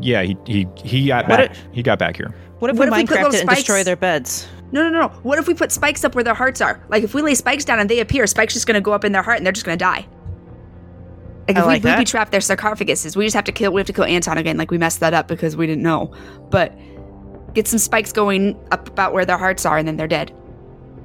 Yeah, 0.00 0.22
he 0.22 0.36
he 0.46 0.66
he 0.76 1.06
got 1.06 1.28
What 1.28 1.38
back. 1.38 1.50
it- 1.50 1.56
he 1.72 1.82
got 1.82 1.98
back 1.98 2.16
here. 2.16 2.34
what 2.58 2.70
if 2.70 2.76
What 2.78 2.90
we 2.90 2.98
if 3.00 3.08
Minecraft 3.08 3.16
little 3.22 3.34
it 3.34 3.40
and 3.40 3.48
destroy 3.50 3.84
their 3.84 3.96
beds? 3.96 4.46
No, 4.72 4.82
no, 4.82 4.88
no, 4.90 5.00
no. 5.00 5.08
What 5.22 5.38
if 5.38 5.46
we 5.46 5.54
put 5.54 5.70
spikes 5.72 6.04
up 6.04 6.14
where 6.14 6.24
their 6.24 6.34
hearts 6.34 6.60
are? 6.60 6.78
Like 6.88 7.04
if 7.04 7.14
we 7.14 7.22
lay 7.22 7.34
spikes 7.34 7.64
down 7.64 7.78
and 7.80 7.88
they 7.88 8.00
appear, 8.00 8.26
spikes 8.26 8.52
just 8.54 8.66
gonna 8.66 8.80
go 8.82 8.92
up 8.92 9.04
in 9.04 9.12
their 9.12 9.22
heart 9.22 9.36
and 9.38 9.46
they're 9.46 9.52
just 9.52 9.64
gonna 9.66 9.76
die. 9.78 10.06
Like 11.46 11.56
I 11.56 11.60
if 11.60 11.66
like 11.66 11.84
we 11.84 11.90
booby 11.90 12.04
that. 12.04 12.06
trap 12.06 12.30
their 12.30 12.40
sarcophaguses, 12.40 13.16
we 13.16 13.24
just 13.24 13.34
have 13.34 13.44
to 13.44 13.52
kill. 13.52 13.72
We 13.72 13.80
have 13.80 13.86
to 13.86 13.92
kill 13.92 14.04
Anton 14.04 14.38
again. 14.38 14.56
Like 14.56 14.70
we 14.70 14.78
messed 14.78 15.00
that 15.00 15.14
up 15.14 15.28
because 15.28 15.56
we 15.56 15.66
didn't 15.66 15.82
know. 15.82 16.14
But 16.50 16.72
get 17.54 17.68
some 17.68 17.78
spikes 17.78 18.12
going 18.12 18.58
up 18.70 18.88
about 18.88 19.12
where 19.12 19.24
their 19.24 19.38
hearts 19.38 19.66
are, 19.66 19.76
and 19.76 19.86
then 19.86 19.96
they're 19.96 20.08
dead. 20.08 20.34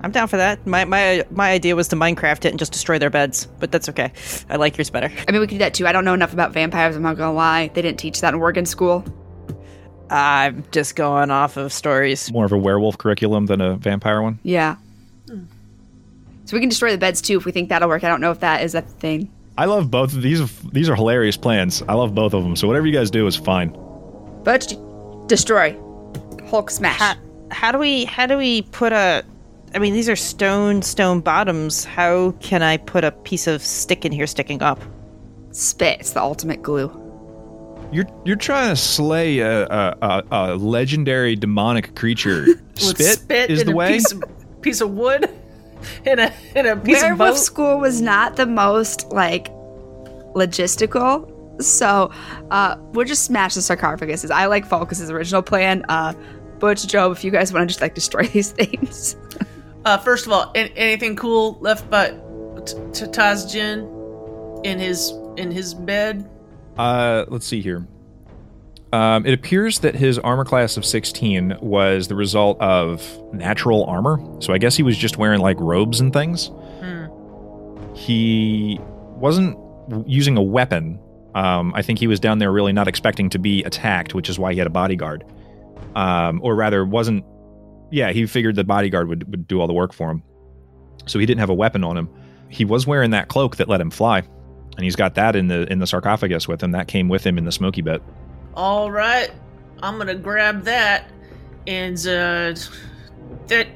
I'm 0.02 0.12
down 0.12 0.30
for 0.30 0.38
that. 0.38 0.66
My 0.66 0.86
my 0.86 1.26
my 1.30 1.52
idea 1.52 1.76
was 1.76 1.90
to 1.90 1.98
Minecraft 1.98 2.46
it 2.46 2.50
and 2.50 2.60
just 2.60 2.72
destroy 2.72 3.00
their 3.00 3.10
beds, 3.10 3.48
but 3.60 3.72
that's 3.72 3.90
okay. 3.90 4.14
I 4.50 4.56
like 4.56 4.78
yours 4.78 4.90
better. 4.90 5.12
I 5.28 5.32
mean, 5.32 5.42
we 5.42 5.48
could 5.48 5.56
do 5.56 5.60
that 5.60 5.74
too. 5.74 5.88
I 5.88 5.92
don't 5.92 6.06
know 6.06 6.14
enough 6.14 6.32
about 6.32 6.54
vampires. 6.54 6.96
I'm 6.96 7.02
not 7.04 7.18
gonna 7.18 7.34
lie. 7.34 7.68
They 7.74 7.82
didn't 7.82 8.00
teach 8.00 8.22
that 8.22 8.34
in 8.34 8.40
Oregon 8.40 8.66
school. 8.66 9.04
I'm 10.10 10.64
just 10.72 10.96
going 10.96 11.32
off 11.32 11.58
of 11.58 11.74
stories. 11.74 12.32
More 12.32 12.46
of 12.46 12.52
a 12.52 12.58
werewolf 12.58 12.98
curriculum 12.98 13.46
than 13.46 13.62
a 13.62 13.76
vampire 13.76 14.22
one. 14.22 14.40
Yeah. 14.44 14.78
So 16.46 16.56
we 16.56 16.62
can 16.62 16.70
destroy 16.70 16.92
the 16.92 16.98
beds 16.98 17.22
too 17.22 17.38
if 17.38 17.46
we 17.46 17.52
think 17.52 17.70
that'll 17.70 17.90
work. 17.90 18.04
I 18.04 18.08
don't 18.08 18.22
know 18.22 18.32
if 18.32 18.40
that 18.40 18.64
is 18.64 18.74
a 18.74 18.82
thing. 18.82 19.32
I 19.60 19.66
love 19.66 19.92
both 19.92 20.14
of 20.14 20.22
these. 20.22 20.62
These 20.72 20.88
are 20.88 20.96
hilarious 20.96 21.36
plans. 21.36 21.84
I 21.90 21.94
love 21.94 22.16
both 22.16 22.34
of 22.34 22.44
them. 22.44 22.56
So 22.56 22.66
whatever 22.66 22.88
you 22.88 22.94
guys 22.94 23.12
do 23.12 23.28
is 23.28 23.36
fine. 23.36 23.78
But 24.46 24.74
destroy, 25.28 25.78
Hulk 26.50 26.72
smash. 26.72 26.98
How, 26.98 27.16
how 27.52 27.74
do 27.74 27.78
we 27.78 28.06
how 28.06 28.26
do 28.26 28.38
we 28.38 28.62
put 28.62 28.94
a? 28.94 29.22
I 29.76 29.80
mean, 29.80 29.94
these 29.94 30.08
are 30.08 30.16
stone 30.16 30.82
stone 30.82 31.20
bottoms. 31.20 31.84
How 31.84 32.32
can 32.40 32.64
I 32.64 32.78
put 32.78 33.04
a 33.04 33.12
piece 33.12 33.48
of 33.48 33.62
stick 33.62 34.06
in 34.06 34.14
here 34.14 34.28
sticking 34.28 34.64
up? 34.64 34.82
Spit. 35.52 36.00
It's 36.00 36.14
the 36.14 36.22
ultimate 36.22 36.62
glue. 36.62 36.88
You're 37.92 38.08
you're 38.24 38.38
trying 38.38 38.70
to 38.70 38.78
slay 38.78 39.40
a 39.40 39.66
a, 39.66 39.98
a, 40.02 40.24
a 40.32 40.56
legendary 40.56 41.36
demonic 41.36 41.98
creature. 41.98 42.46
With 42.76 43.04
Spit, 43.04 43.50
is 43.50 43.60
in 43.60 43.68
the 43.68 43.74
a 43.74 43.76
way. 43.76 43.92
Piece 43.92 44.12
of, 44.14 44.24
piece 44.62 44.80
of 44.80 44.92
wood 44.92 45.30
in 46.06 46.20
a 46.20 46.34
in 46.56 46.66
a 46.66 46.76
piece 46.76 47.04
of 47.04 47.18
boat. 47.18 47.38
school 47.38 47.80
was 47.80 48.02
not 48.02 48.36
the 48.36 48.46
most 48.46 49.12
like 49.12 49.50
logistical. 50.34 51.36
So 51.62 52.12
uh, 52.52 52.78
we'll 52.94 53.06
just 53.06 53.26
smash 53.26 53.56
the 53.56 53.62
sarcophaguses. 53.62 54.32
I 54.32 54.46
like 54.46 54.66
Falkus's 54.68 55.10
original 55.12 55.42
plan. 55.42 55.84
Uh, 55.90 56.14
Butch, 56.60 56.88
Job, 56.88 57.12
if 57.12 57.24
you 57.24 57.32
guys 57.32 57.52
want 57.54 57.64
to 57.64 57.68
just 57.68 57.82
like 57.82 57.96
destroy 57.96 58.24
these 58.28 58.52
things. 58.52 59.16
Uh, 59.86 59.98
first 59.98 60.26
of 60.26 60.32
all, 60.32 60.52
an- 60.56 60.72
anything 60.76 61.16
cool 61.16 61.58
left 61.62 61.90
by 61.90 62.10
T- 62.66 62.74
T- 62.94 63.06
Tazjin 63.06 64.66
in 64.66 64.80
his 64.80 65.12
in 65.38 65.52
his 65.52 65.74
bed? 65.74 66.30
Uh, 66.78 67.26
let's 67.28 67.46
see 67.46 67.62
here. 67.62 67.86
Um, 68.92 69.26
it 69.26 69.34
appears 69.34 69.80
that 69.80 69.96
his 69.96 70.18
armor 70.20 70.46
class 70.46 70.76
of 70.76 70.86
16 70.86 71.58
was 71.62 72.08
the 72.08 72.16
result 72.16 72.60
of 72.60 73.04
natural 73.34 73.86
armor. 73.86 74.20
So 74.40 74.54
I 74.54 74.58
guess 74.58 74.76
he 74.76 74.84
was 74.84 74.98
just 74.98 75.18
wearing 75.18 75.42
like 75.42 75.60
robes 75.60 76.00
and 76.00 76.12
things. 76.12 76.48
Hmm. 76.80 77.06
He 77.96 78.80
wasn't 79.16 79.58
using 80.08 80.38
a 80.38 80.42
weapon. 80.42 81.00
Um, 81.36 81.74
I 81.76 81.84
think 81.84 82.00
he 82.00 82.08
was 82.08 82.20
down 82.20 82.40
there 82.40 82.52
really 82.52 82.74
not 82.74 82.88
expecting 82.88 83.30
to 83.30 83.40
be 83.40 83.64
attacked, 83.64 84.16
which 84.16 84.30
is 84.30 84.40
why 84.40 84.54
he 84.54 84.58
had 84.58 84.68
a 84.68 84.72
bodyguard. 84.72 85.24
Um, 85.96 86.40
or 86.44 86.56
rather, 86.56 86.84
wasn't. 86.84 87.26
Yeah, 87.92 88.12
he 88.12 88.26
figured 88.26 88.56
the 88.56 88.64
bodyguard 88.64 89.08
would, 89.08 89.30
would 89.30 89.48
do 89.48 89.60
all 89.60 89.68
the 89.68 89.74
work 89.74 89.94
for 89.94 90.12
him. 90.12 90.24
So 91.06 91.20
he 91.20 91.26
didn't 91.26 91.40
have 91.40 91.50
a 91.50 91.56
weapon 91.56 91.84
on 91.84 91.98
him. 91.98 92.10
He 92.50 92.66
was 92.66 92.88
wearing 92.88 93.12
that 93.12 93.28
cloak 93.28 93.58
that 93.58 93.68
let 93.68 93.82
him 93.82 93.92
fly 93.92 94.24
and 94.80 94.86
he's 94.86 94.96
got 94.96 95.16
that 95.16 95.36
in 95.36 95.50
the 95.50 95.70
in 95.70 95.80
the 95.80 95.86
sarcophagus 95.86 96.48
with 96.48 96.64
him. 96.64 96.72
That 96.72 96.88
came 96.88 97.10
with 97.10 97.26
him 97.28 97.38
in 97.38 97.44
the 97.44 97.52
smoky 97.52 97.82
bit. 97.82 98.02
All 98.60 98.92
right, 98.92 99.32
I'm 99.82 99.98
gonna 99.98 100.16
grab 100.16 100.64
that, 100.64 101.10
and 101.66 101.98
uh, 102.00 102.54
that 103.48 103.68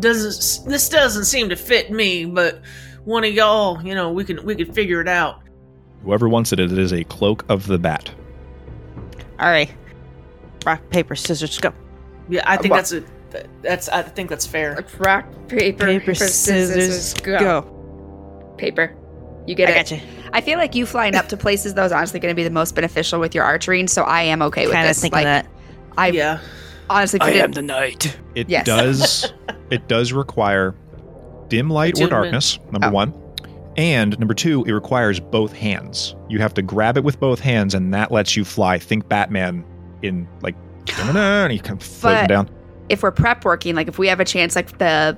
doesn't. 0.00 0.68
This 0.68 0.88
doesn't 0.88 1.24
seem 1.26 1.48
to 1.50 1.54
fit 1.54 1.92
me, 1.92 2.24
but 2.24 2.60
one 3.04 3.22
of 3.22 3.32
y'all, 3.32 3.80
you 3.80 3.94
know, 3.94 4.10
we 4.10 4.24
can 4.24 4.44
we 4.44 4.56
can 4.56 4.72
figure 4.72 5.00
it 5.00 5.06
out. 5.06 5.42
Whoever 6.02 6.28
wants 6.28 6.52
it, 6.52 6.58
it 6.58 6.76
is 6.76 6.92
a 6.92 7.04
cloak 7.04 7.44
of 7.48 7.68
the 7.68 7.78
bat. 7.78 8.10
All 9.38 9.50
right, 9.50 9.70
rock 10.66 10.82
paper 10.90 11.14
scissors 11.14 11.56
go. 11.60 11.72
Yeah, 12.28 12.42
I 12.44 12.56
think 12.56 12.72
Well- 12.72 12.80
that's 12.80 12.90
a 12.92 13.04
that's 13.62 13.88
I 13.88 14.02
think 14.02 14.30
that's 14.30 14.48
fair. 14.48 14.84
Rock, 14.98 15.26
paper, 15.46 15.86
Paper 15.86 16.14
scissors 16.16 17.14
go. 17.14 17.38
go. 17.38 18.54
Paper. 18.58 18.96
You 19.46 19.54
get 19.54 19.68
I 19.68 19.72
it. 19.72 19.74
got 19.76 19.90
you. 19.92 20.00
I 20.32 20.40
feel 20.40 20.58
like 20.58 20.74
you 20.74 20.86
flying 20.86 21.14
up 21.14 21.28
to 21.28 21.36
places 21.36 21.74
though 21.74 21.84
is 21.84 21.92
honestly 21.92 22.20
going 22.20 22.32
to 22.32 22.36
be 22.36 22.44
the 22.44 22.50
most 22.50 22.74
beneficial 22.74 23.20
with 23.20 23.34
your 23.34 23.44
archery, 23.44 23.86
so 23.86 24.02
I 24.04 24.22
am 24.22 24.42
okay 24.42 24.66
with 24.66 24.74
Kind 24.74 24.86
of 24.86 24.90
this. 24.90 25.00
thinking 25.00 25.16
like, 25.16 25.24
that. 25.24 25.46
I 25.96 26.08
yeah, 26.08 26.40
honestly 26.90 27.18
couldn't. 27.18 27.54
the 27.54 27.62
night. 27.62 28.16
It 28.34 28.48
Yes. 28.48 28.64
does 28.66 29.32
it 29.70 29.88
does 29.88 30.12
require 30.12 30.74
dim 31.48 31.70
light 31.70 32.00
or 32.00 32.08
darkness. 32.08 32.58
Number 32.70 32.88
Oh. 32.88 32.90
one, 32.90 33.14
and 33.76 34.18
number 34.18 34.34
two, 34.34 34.64
it 34.64 34.72
requires 34.72 35.18
both 35.20 35.52
hands. 35.52 36.14
You 36.28 36.38
have 36.40 36.54
to 36.54 36.62
grab 36.62 36.96
it 36.96 37.04
with 37.04 37.18
both 37.20 37.40
hands, 37.40 37.74
and 37.74 37.92
that 37.94 38.12
lets 38.12 38.36
you 38.36 38.44
fly. 38.44 38.78
Think 38.78 39.08
Batman 39.08 39.64
in 40.02 40.28
like, 40.42 40.54
and 40.98 41.52
he 41.52 41.58
comes 41.58 41.86
floating 41.86 42.22
But- 42.24 42.28
down. 42.28 42.50
if 42.88 43.02
we're 43.02 43.10
prep 43.12 43.44
working, 43.44 43.74
like 43.74 43.88
if 43.88 43.98
we 43.98 44.08
have 44.08 44.20
a 44.20 44.24
chance, 44.24 44.54
like 44.56 44.78
the 44.78 45.16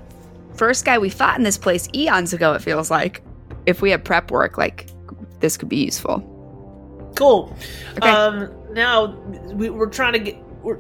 first 0.55 0.85
guy 0.85 0.99
we 0.99 1.09
fought 1.11 1.37
in 1.38 1.44
this 1.44 1.57
place 1.59 1.88
eons 1.94 2.33
ago, 2.33 2.53
it 2.55 2.62
feels 2.62 2.90
like 2.90 3.23
if 3.66 3.81
we 3.83 3.90
have 3.90 4.03
prep 4.03 4.31
work, 4.31 4.57
like 4.59 4.87
this 5.40 5.57
could 5.57 5.68
be 5.68 5.85
useful. 5.85 6.18
cool. 7.16 7.57
Okay. 7.98 8.09
Um, 8.09 8.50
now 8.72 9.16
we, 9.53 9.70
we're 9.70 9.88
trying 9.90 10.12
to 10.14 10.18
get. 10.18 10.37
We're, 10.62 10.79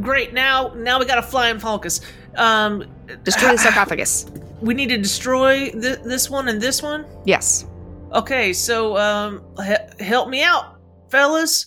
great. 0.00 0.32
Now, 0.32 0.72
now 0.74 0.98
we 0.98 1.04
got 1.04 1.18
a 1.18 1.22
flying 1.22 1.58
focus. 1.58 2.00
Um, 2.36 2.84
Destroy 3.22 3.52
the 3.52 3.58
sarcophagus. 3.58 4.26
we 4.62 4.72
need 4.72 4.88
to 4.88 4.96
destroy 4.98 5.70
th- 5.70 5.98
this 6.04 6.30
one 6.30 6.48
and 6.48 6.60
this 6.60 6.82
one. 6.82 7.04
Yes. 7.26 7.66
Okay, 8.12 8.52
so 8.54 8.96
um, 8.96 9.42
he- 9.64 10.04
help 10.04 10.28
me 10.30 10.42
out, 10.42 10.80
fellas. 11.10 11.66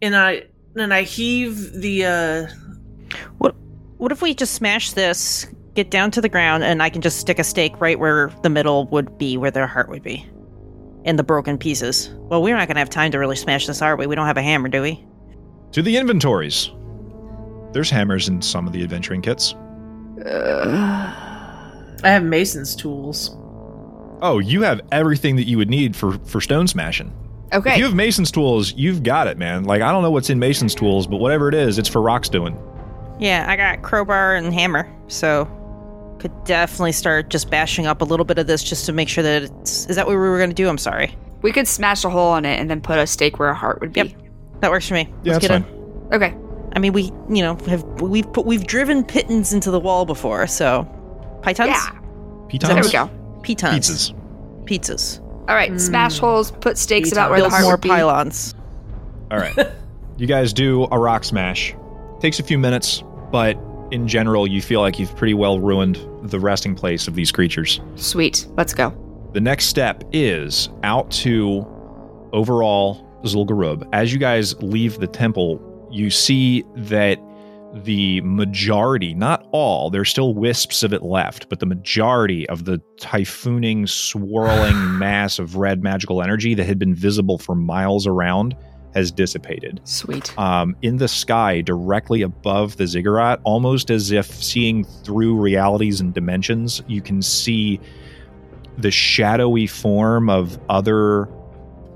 And 0.00 0.16
I 0.16 0.44
and 0.74 0.92
I 0.94 1.02
heave 1.02 1.72
the 1.74 2.06
uh, 2.06 2.46
What 3.38 3.54
what 3.98 4.10
if 4.10 4.22
we 4.22 4.34
just 4.34 4.54
smash 4.54 4.92
this, 4.92 5.46
get 5.74 5.90
down 5.90 6.10
to 6.12 6.20
the 6.22 6.28
ground, 6.30 6.64
and 6.64 6.82
I 6.82 6.88
can 6.90 7.02
just 7.02 7.18
stick 7.18 7.38
a 7.38 7.44
stake 7.44 7.78
right 7.80 7.98
where 7.98 8.32
the 8.42 8.48
middle 8.50 8.86
would 8.86 9.18
be, 9.18 9.36
where 9.36 9.50
their 9.50 9.66
heart 9.66 9.88
would 9.90 10.02
be, 10.02 10.26
in 11.04 11.16
the 11.16 11.22
broken 11.24 11.58
pieces? 11.58 12.10
Well, 12.28 12.42
we're 12.42 12.56
not 12.56 12.68
gonna 12.68 12.80
have 12.80 12.90
time 12.90 13.10
to 13.12 13.18
really 13.18 13.36
smash 13.36 13.66
this, 13.66 13.82
are 13.82 13.96
we? 13.96 14.06
We 14.06 14.14
don't 14.14 14.26
have 14.26 14.36
a 14.36 14.42
hammer, 14.42 14.68
do 14.68 14.82
we? 14.82 15.04
To 15.72 15.82
the 15.82 15.96
inventories. 15.96 16.70
There's 17.72 17.90
hammers 17.90 18.28
in 18.28 18.42
some 18.42 18.66
of 18.66 18.72
the 18.72 18.82
adventuring 18.82 19.22
kits. 19.22 19.54
I 22.04 22.08
have 22.08 22.22
Mason's 22.24 22.74
tools. 22.76 23.36
Oh, 24.20 24.38
you 24.38 24.62
have 24.62 24.80
everything 24.92 25.36
that 25.36 25.44
you 25.48 25.56
would 25.58 25.70
need 25.70 25.96
for 25.96 26.12
for 26.24 26.40
stone 26.40 26.66
smashing. 26.68 27.12
If 27.50 27.58
Okay. 27.58 27.76
you 27.76 27.84
have 27.84 27.94
Mason's 27.94 28.30
tools, 28.30 28.72
you've 28.74 29.02
got 29.02 29.26
it, 29.26 29.36
man. 29.38 29.64
Like 29.64 29.82
I 29.82 29.92
don't 29.92 30.02
know 30.02 30.10
what's 30.10 30.30
in 30.30 30.38
Mason's 30.38 30.74
tools, 30.74 31.06
but 31.06 31.16
whatever 31.18 31.48
it 31.48 31.54
is, 31.54 31.78
it's 31.78 31.88
for 31.88 32.00
rocks 32.00 32.28
doing. 32.28 32.56
Yeah, 33.18 33.44
I 33.48 33.56
got 33.56 33.82
crowbar 33.82 34.36
and 34.36 34.52
hammer, 34.52 34.90
so 35.08 35.44
could 36.22 36.44
definitely 36.44 36.92
start 36.92 37.28
just 37.28 37.50
bashing 37.50 37.86
up 37.86 38.00
a 38.00 38.04
little 38.04 38.24
bit 38.24 38.38
of 38.38 38.46
this 38.46 38.62
just 38.62 38.86
to 38.86 38.92
make 38.92 39.08
sure 39.08 39.22
that 39.24 39.42
it's. 39.42 39.86
Is 39.88 39.96
that 39.96 40.06
what 40.06 40.12
we 40.12 40.16
were 40.16 40.38
going 40.38 40.50
to 40.50 40.54
do? 40.54 40.68
I'm 40.68 40.78
sorry. 40.78 41.14
we 41.42 41.52
could 41.52 41.66
smash 41.68 42.04
a 42.04 42.10
hole 42.10 42.36
in 42.36 42.44
it 42.44 42.58
and 42.60 42.70
then 42.70 42.80
put 42.80 42.96
a 42.98 43.06
stake 43.06 43.38
where 43.38 43.48
a 43.48 43.54
heart 43.54 43.80
would 43.80 43.92
be. 43.92 44.00
Yep. 44.00 44.12
That 44.60 44.70
works 44.70 44.86
for 44.88 44.94
me. 44.94 45.08
Yeah, 45.24 45.32
Let's 45.34 45.48
that's 45.48 45.62
get 45.62 45.68
fine. 45.68 46.06
in. 46.12 46.14
Okay. 46.14 46.34
I 46.74 46.78
mean, 46.78 46.92
we, 46.92 47.02
you 47.28 47.42
know, 47.42 47.56
have 47.66 47.82
we've 48.00 48.32
put 48.32 48.46
we've 48.46 48.66
driven 48.66 49.04
pitons 49.04 49.52
into 49.52 49.70
the 49.70 49.80
wall 49.80 50.06
before, 50.06 50.46
so 50.46 50.84
pythons, 51.42 51.68
Yeah. 51.70 51.98
Pitons? 52.48 52.72
There 52.72 52.82
we 52.84 52.90
go. 52.90 53.40
pitons, 53.42 53.90
Pizzas. 53.90 54.64
pizzas. 54.64 55.20
All 55.48 55.54
right. 55.56 55.78
Smash 55.80 56.18
hmm. 56.18 56.24
holes. 56.26 56.50
Put 56.52 56.78
stakes 56.78 57.08
Pizza. 57.08 57.20
about 57.20 57.30
where 57.30 57.40
the 57.42 57.50
heart 57.50 57.64
more 57.64 57.72
would 57.72 57.80
be. 57.80 57.88
pylons. 57.88 58.54
All 59.32 59.38
right. 59.38 59.56
you 60.16 60.26
guys 60.28 60.52
do 60.52 60.86
a 60.92 60.98
rock 60.98 61.24
smash. 61.24 61.74
Takes 62.20 62.38
a 62.38 62.44
few 62.44 62.58
minutes, 62.58 63.02
but 63.32 63.54
in 63.92 64.08
general, 64.08 64.46
you 64.46 64.62
feel 64.62 64.80
like 64.80 64.98
you've 64.98 65.14
pretty 65.16 65.34
well 65.34 65.60
ruined 65.60 66.04
the 66.22 66.40
resting 66.40 66.74
place 66.74 67.06
of 67.06 67.14
these 67.14 67.30
creatures. 67.30 67.80
Sweet. 67.94 68.46
Let's 68.56 68.74
go. 68.74 68.96
The 69.34 69.40
next 69.40 69.66
step 69.66 70.02
is 70.12 70.70
out 70.82 71.10
to 71.12 71.66
overall 72.32 73.06
Zul'Gurub. 73.24 73.86
As 73.92 74.12
you 74.12 74.18
guys 74.18 74.60
leave 74.62 74.98
the 74.98 75.06
temple, 75.06 75.60
you 75.90 76.10
see 76.10 76.64
that 76.74 77.18
the 77.74 78.20
majority, 78.22 79.14
not 79.14 79.46
all, 79.52 79.90
there's 79.90 80.10
still 80.10 80.34
wisps 80.34 80.82
of 80.82 80.92
it 80.92 81.02
left, 81.02 81.48
but 81.48 81.60
the 81.60 81.66
majority 81.66 82.48
of 82.48 82.64
the 82.64 82.80
typhooning, 82.98 83.88
swirling 83.88 84.98
mass 84.98 85.38
of 85.38 85.56
red 85.56 85.82
magical 85.82 86.22
energy 86.22 86.54
that 86.54 86.64
had 86.64 86.78
been 86.78 86.94
visible 86.94 87.38
for 87.38 87.54
miles 87.54 88.06
around 88.06 88.56
has 88.94 89.10
dissipated 89.10 89.80
Sweet. 89.84 90.36
um, 90.38 90.76
in 90.82 90.96
the 90.96 91.08
sky 91.08 91.60
directly 91.60 92.22
above 92.22 92.76
the 92.76 92.86
ziggurat, 92.86 93.40
almost 93.44 93.90
as 93.90 94.10
if 94.10 94.26
seeing 94.26 94.84
through 94.84 95.36
realities 95.36 96.00
and 96.00 96.14
dimensions, 96.14 96.82
you 96.86 97.00
can 97.00 97.22
see 97.22 97.80
the 98.78 98.90
shadowy 98.90 99.66
form 99.66 100.28
of 100.30 100.58
other 100.68 101.28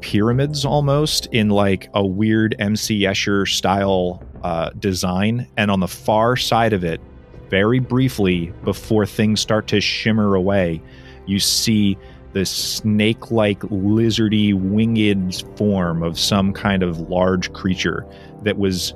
pyramids 0.00 0.64
almost 0.64 1.26
in 1.32 1.48
like 1.48 1.88
a 1.94 2.06
weird 2.06 2.54
MC 2.58 3.00
Escher 3.00 3.48
style 3.48 4.22
uh, 4.42 4.70
design. 4.78 5.48
And 5.56 5.70
on 5.70 5.80
the 5.80 5.88
far 5.88 6.36
side 6.36 6.72
of 6.72 6.84
it, 6.84 7.00
very 7.48 7.78
briefly 7.78 8.52
before 8.64 9.06
things 9.06 9.40
start 9.40 9.66
to 9.68 9.80
shimmer 9.80 10.34
away, 10.34 10.82
you 11.26 11.38
see 11.38 11.96
this 12.36 12.50
snake 12.50 13.30
like, 13.30 13.60
lizardy, 13.60 14.52
winged 14.52 15.42
form 15.56 16.02
of 16.02 16.18
some 16.18 16.52
kind 16.52 16.82
of 16.82 17.00
large 17.08 17.50
creature 17.54 18.06
that 18.42 18.58
was. 18.58 18.92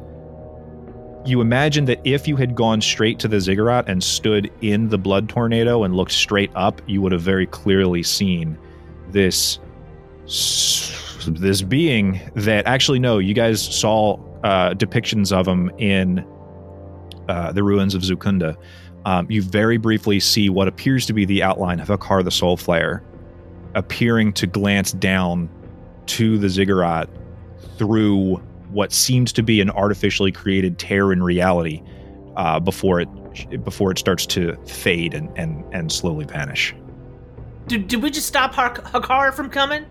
You 1.25 1.41
imagine 1.41 1.87
that 1.87 2.01
if 2.05 2.29
you 2.29 2.37
had 2.37 2.55
gone 2.55 2.81
straight 2.81 3.19
to 3.21 3.29
the 3.29 3.41
ziggurat 3.41 3.89
and 3.89 4.03
stood 4.03 4.51
in 4.63 4.89
the 4.89 4.97
blood 4.99 5.29
tornado 5.29 5.85
and 5.85 5.95
looked 5.95 6.13
straight 6.13 6.51
up, 6.55 6.81
you 6.87 7.03
would 7.03 7.13
have 7.13 7.21
very 7.23 7.47
clearly 7.47 8.03
seen 8.03 8.59
this 9.09 9.59
this 11.27 11.63
being 11.63 12.21
that 12.35 12.67
actually 12.67 12.99
no 12.99 13.19
you 13.19 13.35
guys 13.35 13.61
saw 13.63 14.15
uh, 14.45 14.73
depictions 14.75 15.33
of 15.33 15.47
him 15.47 15.71
in 15.79 16.25
uh, 17.29 17.53
the 17.53 17.63
ruins 17.63 17.95
of 17.95 18.03
Zul'Kunda. 18.03 18.57
Um, 19.05 19.27
you 19.31 19.43
very 19.43 19.79
briefly 19.79 20.21
see 20.21 20.51
what 20.51 20.69
appears 20.69 21.07
to 21.07 21.15
be 21.15 21.25
the 21.25 21.43
outline 21.43 21.81
of 21.81 21.89
Hakkar 21.89 22.23
the 22.23 22.31
Soulflayer 22.31 23.03
appearing 23.75 24.33
to 24.35 24.47
glance 24.47 24.93
down 24.93 25.49
to 26.07 26.39
the 26.39 26.49
ziggurat 26.49 27.09
through 27.77 28.37
what 28.71 28.93
seems 28.93 29.33
to 29.33 29.43
be 29.43 29.61
an 29.61 29.71
artificially 29.71 30.33
created 30.33 30.79
tear 30.79 31.13
in 31.13 31.23
reality 31.23 31.83
uh, 32.37 32.61
before 32.61 33.01
it 33.01 33.09
before 33.65 33.91
it 33.93 33.99
starts 33.99 34.27
to 34.27 34.57
fade 34.67 35.15
and 35.15 35.31
and, 35.37 35.65
and 35.73 35.93
slowly 35.93 36.25
vanish. 36.25 36.75
Did, 37.67 37.87
did 37.87 38.03
we 38.03 38.11
just 38.11 38.27
stop 38.27 38.55
Hak- 38.55 38.85
Hakkar 38.85 39.33
from 39.33 39.51
coming? 39.51 39.87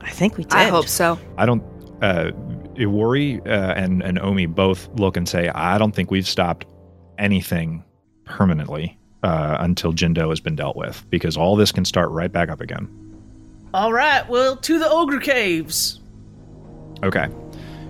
I 0.00 0.10
think 0.10 0.36
we 0.36 0.44
did. 0.44 0.54
I 0.54 0.64
hope 0.64 0.88
so. 0.88 1.18
I 1.36 1.46
don't. 1.46 1.62
Uh, 2.02 2.32
Iwari 2.74 3.46
uh, 3.46 3.74
and 3.76 4.02
and 4.02 4.18
Omi 4.18 4.46
both 4.46 4.88
look 4.98 5.16
and 5.16 5.28
say, 5.28 5.48
"I 5.50 5.78
don't 5.78 5.94
think 5.94 6.10
we've 6.10 6.26
stopped 6.26 6.66
anything 7.18 7.84
permanently 8.24 8.98
uh, 9.22 9.56
until 9.60 9.92
Jin'do 9.92 10.30
has 10.30 10.40
been 10.40 10.56
dealt 10.56 10.76
with, 10.76 11.04
because 11.10 11.36
all 11.36 11.56
this 11.56 11.72
can 11.72 11.84
start 11.84 12.10
right 12.10 12.30
back 12.30 12.48
up 12.48 12.60
again." 12.60 12.88
All 13.72 13.92
right, 13.92 14.28
well, 14.28 14.56
to 14.56 14.78
the 14.78 14.88
Ogre 14.90 15.20
Caves. 15.20 16.00
Okay, 17.02 17.28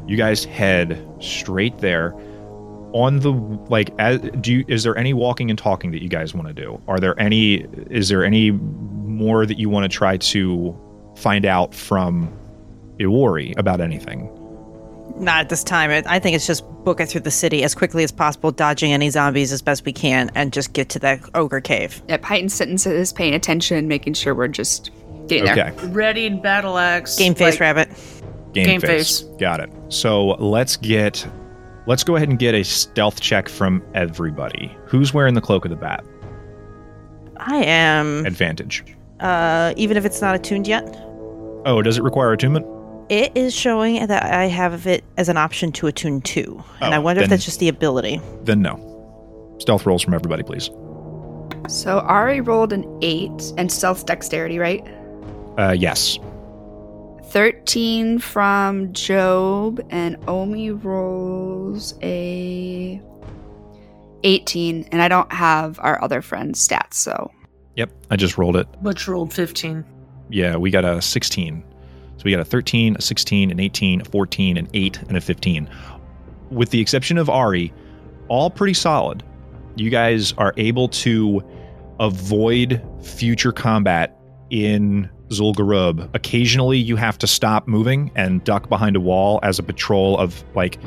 you 0.07 0.17
guys 0.17 0.45
head 0.45 1.07
straight 1.21 1.79
there. 1.79 2.15
On 2.93 3.21
the 3.21 3.31
like, 3.69 3.91
as, 4.01 4.21
do 4.41 4.53
you, 4.53 4.65
is 4.67 4.83
there 4.83 4.97
any 4.97 5.15
walking 5.15 5.49
and 5.49 5.59
talking 5.59 5.93
that 5.93 6.03
you 6.03 6.09
guys 6.09 6.35
want 6.35 6.49
to 6.49 6.55
do? 6.55 6.83
Are 6.89 6.99
there 6.99 7.19
any? 7.21 7.67
Is 7.89 8.09
there 8.09 8.25
any 8.25 8.51
more 8.51 9.47
that 9.47 9.59
you 9.59 9.69
want 9.69 9.91
to 9.91 9.97
try 9.97 10.17
to 10.17 10.77
find 11.17 11.47
out 11.47 11.75
from 11.75 12.37
Iwari 12.99 13.57
about 13.59 13.81
anything? 13.81 14.29
Not 15.21 15.41
at 15.41 15.49
this 15.51 15.63
time. 15.63 15.91
I 15.91 16.03
I 16.07 16.19
think 16.19 16.35
it's 16.35 16.47
just 16.47 16.65
book 16.85 16.99
it 17.01 17.09
through 17.11 17.21
the 17.21 17.31
city 17.31 17.63
as 17.63 17.75
quickly 17.75 18.03
as 18.05 18.11
possible, 18.11 18.51
dodging 18.51 18.93
any 18.93 19.11
zombies 19.11 19.53
as 19.53 19.61
best 19.63 19.85
we 19.85 19.93
can, 19.93 20.31
and 20.35 20.53
just 20.53 20.73
get 20.73 20.89
to 20.91 20.99
that 21.01 21.21
ogre 21.35 21.61
cave. 21.61 22.03
Yep. 22.09 22.25
Heightened 22.25 22.53
sentences, 22.53 23.13
paying 23.13 23.35
attention, 23.35 23.87
making 23.87 24.15
sure 24.15 24.35
we're 24.35 24.49
just 24.49 24.91
getting 25.29 25.45
there. 25.45 25.69
Okay. 25.73 25.87
Ready 25.89 26.27
and 26.27 26.43
battle 26.43 26.79
axe. 26.79 27.17
Game 27.17 27.35
face 27.35 27.55
like- 27.55 27.61
rabbit. 27.61 27.89
Game, 28.53 28.65
Game 28.67 28.81
face. 28.81 29.21
Got 29.39 29.61
it. 29.61 29.71
So 29.91 30.29
let's 30.41 30.77
get 30.77 31.25
let's 31.87 32.03
go 32.03 32.17
ahead 32.17 32.29
and 32.31 32.39
get 32.39 32.55
a 32.55 32.65
stealth 32.65 33.21
check 33.21 33.49
from 33.49 33.83
everybody. 33.95 34.75
Who's 34.87 35.15
wearing 35.15 35.35
the 35.35 35.41
cloak 35.41 35.65
of 35.67 35.71
the 35.71 35.77
bat? 35.77 36.05
I 37.37 37.57
am. 37.65 38.27
Advantage. 38.27 38.85
Uh, 39.21 39.73
even 39.77 39.97
if 39.97 40.05
it's 40.05 40.21
not 40.21 40.35
attuned 40.35 40.67
yet, 40.67 40.85
Oh, 41.67 41.83
does 41.83 41.99
it 41.99 42.03
require 42.03 42.33
attunement? 42.33 42.65
It 43.11 43.33
is 43.37 43.55
showing 43.55 44.07
that 44.07 44.23
I 44.33 44.47
have 44.47 44.87
it 44.87 45.05
as 45.19 45.29
an 45.29 45.37
option 45.37 45.71
to 45.73 45.87
attune 45.89 46.23
to, 46.23 46.65
and 46.81 46.95
Oh, 46.95 46.97
I 46.97 46.99
wonder 46.99 47.21
if 47.21 47.25
then- 47.25 47.31
that's 47.37 47.45
just 47.45 47.61
the 47.61 47.69
ability. 47.69 48.21
Then 48.45 48.63
no. 48.63 48.87
Stealth 49.59 49.85
rolls 49.85 50.01
from 50.03 50.15
everybody, 50.15 50.43
please. 50.43 50.71
So 51.69 51.99
Ari 52.01 52.41
rolled 52.41 52.73
an 52.73 52.87
eight 53.03 53.53
and 53.59 53.71
stealth 53.71 54.07
dexterity, 54.07 54.59
right? 54.59 54.87
Uh, 55.59 55.73
yes. 55.79 56.19
13 57.31 58.19
from 58.19 58.93
Job, 58.93 59.81
and 59.91 60.17
Omi 60.27 60.71
rolls 60.71 61.95
a 62.03 63.01
18, 64.25 64.89
and 64.91 65.01
I 65.03 65.09
don't 65.09 65.31
have 65.33 65.79
our 65.81 66.03
other 66.03 66.23
friend's 66.23 66.67
stats, 66.67 66.95
so 66.95 67.31
Yep. 67.77 67.91
I 68.11 68.17
just 68.17 68.37
rolled 68.37 68.57
it. 68.57 68.67
Butch 68.83 69.07
rolled 69.07 69.33
15. 69.33 69.85
Yeah, 70.29 70.57
we 70.57 70.71
got 70.71 70.85
a 70.85 71.01
16. 71.01 71.63
So 72.21 72.25
we 72.27 72.33
got 72.33 72.41
a 72.41 72.45
13, 72.45 72.97
a 72.99 73.01
16, 73.01 73.51
an 73.51 73.59
18, 73.59 74.03
a 74.03 74.05
14, 74.05 74.59
an 74.59 74.69
8, 74.75 75.03
and 75.09 75.17
a 75.17 75.23
15. 75.23 75.71
With 76.51 76.69
the 76.69 76.79
exception 76.79 77.17
of 77.17 77.31
Ari, 77.31 77.73
all 78.29 78.51
pretty 78.51 78.75
solid. 78.75 79.23
You 79.77 79.89
guys 79.89 80.35
are 80.35 80.53
able 80.59 80.89
to 80.89 81.43
avoid 81.99 82.83
future 83.03 83.53
combat 83.53 84.21
in 84.51 85.09
Zul'Gurub. 85.31 86.15
Occasionally, 86.15 86.77
you 86.77 86.95
have 86.97 87.17
to 87.17 87.27
stop 87.27 87.67
moving 87.67 88.11
and 88.17 88.45
duck 88.45 88.69
behind 88.69 88.97
a 88.97 89.01
wall 89.01 89.41
as 89.43 89.59
a 89.59 89.63
patrol 89.63 90.19
of 90.19 90.45
like 90.55 90.79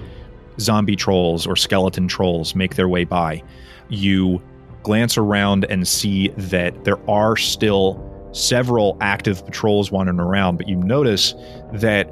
zombie 0.59 0.95
trolls 0.95 1.47
or 1.47 1.55
skeleton 1.55 2.07
trolls 2.07 2.53
make 2.53 2.75
their 2.75 2.87
way 2.87 3.05
by. 3.05 3.41
You 3.89 4.39
glance 4.83 5.17
around 5.17 5.65
and 5.65 5.87
see 5.87 6.27
that 6.37 6.83
there 6.83 6.99
are 7.09 7.35
still 7.37 8.12
several 8.33 8.97
active 8.99 9.45
patrols 9.45 9.91
wandering 9.91 10.19
around, 10.19 10.57
but 10.57 10.67
you 10.67 10.75
notice 10.75 11.33
that 11.71 12.09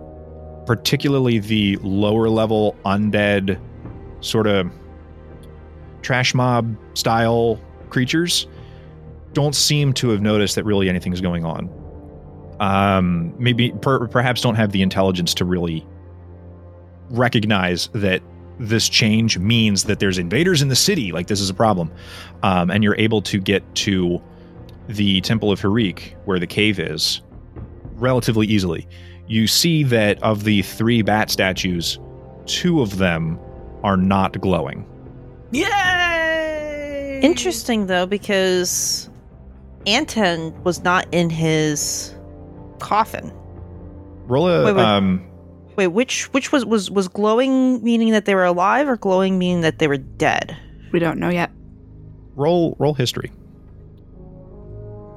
particularly 0.65 1.39
the 1.39 1.77
lower 1.77 2.29
level 2.29 2.75
undead 2.85 3.59
sort 4.21 4.47
of 4.47 4.71
trash 6.01 6.33
mob 6.33 6.75
style 6.93 7.59
creatures 7.89 8.47
don't 9.33 9.55
seem 9.55 9.93
to 9.93 10.09
have 10.09 10.21
noticed 10.21 10.55
that 10.55 10.63
really 10.63 10.89
anything's 10.89 11.21
going 11.21 11.45
on. 11.45 11.69
Um, 12.59 13.33
maybe 13.39 13.71
per, 13.81 14.07
perhaps 14.07 14.41
don't 14.41 14.55
have 14.55 14.71
the 14.71 14.81
intelligence 14.81 15.33
to 15.35 15.45
really 15.45 15.85
recognize 17.09 17.89
that 17.93 18.21
this 18.59 18.87
change 18.87 19.39
means 19.39 19.85
that 19.85 19.99
there's 19.99 20.19
invaders 20.19 20.61
in 20.61 20.67
the 20.67 20.75
city. 20.75 21.11
Like 21.11 21.27
this 21.27 21.41
is 21.41 21.49
a 21.49 21.53
problem, 21.53 21.91
um, 22.43 22.69
and 22.69 22.83
you're 22.83 22.97
able 22.97 23.21
to 23.23 23.39
get 23.39 23.63
to 23.75 24.21
the 24.87 25.21
Temple 25.21 25.51
of 25.51 25.61
Harik, 25.61 26.13
where 26.25 26.39
the 26.39 26.47
cave 26.47 26.79
is, 26.79 27.21
relatively 27.95 28.47
easily. 28.47 28.87
You 29.27 29.47
see 29.47 29.83
that 29.83 30.21
of 30.23 30.43
the 30.43 30.61
three 30.63 31.01
bat 31.01 31.29
statues, 31.29 31.99
two 32.45 32.81
of 32.81 32.97
them 32.97 33.39
are 33.83 33.97
not 33.97 34.39
glowing. 34.41 34.85
Yay! 35.51 37.19
Interesting 37.23 37.85
though, 37.87 38.05
because 38.05 39.09
Anton 39.85 40.61
was 40.63 40.83
not 40.83 41.07
in 41.11 41.29
his 41.29 42.15
coffin. 42.79 43.31
Roll 44.27 44.47
a 44.47 44.65
Wait, 44.65 44.73
wait. 44.75 44.83
um 44.83 45.25
Wait, 45.77 45.87
which 45.87 46.25
which 46.33 46.51
was 46.51 46.65
was 46.65 46.91
was 46.91 47.07
glowing 47.07 47.81
meaning 47.83 48.11
that 48.11 48.25
they 48.25 48.35
were 48.35 48.43
alive 48.43 48.87
or 48.87 48.97
glowing 48.97 49.39
meaning 49.39 49.61
that 49.61 49.79
they 49.79 49.87
were 49.87 49.97
dead? 49.97 50.57
We 50.91 50.99
don't 50.99 51.17
know 51.19 51.29
yet. 51.29 51.51
roll 52.35 52.75
roll 52.79 52.93
history. 52.93 53.31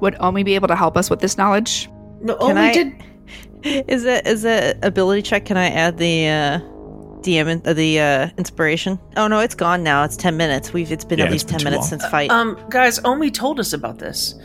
Would 0.01 0.15
Omi 0.19 0.43
be 0.43 0.55
able 0.55 0.67
to 0.67 0.75
help 0.75 0.97
us 0.97 1.09
with 1.09 1.19
this 1.19 1.37
knowledge? 1.37 1.89
No, 2.21 2.35
Can 2.37 2.57
I- 2.57 2.73
did. 2.73 2.93
Is 3.87 4.05
it 4.05 4.27
is 4.27 4.45
it 4.45 4.77
ability 4.83 5.23
check? 5.23 5.45
Can 5.45 5.57
I 5.57 5.69
add 5.69 5.97
the 5.97 6.27
uh 6.27 6.59
DM 7.21 7.47
in- 7.47 7.61
uh, 7.65 7.73
the 7.73 7.99
uh 7.99 8.29
inspiration? 8.37 8.99
Oh 9.17 9.27
no, 9.27 9.39
it's 9.39 9.55
gone 9.55 9.81
now. 9.81 10.03
It's 10.03 10.15
ten 10.15 10.37
minutes. 10.37 10.71
We've 10.73 10.91
it's 10.91 11.03
been 11.05 11.17
Yeah, 11.19 11.25
at 11.25 11.31
least 11.31 11.47
been 11.47 11.57
ten 11.57 11.63
minutes 11.63 11.91
long. 11.91 11.99
since 12.01 12.05
fight. 12.11 12.29
Um, 12.29 12.59
guys, 12.69 12.99
Omi 13.03 13.31
told 13.31 13.59
us 13.59 13.73
about 13.73 13.97
this. 13.97 14.35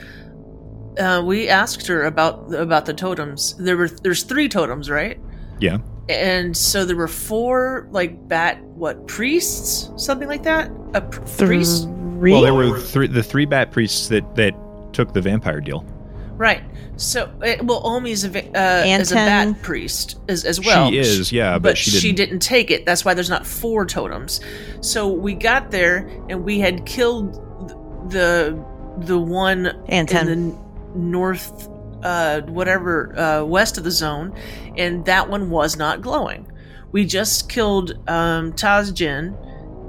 Uh, 0.98 1.22
we 1.24 1.48
asked 1.48 1.86
her 1.86 2.04
about 2.06 2.52
about 2.54 2.86
the 2.86 2.94
totems. 2.94 3.54
There 3.58 3.76
were 3.76 3.88
there's 3.88 4.22
three 4.22 4.48
totems, 4.48 4.88
right? 4.88 5.18
Yeah. 5.60 5.78
And 6.08 6.56
so 6.56 6.84
there 6.86 6.96
were 6.96 7.06
four 7.08 7.88
like 7.90 8.26
bat 8.26 8.62
what 8.64 9.06
priests, 9.06 9.90
something 10.02 10.28
like 10.28 10.42
that. 10.44 10.70
A 10.94 11.00
pr- 11.02 11.20
Three? 11.26 11.46
priest, 11.58 11.88
Well, 11.88 12.40
there 12.40 12.54
were 12.54 12.78
three 12.80 13.06
the 13.06 13.22
three 13.22 13.44
bat 13.44 13.70
priests 13.70 14.08
that 14.08 14.34
that 14.36 14.54
took 14.92 15.12
the 15.12 15.20
vampire 15.20 15.61
deal. 15.61 15.85
right? 16.37 16.62
So 16.96 17.24
uh, 17.42 17.57
well, 17.62 17.81
Omi's 17.87 18.24
a 18.24 18.29
uh, 18.29 18.85
is 18.85 19.12
a 19.12 19.18
Anton. 19.18 19.53
bat 19.53 19.62
priest 19.62 20.18
as, 20.29 20.44
as 20.44 20.61
well. 20.61 20.90
she 20.90 20.98
is, 20.98 21.33
yeah, 21.33 21.55
but, 21.55 21.62
but 21.62 21.79
she 21.79 22.12
didn't. 22.12 22.40
take 22.40 22.70
it. 22.70 22.85
That's 22.87 23.05
why 23.05 23.14
there's 23.14 23.31
not 23.31 23.46
four 23.46 23.87
totems. 23.87 24.40
So 24.81 25.09
we 25.09 25.35
got 25.35 25.70
there 25.70 26.09
and 26.29 26.44
we 26.44 26.59
had 26.61 26.85
killed 26.87 27.35
the 28.11 28.62
the 28.98 29.18
one 29.18 29.66
Anton. 29.88 30.29
in 30.29 30.50
the 30.50 30.59
north, 30.94 31.68
uh, 32.03 32.42
whatever, 32.42 33.18
uh, 33.18 33.44
west 33.44 33.79
of 33.79 33.85
the 33.85 33.90
zone, 33.90 34.35
and 34.76 35.05
that 35.07 35.29
one 35.29 35.48
was 35.50 35.76
not 35.76 36.00
glowing. 36.03 36.50
We 36.92 37.07
just 37.07 37.48
killed 37.48 37.92
um, 38.09 38.53
Tazjin, 38.55 39.37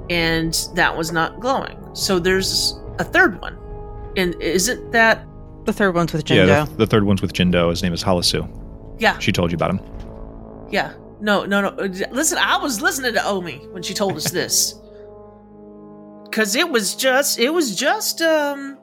and 0.08 0.54
that 0.76 0.96
was 0.96 1.10
not 1.12 1.40
glowing. 1.40 1.76
So 1.94 2.18
there's 2.18 2.78
a 2.98 3.04
third 3.04 3.40
one, 3.40 3.58
and 4.16 4.34
isn't 4.42 4.92
that? 4.92 5.26
the 5.64 5.72
third 5.72 5.94
one's 5.94 6.12
with 6.12 6.24
Jin'do. 6.24 6.46
Yeah, 6.46 6.64
the, 6.64 6.74
the 6.78 6.86
third 6.86 7.04
one's 7.04 7.22
with 7.22 7.32
Jin'do. 7.32 7.70
His 7.70 7.82
name 7.84 7.92
is 7.92 8.02
Halasu. 8.02 8.48
Yeah, 8.98 9.18
She 9.18 9.30
told 9.32 9.50
you 9.52 9.56
about 9.56 9.70
him. 9.70 9.80
yeah. 10.70 10.94
No, 11.20 11.44
no, 11.44 11.60
no. 11.60 11.70
Listen, 12.10 12.38
I 12.38 12.56
was 12.56 12.80
listening 12.82 13.14
to 13.14 13.24
Omi 13.24 13.58
when 13.70 13.82
she 13.84 13.94
told 13.94 14.16
us 14.16 14.30
this. 14.32 14.74
Cause 16.32 16.56
it 16.56 16.68
was 16.68 16.94
just 16.96 17.38
it 17.38 17.50
was 17.50 17.76
just 17.76 18.22
um 18.22 18.78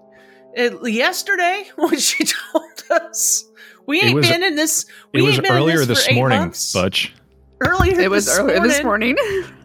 it, 0.54 0.74
yesterday 0.90 1.64
when 1.76 1.98
she 1.98 2.24
told 2.26 2.84
us. 2.92 3.44
We 3.88 4.02
ain't 4.02 4.16
was- 4.16 4.30
been 4.30 4.44
in 4.44 4.56
this 4.56 4.86
we 5.14 5.20
It 5.22 5.24
was 5.24 5.34
ain't 5.36 5.44
been 5.44 5.52
in 5.54 5.58
earlier 5.58 5.84
this, 5.86 6.06
this 6.06 6.16
morning, 6.16 6.40
months. 6.40 6.72
Butch. 6.74 7.14
Earlier 7.62 8.00
It 8.00 8.10
was 8.12 8.28
this 8.28 8.38
earlier 8.40 8.56
morning. 8.58 8.70
this 8.70 8.84
morning. 8.84 9.56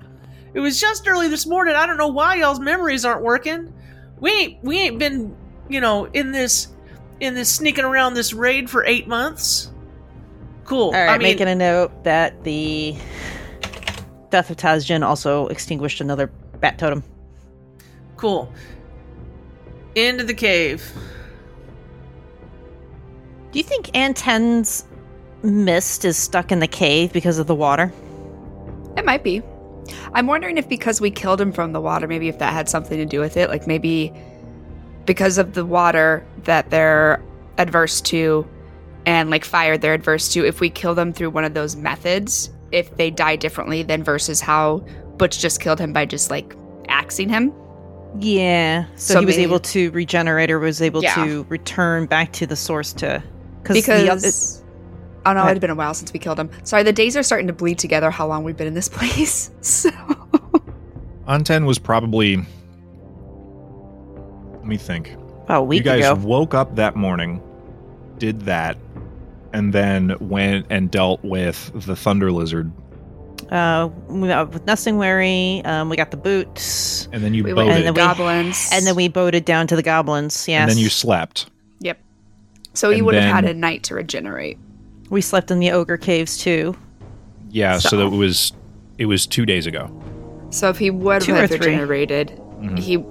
It 0.55 0.61
was 0.61 0.81
just 0.81 1.07
early 1.07 1.29
this 1.29 1.47
morning. 1.47 1.75
I 1.75 1.87
don't 1.87 1.97
know 1.99 2.09
why 2.09 2.37
y'all's 2.37 2.59
memories 2.61 3.05
aren't 3.05 3.23
working. 3.23 3.73
We 4.19 4.31
ain't 4.33 4.65
we 4.65 4.79
ain't 4.81 4.99
been, 4.99 5.37
you 5.69 5.81
know, 5.81 6.07
in 6.07 6.33
this 6.33 6.69
in 7.21 7.35
this 7.35 7.49
sneaking 7.53 7.85
around 7.85 8.15
this 8.15 8.33
raid 8.33 8.69
for 8.69 8.85
eight 8.85 9.09
months. 9.09 9.71
Cool. 10.65 10.87
All 10.87 10.93
right, 10.93 11.09
I 11.11 11.19
mean, 11.19 11.29
making 11.29 11.49
a 11.49 11.55
note 11.55 12.05
that 12.05 12.43
the 12.45 12.97
death 14.31 14.51
of 14.51 14.57
Tazjin 14.57 15.03
also 15.07 15.47
extinguished 15.49 16.01
another 16.01 16.29
bat 16.61 16.79
totem. 16.79 17.05
Cool. 18.17 18.53
Into 19.95 20.25
the 20.25 20.35
cave. 20.35 20.91
Do 23.53 23.59
you 23.59 23.65
think 23.65 23.97
Anton's 23.97 24.85
mist 25.43 26.05
is 26.05 26.17
stuck 26.17 26.51
in 26.51 26.59
the 26.59 26.67
cave 26.67 27.13
because 27.13 27.39
of 27.39 27.47
the 27.47 27.55
water? 27.55 27.93
It 28.97 29.05
might 29.05 29.23
be. 29.23 29.43
I'm 30.15 30.27
wondering 30.27 30.57
if 30.57 30.69
because 30.69 31.01
we 31.01 31.11
killed 31.11 31.41
him 31.41 31.53
from 31.53 31.73
the 31.73 31.81
water, 31.81 32.09
maybe 32.09 32.29
if 32.29 32.39
that 32.39 32.53
had 32.53 32.69
something 32.69 32.97
to 32.97 33.05
do 33.07 33.21
with 33.21 33.37
it. 33.37 33.51
Like 33.51 33.67
maybe 33.67 34.13
because 35.07 35.39
of 35.39 35.55
the 35.55 35.65
water 35.65 36.27
that 36.45 36.71
they're 36.71 37.23
adverse 37.59 38.01
to 38.01 38.47
and 39.07 39.31
like 39.31 39.45
fire 39.45 39.77
they're 39.77 39.95
adverse 39.95 40.33
to, 40.33 40.45
if 40.47 40.61
we 40.61 40.71
kill 40.71 40.95
them 40.95 41.13
through 41.13 41.31
one 41.31 41.45
of 41.45 41.55
those 41.55 41.77
methods, 41.77 42.51
if 42.73 42.97
they 42.97 43.11
die 43.11 43.37
differently 43.37 43.83
than 43.83 44.03
versus 44.03 44.41
how 44.41 44.79
Butch 45.17 45.39
just 45.41 45.61
killed 45.61 45.79
him 45.79 45.93
by 45.93 46.07
just 46.07 46.31
like 46.31 46.57
axing 46.89 47.29
him. 47.29 47.53
Yeah. 48.19 48.87
So, 48.97 49.15
So 49.15 49.21
he 49.21 49.27
was 49.27 49.39
able 49.39 49.61
to 49.61 49.91
regenerate 49.91 50.51
or 50.51 50.59
was 50.59 50.81
able 50.81 51.03
Yeah. 51.03 51.15
to 51.25 51.45
return 51.49 52.07
back 52.07 52.33
to 52.35 52.47
the 52.47 52.57
source 52.57 52.93
to 52.95 53.23
Because 53.63 53.85
the 53.85 54.11
oth- 54.11 54.63
I 55.27 55.31
don't 55.33 55.37
know, 55.37 55.43
it 55.43 55.45
oh, 55.45 55.49
had 55.49 55.61
been 55.61 55.71
a 55.71 55.75
while 55.75 55.95
since 55.95 56.13
we 56.13 56.19
killed 56.19 56.39
him. 56.39 56.51
Sorry, 56.65 56.83
the 56.83 56.93
days 56.93 57.17
are 57.17 57.23
starting 57.23 57.47
to 57.47 57.53
bleed 57.55 57.79
together 57.79 58.11
how 58.11 58.27
long 58.27 58.45
we've 58.45 58.57
been 58.57 58.67
in 58.67 58.75
this 58.75 58.89
place. 58.91 59.51
So 59.63 59.91
Anton 61.27 61.65
was 61.67 61.79
probably. 61.79 62.45
Let 64.65 64.69
me 64.71 64.77
think. 64.79 65.15
about 65.45 65.61
a 65.61 65.63
week 65.65 65.81
you 65.81 65.85
guys 65.85 66.07
ago. 66.07 66.15
woke 66.27 66.55
up 66.55 66.75
that 66.77 66.97
morning, 66.97 67.43
did 68.17 68.41
that, 68.47 68.79
and 69.53 69.75
then 69.75 70.17
went 70.21 70.65
and 70.71 70.91
dealt 70.91 71.23
with 71.23 71.71
the 71.85 71.95
thunder 71.95 72.33
lizard, 72.33 72.73
Uh, 73.51 73.91
we, 74.09 74.31
uh, 74.33 74.47
with 74.47 74.65
Nesting 74.65 74.97
Wary, 74.97 75.61
um, 75.67 75.91
we 75.91 75.97
got 75.99 76.11
the 76.11 76.17
boots, 76.17 77.09
and 77.13 77.23
then 77.23 77.35
you 77.35 77.45
we 77.45 77.53
boated, 77.53 77.57
went 77.57 77.71
And 77.73 77.79
to 77.79 77.85
then 77.85 77.93
we- 78.09 78.15
goblins. 78.15 78.71
and 78.73 78.87
then 78.87 78.95
we 78.97 79.07
boated 79.09 79.45
down 79.45 79.67
to 79.67 79.77
the 79.77 79.83
goblins. 79.83 80.49
Yes. 80.49 80.63
and 80.63 80.71
then 80.71 80.79
you 80.79 80.89
slept. 80.89 81.51
Yep. 81.81 81.99
So 82.73 82.89
you 82.89 82.97
and 82.97 83.07
would 83.07 83.15
have 83.17 83.25
had 83.35 83.45
a 83.45 83.53
night 83.53 83.83
to 83.83 83.95
regenerate. 83.95 84.57
we 85.11 85.21
slept 85.21 85.51
in 85.51 85.59
the 85.59 85.71
ogre 85.73 85.99
caves 85.99 86.39
too. 86.39 86.75
Yeah, 87.51 87.77
so, 87.77 87.91
So- 87.91 87.97
that 87.99 88.09
was 88.09 88.55
it 88.97 89.05
was 89.07 89.27
two 89.27 89.45
days 89.45 89.67
ago. 89.67 89.91
So 90.49 90.71
if 90.71 90.79
he 90.79 90.91
would 90.91 91.21
Two 91.21 91.35
have 91.35 91.45
or 91.51 91.57
three. 91.59 91.67
regenerated, 91.67 92.41
Mhm. 92.63 92.79
he. 92.79 93.05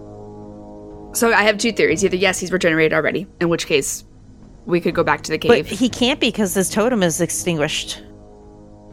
So 1.13 1.31
I 1.31 1.43
have 1.43 1.57
two 1.57 1.71
theories. 1.71 2.03
Either 2.03 2.15
yes, 2.15 2.39
he's 2.39 2.51
regenerated 2.51 2.93
already, 2.93 3.27
in 3.39 3.49
which 3.49 3.67
case 3.67 4.03
we 4.65 4.79
could 4.81 4.95
go 4.95 5.03
back 5.03 5.21
to 5.23 5.31
the 5.31 5.37
cave. 5.37 5.49
But 5.49 5.65
cave. 5.67 5.79
he 5.79 5.89
can't 5.89 6.19
be 6.19 6.27
because 6.29 6.53
his 6.53 6.69
totem 6.69 7.03
is 7.03 7.21
extinguished. 7.21 8.01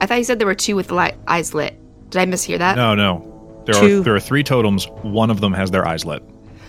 I 0.01 0.07
thought 0.07 0.19
you 0.19 0.25
said 0.25 0.39
there 0.39 0.47
were 0.47 0.55
two 0.55 0.77
with 0.77 0.91
li- 0.91 1.13
eyes 1.27 1.55
lit. 1.55 1.75
Did 2.11 2.21
I 2.21 2.27
mishear 2.27 2.59
that? 2.59 2.77
No, 2.77 2.95
no, 2.95 3.63
there 3.67 3.75
Two. 3.75 4.01
are 4.01 4.05
there 4.05 4.15
are 4.15 4.21
three 4.21 4.43
totems. 4.43 4.89
One 5.03 5.31
of 5.31 5.41
them 5.41 5.53
has 5.53 5.71
their 5.71 5.87
eyes 5.87 6.05
lit. 6.05 6.23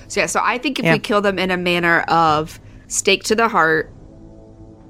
So 0.07 0.19
yeah, 0.19 0.25
so 0.25 0.39
I 0.43 0.57
think 0.57 0.79
if 0.79 0.85
Yeah. 0.85 0.93
we 0.93 0.99
kill 0.99 1.21
them 1.21 1.39
in 1.39 1.49
a 1.51 1.57
manner 1.57 2.01
of 2.01 2.59
stake 2.87 3.23
to 3.25 3.35
the 3.35 3.47
heart 3.47 3.91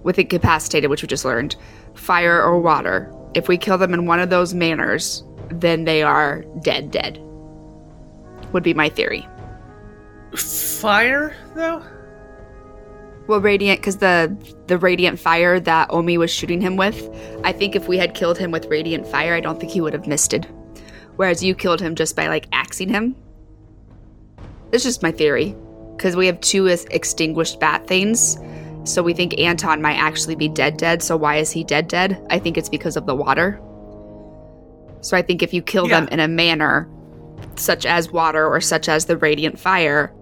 with 0.04 0.18
incapacitated, 0.20 0.90
which 0.90 1.02
we 1.04 1.08
just 1.08 1.24
learned, 1.24 1.56
fire 1.94 2.42
or 2.42 2.60
water, 2.60 3.14
if 3.36 3.48
we 3.48 3.58
kill 3.58 3.78
them 3.78 3.94
in 3.94 4.06
one 4.08 4.20
of 4.20 4.30
those 4.30 4.54
manners, 4.54 5.24
then 5.52 5.86
they 5.86 6.02
are 6.04 6.44
dead, 6.64 6.92
dead. 6.92 7.20
Would 8.52 8.64
be 8.64 8.74
my 8.74 8.90
theory. 8.90 9.26
Fire 10.36 11.36
though? 11.56 11.84
Well, 13.28 13.40
radiant, 13.40 13.80
because 13.80 13.98
the 13.98 14.36
the 14.68 14.78
radiant 14.78 15.20
fire 15.20 15.60
that 15.60 15.92
Omi 15.92 16.18
was 16.18 16.32
shooting 16.32 16.60
him 16.60 16.76
with, 16.76 17.10
I 17.44 17.52
think 17.52 17.76
if 17.76 17.88
we 17.88 17.98
had 17.98 18.16
killed 18.16 18.38
him 18.38 18.52
with 18.52 18.66
radiant 18.66 19.08
fire, 19.08 19.36
I 19.36 19.40
don't 19.40 19.60
think 19.60 19.72
he 19.72 19.82
would 19.82 19.94
have 19.94 20.08
misted. 20.08 20.48
Whereas 21.18 21.44
you 21.44 21.54
killed 21.54 21.82
him 21.82 21.96
just 21.96 22.16
by 22.16 22.28
like 22.28 22.48
axing 22.52 22.90
him. 22.90 23.16
It's 24.72 24.84
just 24.84 25.04
my 25.04 25.12
theory, 25.12 25.56
because 25.96 26.16
we 26.16 26.26
have 26.26 26.40
two 26.42 26.68
extinguished 26.68 27.60
bat 27.60 27.86
things, 27.88 28.38
so 28.86 29.04
we 29.04 29.14
think 29.14 29.38
Anton 29.40 29.82
might 29.82 29.98
actually 29.98 30.36
be 30.36 30.48
dead, 30.48 30.78
dead. 30.78 31.04
So 31.04 31.16
why 31.16 31.36
is 31.38 31.52
he 31.52 31.64
dead, 31.64 31.88
dead? 31.88 32.26
I 32.30 32.40
think 32.40 32.58
it's 32.58 32.70
because 32.70 32.98
of 32.98 33.06
the 33.06 33.16
water. 33.16 33.62
So 35.02 35.16
I 35.16 35.22
think 35.22 35.44
if 35.44 35.54
you 35.54 35.62
kill 35.62 35.88
them 35.88 36.08
in 36.08 36.20
a 36.20 36.28
manner 36.28 36.90
such 37.56 37.86
as 37.86 38.12
water 38.12 38.48
or 38.48 38.62
such 38.62 38.88
as 38.88 39.06
the 39.06 39.18
radiant 39.18 39.60
fire, 39.60 40.14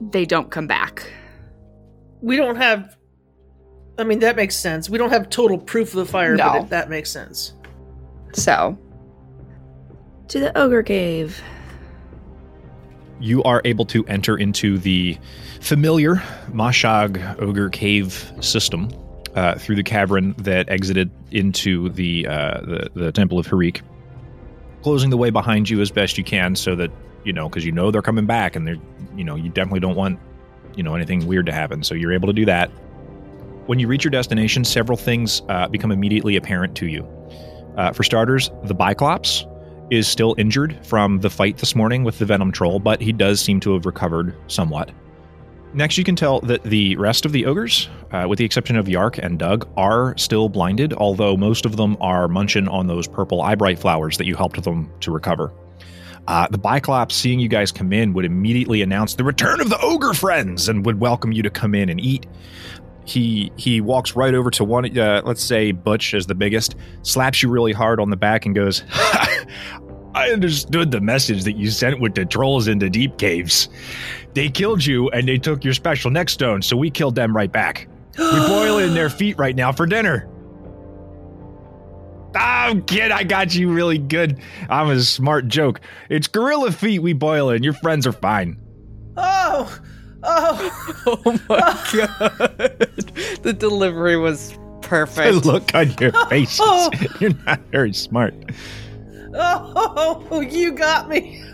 they 0.00 0.24
don't 0.24 0.50
come 0.50 0.66
back. 0.66 1.10
We 2.22 2.36
don't 2.36 2.56
have 2.56 2.96
I 3.98 4.04
mean 4.04 4.20
that 4.20 4.36
makes 4.36 4.56
sense. 4.56 4.88
We 4.88 4.96
don't 4.98 5.10
have 5.10 5.28
total 5.28 5.58
proof 5.58 5.88
of 5.90 5.96
the 5.96 6.06
fire, 6.06 6.34
No. 6.36 6.48
but 6.48 6.62
it, 6.62 6.68
that 6.70 6.88
makes 6.88 7.10
sense. 7.10 7.52
So, 8.32 8.78
to 10.28 10.40
the 10.40 10.56
ogre 10.56 10.82
cave. 10.82 11.42
You 13.20 13.42
are 13.42 13.60
able 13.66 13.84
to 13.86 14.06
enter 14.06 14.38
into 14.38 14.78
the 14.78 15.18
familiar 15.60 16.16
Mosh'Ogg 16.52 17.38
Ogre 17.38 17.68
Cave 17.68 18.32
system 18.40 18.88
uh, 19.34 19.56
through 19.56 19.76
the 19.76 19.82
cavern 19.82 20.34
that 20.38 20.70
exited 20.70 21.10
into 21.30 21.90
the, 21.90 22.26
uh, 22.26 22.60
the 22.62 22.90
the 22.94 23.12
Temple 23.12 23.38
of 23.38 23.46
Harik, 23.46 23.82
closing 24.82 25.10
the 25.10 25.18
way 25.18 25.28
behind 25.28 25.68
you 25.68 25.82
as 25.82 25.90
best 25.90 26.16
you 26.16 26.24
can, 26.24 26.56
so 26.56 26.74
that 26.76 26.90
you 27.24 27.32
know 27.32 27.48
because 27.48 27.64
you 27.64 27.72
know 27.72 27.90
they're 27.90 28.02
coming 28.02 28.26
back, 28.26 28.56
and 28.56 28.66
they're 28.66 28.78
you 29.16 29.24
know 29.24 29.36
you 29.36 29.48
definitely 29.48 29.80
don't 29.80 29.96
want 29.96 30.18
you 30.76 30.82
know 30.82 30.94
anything 30.94 31.26
weird 31.26 31.46
to 31.46 31.52
happen. 31.52 31.82
So 31.82 31.94
you're 31.94 32.12
able 32.12 32.28
to 32.28 32.32
do 32.32 32.44
that. 32.46 32.68
When 33.66 33.78
you 33.78 33.86
reach 33.86 34.04
your 34.04 34.10
destination, 34.10 34.64
several 34.64 34.96
things 34.96 35.42
uh, 35.48 35.68
become 35.68 35.92
immediately 35.92 36.36
apparent 36.36 36.74
to 36.76 36.86
you. 36.86 37.06
Uh, 37.76 37.92
for 37.92 38.02
starters, 38.02 38.50
the 38.64 38.74
Biclops 38.74 39.46
is 39.90 40.06
still 40.06 40.34
injured 40.38 40.78
from 40.84 41.20
the 41.20 41.30
fight 41.30 41.58
this 41.58 41.74
morning 41.74 42.04
with 42.04 42.18
the 42.18 42.24
Venom 42.24 42.52
Troll, 42.52 42.78
but 42.78 43.00
he 43.00 43.12
does 43.12 43.40
seem 43.40 43.60
to 43.60 43.74
have 43.74 43.86
recovered 43.86 44.34
somewhat. 44.48 44.90
Next, 45.72 45.98
you 45.98 46.04
can 46.04 46.16
tell 46.16 46.40
that 46.40 46.64
the 46.64 46.96
rest 46.96 47.24
of 47.24 47.30
the 47.30 47.46
ogres, 47.46 47.88
uh, 48.10 48.26
with 48.28 48.38
the 48.38 48.44
exception 48.44 48.76
of 48.76 48.88
Yark 48.88 49.18
and 49.18 49.38
Doug, 49.38 49.68
are 49.76 50.16
still 50.18 50.48
blinded, 50.48 50.92
although 50.94 51.36
most 51.36 51.64
of 51.64 51.76
them 51.76 51.96
are 52.00 52.26
munching 52.26 52.66
on 52.66 52.88
those 52.88 53.06
purple 53.06 53.40
eyebright 53.40 53.78
flowers 53.78 54.18
that 54.18 54.26
you 54.26 54.34
helped 54.34 54.62
them 54.64 54.90
to 55.00 55.12
recover. 55.12 55.52
Uh, 56.26 56.46
the 56.50 56.58
Biclops, 56.58 57.12
seeing 57.12 57.40
you 57.40 57.48
guys 57.48 57.72
come 57.72 57.92
in, 57.92 58.12
would 58.12 58.24
immediately 58.24 58.82
announce 58.82 59.14
the 59.14 59.24
return 59.24 59.60
of 59.60 59.68
the 59.68 59.78
ogre 59.80 60.14
friends 60.14 60.68
and 60.68 60.86
would 60.86 61.00
welcome 61.00 61.32
you 61.32 61.42
to 61.42 61.50
come 61.50 61.74
in 61.74 61.88
and 61.88 62.00
eat. 62.00 62.26
He 63.04 63.50
he 63.56 63.80
walks 63.80 64.14
right 64.14 64.34
over 64.34 64.50
to 64.52 64.64
one, 64.64 64.96
uh, 64.96 65.22
let's 65.24 65.42
say 65.42 65.72
Butch 65.72 66.14
is 66.14 66.26
the 66.26 66.34
biggest, 66.34 66.76
slaps 67.02 67.42
you 67.42 67.48
really 67.48 67.72
hard 67.72 67.98
on 67.98 68.10
the 68.10 68.16
back 68.16 68.46
and 68.46 68.54
goes, 68.54 68.84
I 70.14 70.30
understood 70.32 70.90
the 70.90 71.00
message 71.00 71.44
that 71.44 71.56
you 71.56 71.70
sent 71.70 72.00
with 72.00 72.14
the 72.14 72.24
trolls 72.24 72.68
into 72.68 72.90
deep 72.90 73.16
caves. 73.16 73.68
They 74.34 74.48
killed 74.48 74.84
you 74.84 75.08
and 75.10 75.26
they 75.26 75.38
took 75.38 75.64
your 75.64 75.74
special 75.74 76.10
neck 76.10 76.28
stone, 76.28 76.62
so 76.62 76.76
we 76.76 76.90
killed 76.90 77.14
them 77.14 77.34
right 77.34 77.50
back. 77.50 77.88
We're 78.18 78.48
boiling 78.48 78.94
their 78.94 79.08
feet 79.10 79.38
right 79.38 79.56
now 79.56 79.72
for 79.72 79.86
dinner. 79.86 80.28
Oh, 82.36 82.82
kid, 82.86 83.10
I 83.10 83.24
got 83.24 83.54
you 83.54 83.72
really 83.72 83.98
good. 83.98 84.38
I'm 84.68 84.88
a 84.90 85.00
smart 85.00 85.48
joke. 85.48 85.80
It's 86.08 86.28
gorilla 86.28 86.70
feet 86.72 87.00
we 87.00 87.12
boil 87.12 87.50
in. 87.50 87.62
Your 87.62 87.72
friends 87.74 88.06
are 88.06 88.12
fine. 88.12 88.58
Oh, 89.16 89.76
oh, 90.22 91.02
Oh 91.06 91.32
my 91.48 91.58
god. 91.92 92.78
the 93.42 93.52
delivery 93.56 94.16
was 94.16 94.52
The 94.80 94.96
perfect. 95.06 95.44
look 95.46 95.72
on 95.74 95.92
your 96.00 96.10
faces. 96.28 96.60
You're 97.20 97.34
not 97.46 97.60
very 97.70 97.92
smart. 97.92 98.34
oh, 99.34 100.40
you 100.40 100.72
got 100.72 101.08
me. 101.08 101.44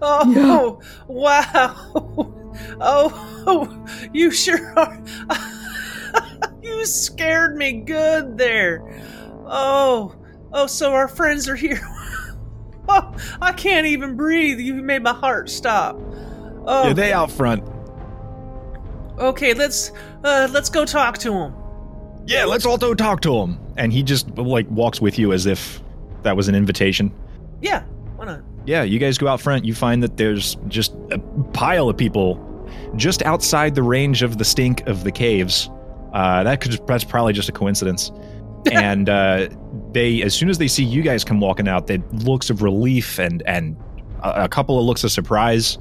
Oh, 0.00 0.80
wow. 1.08 1.74
Oh, 2.80 3.86
you 4.12 4.30
sure 4.30 4.72
are. 4.78 5.02
you 6.62 6.86
scared 6.86 7.56
me 7.56 7.80
good 7.80 8.38
there. 8.38 8.80
Oh, 9.46 10.14
oh, 10.54 10.66
so 10.66 10.94
our 10.94 11.08
friends 11.08 11.48
are 11.48 11.56
here. 11.56 11.80
Oh, 12.86 13.16
I 13.40 13.52
can't 13.52 13.86
even 13.86 14.14
breathe. 14.14 14.60
You 14.60 14.74
made 14.74 15.02
my 15.02 15.14
heart 15.14 15.48
stop. 15.48 15.96
Oh, 16.66 16.88
Yeah, 16.88 16.92
they 16.92 17.12
out 17.14 17.30
front. 17.30 17.64
okay. 19.18 19.54
Let's 19.54 19.90
uh, 20.22 20.48
let's 20.52 20.68
go 20.68 20.84
talk 20.84 21.16
to 21.18 21.30
them. 21.30 21.54
Yeah, 22.26 22.44
let's 22.44 22.66
all 22.66 22.76
go 22.76 22.94
talk 22.94 23.20
to 23.22 23.34
him. 23.36 23.58
And 23.78 23.90
he 23.90 24.02
just 24.02 24.28
like 24.36 24.68
walks 24.70 25.00
with 25.00 25.18
you 25.18 25.32
as 25.32 25.46
if 25.46 25.80
that 26.24 26.36
was 26.36 26.48
an 26.48 26.54
invitation. 26.54 27.10
Yeah, 27.62 27.84
why 28.16 28.26
not? 28.26 28.42
Yeah, 28.66 28.82
you 28.82 28.98
guys 28.98 29.16
go 29.16 29.28
out 29.28 29.40
front. 29.40 29.64
You 29.64 29.74
find 29.74 30.02
that 30.02 30.18
there's 30.18 30.56
just 30.68 30.94
a 31.10 31.18
pile 31.54 31.88
of 31.88 31.96
people 31.96 32.38
just 32.96 33.22
outside 33.22 33.74
the 33.74 33.82
range 33.82 34.22
of 34.22 34.36
the 34.36 34.44
stink 34.44 34.86
of 34.86 35.04
the 35.04 35.12
caves. 35.12 35.70
Uh, 36.12 36.42
that 36.44 36.60
could 36.60 36.78
that's 36.86 37.04
probably 37.04 37.32
just 37.32 37.48
a 37.48 37.52
coincidence. 37.52 38.12
and 38.72 39.08
uh, 39.08 39.48
they, 39.92 40.22
as 40.22 40.34
soon 40.34 40.48
as 40.48 40.58
they 40.58 40.68
see 40.68 40.84
you 40.84 41.02
guys 41.02 41.24
come 41.24 41.40
walking 41.40 41.68
out, 41.68 41.86
they 41.86 41.98
looks 42.12 42.50
of 42.50 42.62
relief 42.62 43.18
and 43.18 43.42
and 43.46 43.76
a, 44.22 44.44
a 44.44 44.48
couple 44.48 44.78
of 44.78 44.84
looks 44.84 45.04
of 45.04 45.10
surprise. 45.12 45.78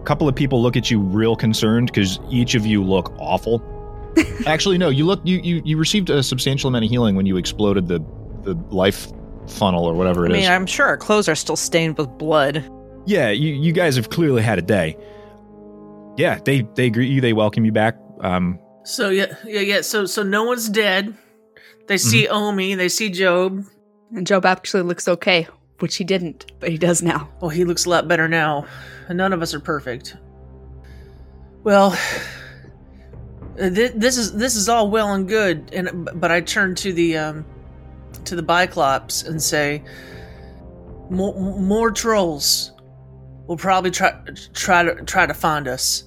A 0.00 0.04
couple 0.04 0.28
of 0.28 0.34
people 0.34 0.62
look 0.62 0.76
at 0.76 0.90
you 0.90 1.00
real 1.00 1.36
concerned 1.36 1.88
because 1.88 2.18
each 2.30 2.54
of 2.54 2.64
you 2.66 2.82
look 2.82 3.12
awful. 3.18 3.62
Actually, 4.46 4.78
no, 4.78 4.88
you 4.88 5.04
look 5.04 5.20
you, 5.24 5.38
you 5.42 5.62
you 5.64 5.76
received 5.76 6.10
a 6.10 6.22
substantial 6.22 6.68
amount 6.68 6.84
of 6.84 6.90
healing 6.90 7.16
when 7.16 7.26
you 7.26 7.36
exploded 7.36 7.88
the 7.88 7.98
the 8.44 8.54
life 8.70 9.08
funnel 9.48 9.84
or 9.84 9.94
whatever 9.94 10.22
I 10.22 10.30
it 10.30 10.32
is. 10.32 10.42
mean, 10.42 10.50
I'm 10.50 10.66
sure 10.66 10.86
our 10.86 10.96
clothes 10.96 11.28
are 11.28 11.34
still 11.34 11.56
stained 11.56 11.98
with 11.98 12.08
blood. 12.18 12.64
Yeah, 13.06 13.30
you, 13.30 13.52
you 13.54 13.72
guys 13.72 13.94
have 13.96 14.10
clearly 14.10 14.42
had 14.42 14.58
a 14.58 14.62
day. 14.62 14.96
Yeah, 16.16 16.38
they 16.44 16.62
they 16.74 16.90
greet 16.90 17.08
you, 17.10 17.20
they 17.20 17.32
welcome 17.32 17.64
you 17.64 17.72
back. 17.72 17.96
Um, 18.20 18.58
So 18.84 19.10
yeah, 19.10 19.34
yeah, 19.44 19.60
yeah. 19.60 19.80
So 19.82 20.06
so 20.06 20.22
no 20.22 20.44
one's 20.44 20.68
dead. 20.68 21.14
They 21.86 21.98
see 21.98 22.28
Omi. 22.28 22.74
They 22.74 22.88
see 22.88 23.10
Job. 23.10 23.64
And 24.14 24.26
Job 24.26 24.46
actually 24.46 24.82
looks 24.82 25.08
okay, 25.08 25.48
which 25.80 25.96
he 25.96 26.04
didn't, 26.04 26.52
but 26.60 26.70
he 26.70 26.78
does 26.78 27.02
now. 27.02 27.28
Well, 27.40 27.48
he 27.50 27.64
looks 27.64 27.86
a 27.86 27.90
lot 27.90 28.06
better 28.08 28.28
now. 28.28 28.66
And 29.08 29.18
none 29.18 29.32
of 29.32 29.42
us 29.42 29.52
are 29.54 29.60
perfect. 29.60 30.16
Well, 31.64 31.98
this 33.56 34.16
is 34.16 34.32
this 34.34 34.54
is 34.54 34.68
all 34.68 34.90
well 34.90 35.12
and 35.12 35.28
good, 35.28 35.70
and 35.72 36.08
but 36.14 36.30
I 36.30 36.40
turn 36.40 36.74
to 36.76 36.92
the 36.92 37.16
um, 37.16 37.44
to 38.24 38.36
the 38.36 38.42
Biclops 38.42 39.26
and 39.26 39.42
say, 39.42 39.82
more, 41.10 41.34
more 41.34 41.90
trolls 41.90 42.72
will 43.46 43.56
probably 43.56 43.90
try 43.90 44.12
try 44.52 44.82
to 44.84 44.94
try 45.04 45.26
to 45.26 45.34
find 45.34 45.66
us, 45.66 46.04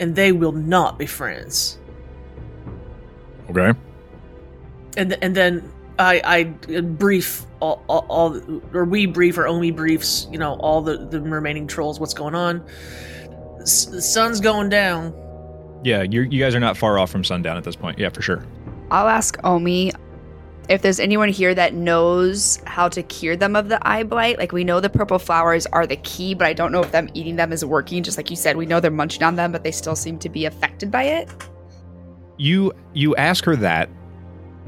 and 0.00 0.16
they 0.16 0.32
will 0.32 0.52
not 0.52 0.98
be 0.98 1.06
friends. 1.06 1.78
okay. 3.50 3.78
And 4.96 5.10
th- 5.10 5.18
and 5.22 5.34
then 5.34 5.72
I 5.98 6.20
I 6.24 6.80
brief 6.80 7.44
all, 7.60 7.84
all, 7.88 8.06
all 8.08 8.60
or 8.72 8.84
we 8.84 9.06
brief 9.06 9.36
or 9.38 9.46
Omi 9.46 9.70
briefs 9.70 10.26
you 10.30 10.38
know 10.38 10.54
all 10.54 10.82
the 10.82 10.96
the 10.96 11.20
remaining 11.20 11.66
trolls 11.66 12.00
what's 12.00 12.14
going 12.14 12.34
on. 12.34 12.64
S- 13.60 13.86
the 13.86 14.02
sun's 14.02 14.40
going 14.40 14.68
down. 14.68 15.14
Yeah, 15.84 16.02
you 16.02 16.22
you 16.22 16.40
guys 16.40 16.54
are 16.54 16.60
not 16.60 16.76
far 16.76 16.98
off 16.98 17.10
from 17.10 17.24
sundown 17.24 17.56
at 17.56 17.64
this 17.64 17.76
point. 17.76 17.98
Yeah, 17.98 18.10
for 18.10 18.22
sure. 18.22 18.44
I'll 18.90 19.08
ask 19.08 19.38
Omi 19.44 19.92
if 20.70 20.82
there's 20.82 21.00
anyone 21.00 21.28
here 21.28 21.52
that 21.52 21.74
knows 21.74 22.60
how 22.64 22.88
to 22.88 23.02
cure 23.02 23.34
them 23.34 23.56
of 23.56 23.68
the 23.68 23.86
eye 23.86 24.04
blight. 24.04 24.38
Like 24.38 24.52
we 24.52 24.62
know 24.62 24.78
the 24.80 24.88
purple 24.88 25.18
flowers 25.18 25.66
are 25.66 25.86
the 25.86 25.96
key, 25.96 26.32
but 26.32 26.46
I 26.46 26.52
don't 26.52 26.70
know 26.70 26.80
if 26.80 26.92
them 26.92 27.08
eating 27.12 27.36
them 27.36 27.52
is 27.52 27.64
working. 27.64 28.02
Just 28.02 28.16
like 28.16 28.30
you 28.30 28.36
said, 28.36 28.56
we 28.56 28.66
know 28.66 28.78
they're 28.78 28.90
munching 28.90 29.22
on 29.24 29.34
them, 29.34 29.52
but 29.52 29.64
they 29.64 29.72
still 29.72 29.96
seem 29.96 30.18
to 30.20 30.28
be 30.28 30.44
affected 30.44 30.90
by 30.90 31.04
it. 31.04 31.28
You 32.38 32.72
you 32.94 33.16
ask 33.16 33.44
her 33.44 33.56
that, 33.56 33.90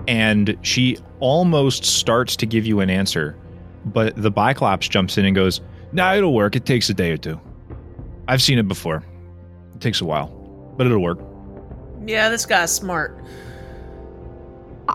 and 0.09 0.57
she 0.63 0.99
almost 1.21 1.85
starts 1.85 2.37
to 2.37 2.47
give 2.47 2.67
you 2.67 2.81
an 2.81 2.91
answer, 2.91 3.37
but 3.87 4.15
the 4.17 4.31
Biclops 4.31 4.89
jumps 4.89 5.19
in 5.19 5.25
and 5.25 5.35
goes, 5.35 5.61
"Nah, 5.93 6.15
it'll 6.15 6.35
work. 6.35 6.57
It 6.57 6.65
takes 6.67 6.89
a 6.91 6.95
day 6.95 7.11
or 7.13 7.17
two. 7.17 7.41
I've 8.29 8.43
seen 8.43 8.59
it 8.59 8.69
before. 8.69 9.05
It 9.75 9.81
takes 9.81 10.01
a 10.01 10.05
while, 10.05 10.29
but 10.77 10.87
it'll 10.87 10.99
work." 11.01 11.19
Yeah, 12.07 12.29
this 12.29 12.47
guy's 12.47 12.73
smart. 12.75 13.17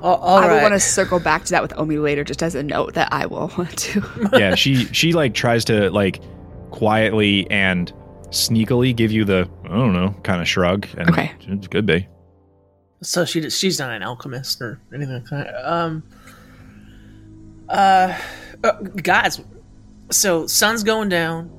All, 0.02 0.16
all 0.18 0.38
I 0.38 0.48
will 0.48 0.56
right. 0.56 0.62
want 0.62 0.74
to 0.74 0.80
circle 0.80 1.20
back 1.20 1.46
to 1.46 1.52
that 1.52 1.62
with 1.62 1.74
Omi 1.78 1.98
later, 1.98 2.24
just 2.24 2.44
as 2.44 2.54
a 2.56 2.62
note 2.62 2.94
that 2.96 3.12
I 3.12 3.26
will 3.26 3.52
want 3.58 3.78
to. 3.78 4.04
yeah, 4.34 4.54
she 4.56 4.86
she 4.94 5.14
like 5.14 5.34
tries 5.34 5.64
to 5.66 5.90
like 5.92 6.20
quietly 6.72 7.50
and 7.50 7.92
sneakily 8.30 8.94
give 8.96 9.12
you 9.12 9.24
the 9.24 9.50
I 9.64 9.70
don't 9.70 9.94
know 9.94 10.14
kind 10.24 10.42
of 10.42 10.48
shrug, 10.48 10.86
and 10.98 11.10
Okay. 11.10 11.32
it 11.48 11.70
could 11.72 11.86
be. 11.86 12.06
So 13.02 13.26
she 13.26 13.48
she's 13.50 13.80
not 13.80 13.92
an 13.92 14.02
alchemist 14.04 14.62
or 14.62 14.80
anything 14.94 15.14
like 15.16 15.26
that. 15.26 15.72
Um. 15.72 16.04
Uh, 17.70 18.18
uh, 18.64 18.72
guys. 19.04 19.42
So 20.10 20.48
sun's 20.48 20.84
going 20.84 21.10
down. 21.10 21.52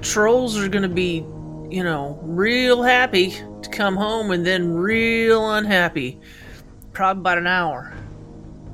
Trolls 0.00 0.56
are 0.56 0.68
gonna 0.68 0.88
be, 0.88 1.16
you 1.70 1.82
know, 1.82 2.18
real 2.22 2.82
happy 2.82 3.30
to 3.62 3.70
come 3.70 3.96
home, 3.96 4.30
and 4.30 4.46
then 4.46 4.72
real 4.72 5.50
unhappy. 5.50 6.18
Probably 6.92 7.20
about 7.20 7.38
an 7.38 7.46
hour. 7.46 7.92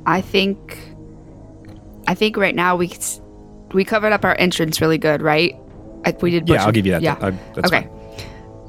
I 0.04 0.20
think, 0.20 0.78
I 2.06 2.14
think 2.14 2.36
right 2.36 2.54
now 2.54 2.76
we 2.76 2.92
we 3.72 3.84
covered 3.84 4.12
up 4.12 4.24
our 4.24 4.36
entrance 4.38 4.80
really 4.80 4.98
good, 4.98 5.22
right? 5.22 5.56
I, 6.04 6.14
we 6.20 6.30
did. 6.30 6.48
Yeah, 6.48 6.64
I'll 6.64 6.72
give 6.72 6.86
you 6.86 6.92
that. 6.92 7.02
Yeah. 7.02 7.16
I- 7.20 7.30
that's 7.30 7.72
okay. 7.72 7.88
fine. 7.88 7.90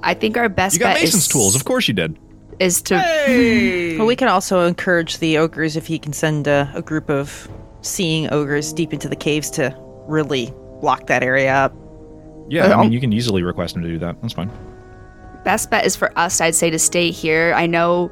I 0.01 0.13
think 0.13 0.37
our 0.37 0.47
best 0.49 0.75
You 0.75 0.79
got 0.79 0.93
bet 0.95 1.03
Mason's 1.03 1.23
is, 1.23 1.27
tools, 1.27 1.55
of 1.55 1.65
course 1.65 1.87
you 1.87 1.93
did. 1.93 2.17
Is 2.59 2.81
to 2.83 2.99
Hey. 2.99 3.97
But 3.97 4.05
we 4.05 4.15
can 4.15 4.27
also 4.27 4.65
encourage 4.65 5.17
the 5.19 5.37
ogres 5.37 5.75
if 5.75 5.87
he 5.87 5.99
can 5.99 6.13
send 6.13 6.47
a, 6.47 6.71
a 6.73 6.81
group 6.81 7.09
of 7.09 7.49
seeing 7.81 8.31
ogres 8.33 8.73
deep 8.73 8.93
into 8.93 9.07
the 9.07 9.15
caves 9.15 9.49
to 9.51 9.75
really 10.07 10.53
block 10.81 11.07
that 11.07 11.23
area 11.23 11.53
up. 11.53 11.73
Yeah, 12.49 12.65
I 12.65 12.69
mean 12.69 12.87
um, 12.87 12.91
you 12.91 12.99
can 12.99 13.11
easily 13.13 13.43
request 13.43 13.75
him 13.75 13.81
to 13.83 13.87
do 13.87 13.99
that. 13.99 14.21
That's 14.21 14.33
fine. 14.33 14.49
best 15.43 15.69
bet 15.69 15.85
is 15.85 15.95
for 15.95 16.17
us. 16.17 16.39
I'd 16.41 16.55
say 16.55 16.69
to 16.69 16.79
stay 16.79 17.11
here. 17.11 17.53
I 17.55 17.65
know 17.65 18.11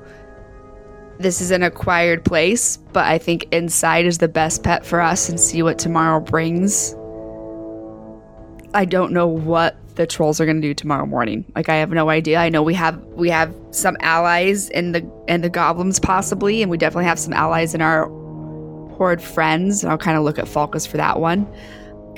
this 1.20 1.40
is 1.40 1.52
an 1.52 1.64
acquired 1.64 2.26
place, 2.26 2.78
but 2.78 3.06
I 3.06 3.18
think 3.18 3.48
inside 3.54 4.06
is 4.06 4.18
the 4.18 4.28
best 4.28 4.64
bet 4.64 4.86
for 4.86 5.00
us 5.00 5.30
and 5.30 5.40
see 5.40 5.64
what 5.64 5.80
tomorrow 5.80 6.20
brings. 6.20 6.94
I 8.74 8.84
don't 8.84 9.14
know 9.14 9.28
what 9.28 9.78
the 9.96 10.06
trolls 10.06 10.40
are 10.40 10.46
going 10.46 10.62
to 10.62 10.68
do 10.68 10.74
tomorrow 10.74 11.06
morning. 11.06 11.46
Like 11.56 11.70
I 11.70 11.76
have 11.76 11.90
no 11.90 12.10
idea. 12.10 12.40
I 12.40 12.50
know 12.50 12.62
we 12.62 12.74
have 12.74 13.02
we 13.06 13.30
have 13.30 13.54
some 13.72 13.98
allies 14.02 14.70
in 14.70 14.92
the 14.92 15.10
in 15.28 15.42
the 15.42 15.50
goblins 15.50 16.00
possibly, 16.00 16.62
and 16.62 16.70
we 16.70 16.78
definitely 16.78 17.06
have 17.06 17.20
some 17.20 17.34
allies 17.34 17.74
in 17.74 17.82
our 17.82 18.08
horde 18.96 19.22
friends. 19.22 19.84
And 19.84 19.92
I'll 19.92 19.98
kind 19.98 20.18
of 20.18 20.24
look 20.24 20.40
at 20.40 20.48
Falcus 20.48 20.86
for 20.86 20.98
that 20.98 21.20
one. 21.20 21.48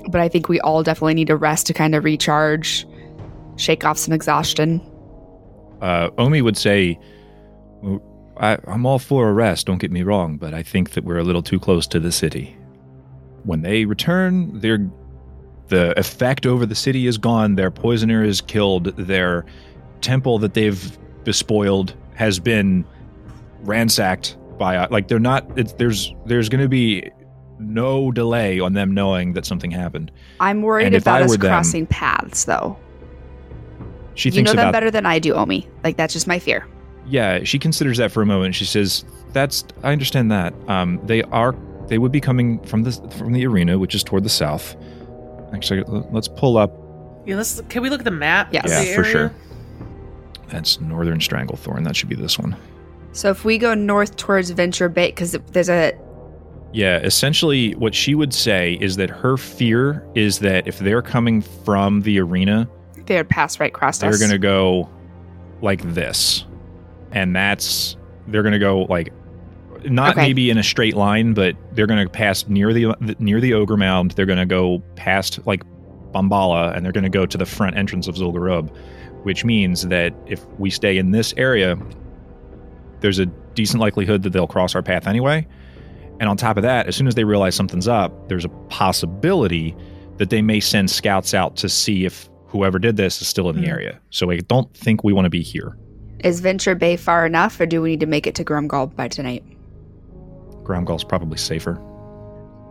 But 0.09 0.21
I 0.21 0.29
think 0.29 0.47
we 0.47 0.59
all 0.61 0.83
definitely 0.83 1.15
need 1.15 1.29
a 1.29 1.35
rest 1.35 1.67
to 1.67 1.73
kind 1.73 1.93
of 1.93 2.03
recharge, 2.03 2.87
shake 3.57 3.83
off 3.83 3.97
some 3.97 4.13
exhaustion. 4.13 4.81
Uh, 5.81 6.09
Omi 6.17 6.41
would 6.41 6.57
say, 6.57 6.97
I, 8.37 8.57
I'm 8.67 8.85
all 8.85 8.99
for 8.99 9.29
a 9.29 9.33
rest, 9.33 9.67
don't 9.67 9.79
get 9.79 9.91
me 9.91 10.03
wrong, 10.03 10.37
but 10.37 10.53
I 10.53 10.63
think 10.63 10.91
that 10.91 11.03
we're 11.03 11.17
a 11.17 11.23
little 11.23 11.43
too 11.43 11.59
close 11.59 11.87
to 11.87 11.99
the 11.99 12.11
city. 12.11 12.55
When 13.43 13.61
they 13.61 13.85
return, 13.85 14.59
they're 14.59 14.89
The 15.67 15.97
effect 15.99 16.45
over 16.45 16.65
the 16.65 16.75
city 16.75 17.07
is 17.07 17.17
gone. 17.17 17.55
Their 17.55 17.71
poisoner 17.71 18.23
is 18.23 18.41
killed. 18.41 18.85
Their 18.97 19.45
temple 20.01 20.39
that 20.39 20.53
they've 20.53 20.97
bespoiled 21.23 21.93
has 22.15 22.39
been 22.39 22.85
ransacked 23.61 24.37
by 24.57 24.77
uh, 24.77 24.87
like 24.89 25.07
they're 25.07 25.19
not. 25.19 25.45
It's, 25.57 25.73
there's 25.73 26.13
there's 26.25 26.49
going 26.49 26.61
to 26.61 26.69
be 26.69 27.11
no 27.59 28.11
delay 28.11 28.59
on 28.59 28.73
them 28.73 28.93
knowing 28.93 29.33
that 29.33 29.45
something 29.45 29.71
happened. 29.71 30.11
I'm 30.39 30.61
worried 30.61 30.93
about 30.93 31.23
us 31.23 31.31
them- 31.31 31.41
crossing 31.41 31.85
paths, 31.87 32.45
though. 32.45 32.77
She 34.15 34.29
You 34.29 34.41
know 34.41 34.53
them 34.53 34.71
better 34.71 34.89
than 34.89 35.05
I 35.05 35.19
do, 35.19 35.33
Omi. 35.33 35.67
Like 35.83 35.97
that's 35.97 36.13
just 36.13 36.27
my 36.27 36.39
fear. 36.39 36.65
yeah. 37.07 37.43
She 37.43 37.59
considers 37.59 37.97
that 37.97 38.11
for 38.11 38.21
a 38.21 38.25
moment. 38.25 38.55
She 38.55 38.65
says, 38.65 39.05
"That's 39.31 39.63
I 39.83 39.91
understand 39.91 40.31
that. 40.31 40.53
Um, 40.67 40.99
they 41.05 41.21
are 41.23 41.55
they 41.87 41.99
would 41.99 42.11
be 42.11 42.19
coming 42.21 42.59
from 42.63 42.83
the 42.83 42.91
from 43.17 43.33
the 43.33 43.45
arena, 43.45 43.77
which 43.77 43.93
is 43.93 44.03
toward 44.03 44.23
the 44.23 44.29
south. 44.29 44.75
Actually, 45.53 45.83
let's 46.11 46.27
pull 46.27 46.57
up. 46.57 46.71
Yeah, 47.25 47.35
let's. 47.35 47.61
Can 47.69 47.81
we 47.81 47.89
look 47.89 47.99
at 48.01 48.05
the 48.05 48.11
map? 48.11 48.53
Yes. 48.53 48.65
Yeah, 48.67 48.83
the 48.83 48.93
for 48.93 49.01
area? 49.01 49.11
sure. 49.11 49.33
That's 50.49 50.79
northern 50.79 51.19
Stranglethorn. 51.19 51.83
That 51.83 51.95
should 51.95 52.09
be 52.09 52.15
this 52.15 52.39
one. 52.39 52.55
So 53.11 53.29
if 53.29 53.43
we 53.43 53.57
go 53.57 53.73
north 53.73 54.15
towards 54.15 54.49
Venture 54.51 54.89
Bay, 54.89 55.07
because 55.07 55.31
there's 55.51 55.69
a 55.69 55.93
Yeah, 56.73 56.99
essentially, 56.99 57.73
what 57.75 57.95
she 57.95 58.13
would 58.15 58.33
say 58.33 58.77
is 58.79 58.97
that 58.97 59.09
her 59.09 59.37
fear 59.37 60.05
is 60.15 60.39
that 60.39 60.67
if 60.67 60.79
they're 60.79 61.01
coming 61.01 61.41
from 61.41 62.01
the 62.01 62.19
arena, 62.19 62.69
they 63.05 63.17
would 63.17 63.29
pass 63.29 63.59
right 63.59 63.71
across 63.73 63.99
they're 63.99 64.09
us. 64.09 64.19
going 64.19 64.31
to 64.31 64.37
go 64.37 64.89
like 65.61 65.81
this. 65.93 66.45
And 67.13 67.35
that's, 67.35 67.95
they're 68.27 68.43
going 68.43 68.53
to 68.53 68.59
go 68.59 68.81
like, 68.83 69.13
not 69.85 70.11
Okay. 70.11 70.21
maybe 70.27 70.49
in 70.49 70.57
a 70.57 70.63
straight 70.63 70.95
line, 70.95 71.33
but 71.33 71.55
they're 71.73 71.87
going 71.87 72.03
to 72.05 72.09
pass 72.11 72.47
near 72.47 72.73
the 72.73 72.93
near 73.19 73.39
the 73.41 73.53
ogre 73.53 73.77
mound. 73.77 74.11
They're 74.11 74.25
going 74.25 74.39
to 74.39 74.45
go 74.45 74.81
past 74.95 75.39
like 75.45 75.63
Bombala, 76.13 76.75
and 76.75 76.85
they're 76.85 76.91
going 76.93 77.03
to 77.03 77.09
go 77.09 77.25
to 77.25 77.37
the 77.37 77.45
front 77.45 77.75
entrance 77.77 78.07
of 78.07 78.15
Zul'Gurub, 78.15 78.69
which 79.23 79.43
means 79.45 79.87
that 79.87 80.13
if 80.25 80.45
we 80.59 80.69
stay 80.69 80.97
in 80.97 81.11
this 81.11 81.33
area, 81.37 81.77
there's 83.01 83.19
a 83.19 83.25
decent 83.55 83.81
likelihood 83.81 84.23
that 84.23 84.31
they'll 84.31 84.47
cross 84.47 84.73
our 84.75 84.81
path 84.81 85.07
anyway. 85.07 85.45
And 86.19 86.29
on 86.29 86.37
top 86.37 86.57
of 86.57 86.63
that, 86.63 86.87
as 86.87 86.95
soon 86.95 87.07
as 87.07 87.15
they 87.15 87.23
realize 87.25 87.53
something's 87.55 87.87
up, 87.87 88.27
there's 88.29 88.45
a 88.45 88.49
possibility 88.69 89.75
that 90.17 90.31
they 90.31 90.41
may 90.41 90.59
send 90.59 90.89
scouts 90.89 91.33
out 91.35 91.55
to 91.57 91.69
see 91.69 92.05
if 92.05 92.27
whoever 92.47 92.79
did 92.79 92.97
this 92.97 93.21
is 93.21 93.27
still 93.27 93.49
in 93.49 93.55
the 93.57 93.61
Hmm. 93.67 93.73
area. 93.73 93.99
So 94.09 94.31
I 94.31 94.37
don't 94.37 94.73
think 94.75 95.03
we 95.03 95.13
want 95.13 95.25
to 95.25 95.29
be 95.29 95.43
here. 95.43 95.77
Is 96.23 96.39
Venture 96.39 96.73
Bay 96.73 96.95
far 96.95 97.27
enough, 97.27 97.59
or 97.59 97.67
do 97.67 97.81
we 97.83 97.91
need 97.91 97.99
to 97.99 98.07
make 98.07 98.25
it 98.25 98.33
to 98.35 98.43
Grom'gol 98.43 98.95
by 98.95 99.07
tonight? 99.07 99.43
Grom'gol's 100.67 101.03
probably 101.03 101.37
safer. 101.37 101.81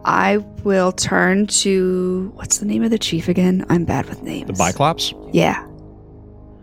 I 0.05 0.37
will 0.63 0.93
turn 0.93 1.49
to 1.49 2.31
what's 2.37 2.59
the 2.59 2.67
name 2.67 2.85
of 2.85 2.91
the 2.91 2.99
chief 2.99 3.29
again? 3.29 3.67
I'm 3.69 3.85
bad 3.85 4.09
with 4.09 4.23
names. 4.23 4.47
The 4.47 4.53
Biclops? 4.53 5.13
Yeah. 5.33 5.67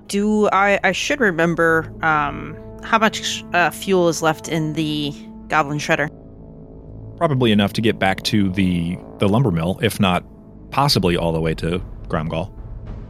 Do 0.08 0.48
I? 0.52 0.80
I 0.84 0.92
should 0.94 1.20
remember 1.20 1.92
um, 2.02 2.58
how 2.84 3.00
much 3.00 3.44
uh, 3.54 3.70
fuel 3.72 4.08
is 4.08 4.22
left 4.22 4.48
in 4.48 4.74
the 4.74 5.12
goblin 5.48 5.80
shredder. 5.80 6.10
Probably 7.18 7.52
enough 7.52 7.74
to 7.74 7.82
get 7.82 8.00
back 8.00 8.24
to 8.24 8.50
the 8.50 8.98
the 9.20 9.28
lumber 9.28 9.52
mill, 9.52 9.80
if 9.82 10.00
not 10.00 10.24
possibly 10.72 11.18
all 11.18 11.34
the 11.34 11.42
way 11.42 11.54
to 11.56 11.80
Grom'gol. 12.08 12.52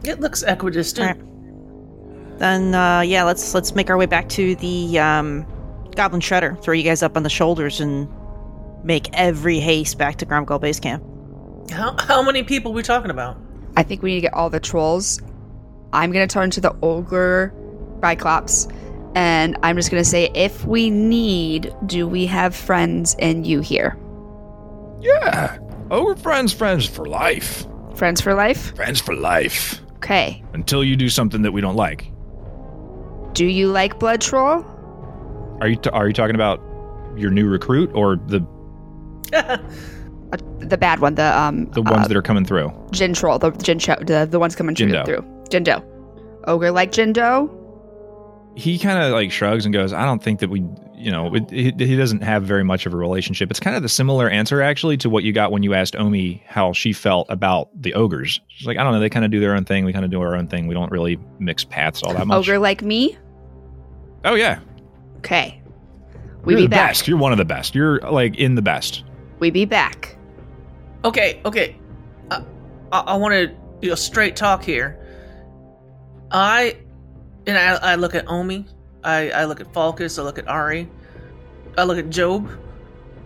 It 0.03 0.19
looks 0.19 0.43
equidistant. 0.43 1.21
Alright. 1.21 2.39
Then 2.39 2.73
uh, 2.73 3.01
yeah, 3.01 3.23
let's 3.23 3.53
let's 3.53 3.75
make 3.75 3.89
our 3.89 3.97
way 3.97 4.07
back 4.07 4.29
to 4.29 4.55
the 4.55 4.97
um, 4.99 5.45
goblin 5.95 6.21
shredder. 6.21 6.61
Throw 6.61 6.73
you 6.73 6.83
guys 6.83 7.03
up 7.03 7.17
on 7.17 7.23
the 7.23 7.29
shoulders 7.29 7.79
and 7.79 8.07
make 8.83 9.09
every 9.13 9.59
haste 9.59 9.97
back 9.97 10.17
to 10.17 10.25
Grom'gol 10.25 10.59
base 10.59 10.79
camp. 10.79 11.03
How 11.71 11.95
how 11.99 12.21
many 12.21 12.43
people 12.43 12.73
we 12.73 12.83
talking 12.83 13.11
about? 13.11 13.37
I 13.77 13.83
think 13.83 14.01
we 14.01 14.11
need 14.11 14.17
to 14.17 14.21
get 14.21 14.33
all 14.33 14.49
the 14.49 14.59
trolls. 14.59 15.21
I'm 15.93 16.11
gonna 16.11 16.27
turn 16.27 16.51
to 16.51 16.61
the 16.61 16.75
ogre 16.81 17.53
Biclops, 17.99 18.71
and 19.15 19.57
I'm 19.63 19.75
just 19.75 19.89
gonna 19.89 20.03
say, 20.03 20.29
if 20.35 20.65
we 20.65 20.89
need, 20.89 21.73
do 21.85 22.07
we 22.07 22.25
have 22.25 22.55
friends 22.55 23.15
and 23.19 23.47
you 23.47 23.61
here? 23.61 23.97
Yeah. 25.01 25.57
Oh, 25.91 26.03
we're 26.05 26.15
friends, 26.15 26.53
friends 26.53 26.85
for 26.85 27.05
life. 27.05 27.65
Friends 27.95 28.21
for 28.21 28.33
life? 28.33 28.75
Friends 28.75 28.99
for 28.99 29.15
life. 29.15 29.81
Okay. 29.97 30.43
Until 30.53 30.83
you 30.83 30.95
do 30.95 31.09
something 31.09 31.43
that 31.43 31.51
we 31.51 31.61
don't 31.61 31.75
like. 31.75 32.11
Do 33.33 33.45
you 33.45 33.67
like 33.67 33.99
Blood 33.99 34.21
Troll? 34.21 34.65
Are 35.63 35.69
you 35.69 35.77
t- 35.77 35.89
are 35.91 36.07
you 36.07 36.13
talking 36.13 36.35
about 36.35 36.61
your 37.15 37.31
new 37.31 37.47
recruit 37.47 37.89
or 37.93 38.17
the 38.17 38.45
the 40.59 40.77
bad 40.77 40.99
one, 40.99 41.15
the 41.15 41.39
um, 41.39 41.71
the 41.71 41.81
ones 41.81 42.03
uh, 42.03 42.07
that 42.09 42.17
are 42.17 42.21
coming 42.21 42.43
through? 42.43 42.69
Jin 42.91 43.13
Troll, 43.13 43.39
the 43.39 43.51
Jin 43.51 43.79
Cho, 43.79 43.95
the 44.01 44.27
the 44.29 44.39
ones 44.39 44.57
coming 44.57 44.75
through. 44.75 44.89
Jin'do. 44.89 45.05
through. 45.05 45.21
Jin'do. 45.47 45.81
Ogre 46.47 46.69
like 46.71 46.91
Jin'do? 46.91 47.49
He 48.55 48.77
kind 48.77 49.01
of 49.01 49.13
like 49.13 49.31
shrugs 49.31 49.63
and 49.65 49.73
goes, 49.73 49.93
"I 49.93 50.03
don't 50.03 50.21
think 50.21 50.41
that 50.41 50.49
we, 50.49 50.65
you 50.95 51.09
know, 51.09 51.33
it, 51.33 51.49
he, 51.49 51.71
he 51.77 51.95
doesn't 51.95 52.23
have 52.23 52.43
very 52.43 52.65
much 52.65 52.85
of 52.85 52.93
a 52.93 52.97
relationship." 52.97 53.49
It's 53.49 53.61
kind 53.61 53.77
of 53.77 53.83
the 53.83 53.89
similar 53.89 54.29
answer 54.29 54.61
actually 54.61 54.97
to 54.97 55.09
what 55.09 55.23
you 55.23 55.31
got 55.31 55.53
when 55.53 55.63
you 55.63 55.73
asked 55.73 55.95
Omi 55.95 56.43
how 56.45 56.73
she 56.73 56.91
felt 56.91 57.25
about 57.29 57.69
the 57.73 57.93
ogres. 57.93 58.41
She's 58.49 58.67
like, 58.67 58.77
"I 58.77 58.83
don't 58.83 58.91
know, 58.91 58.99
they 58.99 59.09
kind 59.09 59.23
of 59.23 59.31
do 59.31 59.39
their 59.39 59.55
own 59.55 59.63
thing. 59.63 59.85
We 59.85 59.93
kind 59.93 60.03
of 60.03 60.11
do 60.11 60.21
our 60.21 60.35
own 60.35 60.49
thing. 60.49 60.67
We 60.67 60.73
don't 60.73 60.91
really 60.91 61.17
mix 61.39 61.63
paths 61.63 62.03
all 62.03 62.13
that 62.13 62.27
much." 62.27 62.35
Ogre 62.39 62.59
like 62.59 62.81
me? 62.81 63.17
Oh 64.25 64.35
yeah, 64.35 64.59
Okay. 65.23 65.61
We 66.43 66.53
you're 66.53 66.61
be 66.61 66.65
the 66.65 66.69
back. 66.71 66.89
best. 66.89 67.07
You're 67.07 67.17
one 67.17 67.31
of 67.31 67.37
the 67.37 67.45
best. 67.45 67.73
You're 67.73 67.99
like 68.01 68.35
in 68.35 68.55
the 68.55 68.61
best. 68.61 69.05
We 69.39 69.49
be 69.51 69.63
back. 69.63 70.17
Okay, 71.05 71.41
okay. 71.45 71.77
Uh, 72.29 72.41
I, 72.91 72.99
I, 72.99 73.01
I 73.13 73.15
want 73.15 73.31
to 73.33 73.55
you 73.81 73.89
know 73.89 73.95
straight 73.95 74.35
talk 74.35 74.61
here. 74.61 74.99
I 76.31 76.77
and 77.47 77.57
I, 77.57 77.93
I 77.93 77.95
look 77.95 78.15
at 78.15 78.27
Omi. 78.27 78.65
I, 79.05 79.31
I 79.31 79.45
look 79.45 79.61
at 79.61 79.73
Falcus. 79.73 80.19
I 80.19 80.23
look 80.23 80.37
at 80.37 80.47
Ari. 80.47 80.89
I 81.77 81.83
look 81.83 81.97
at 81.97 82.09
Job, 82.09 82.49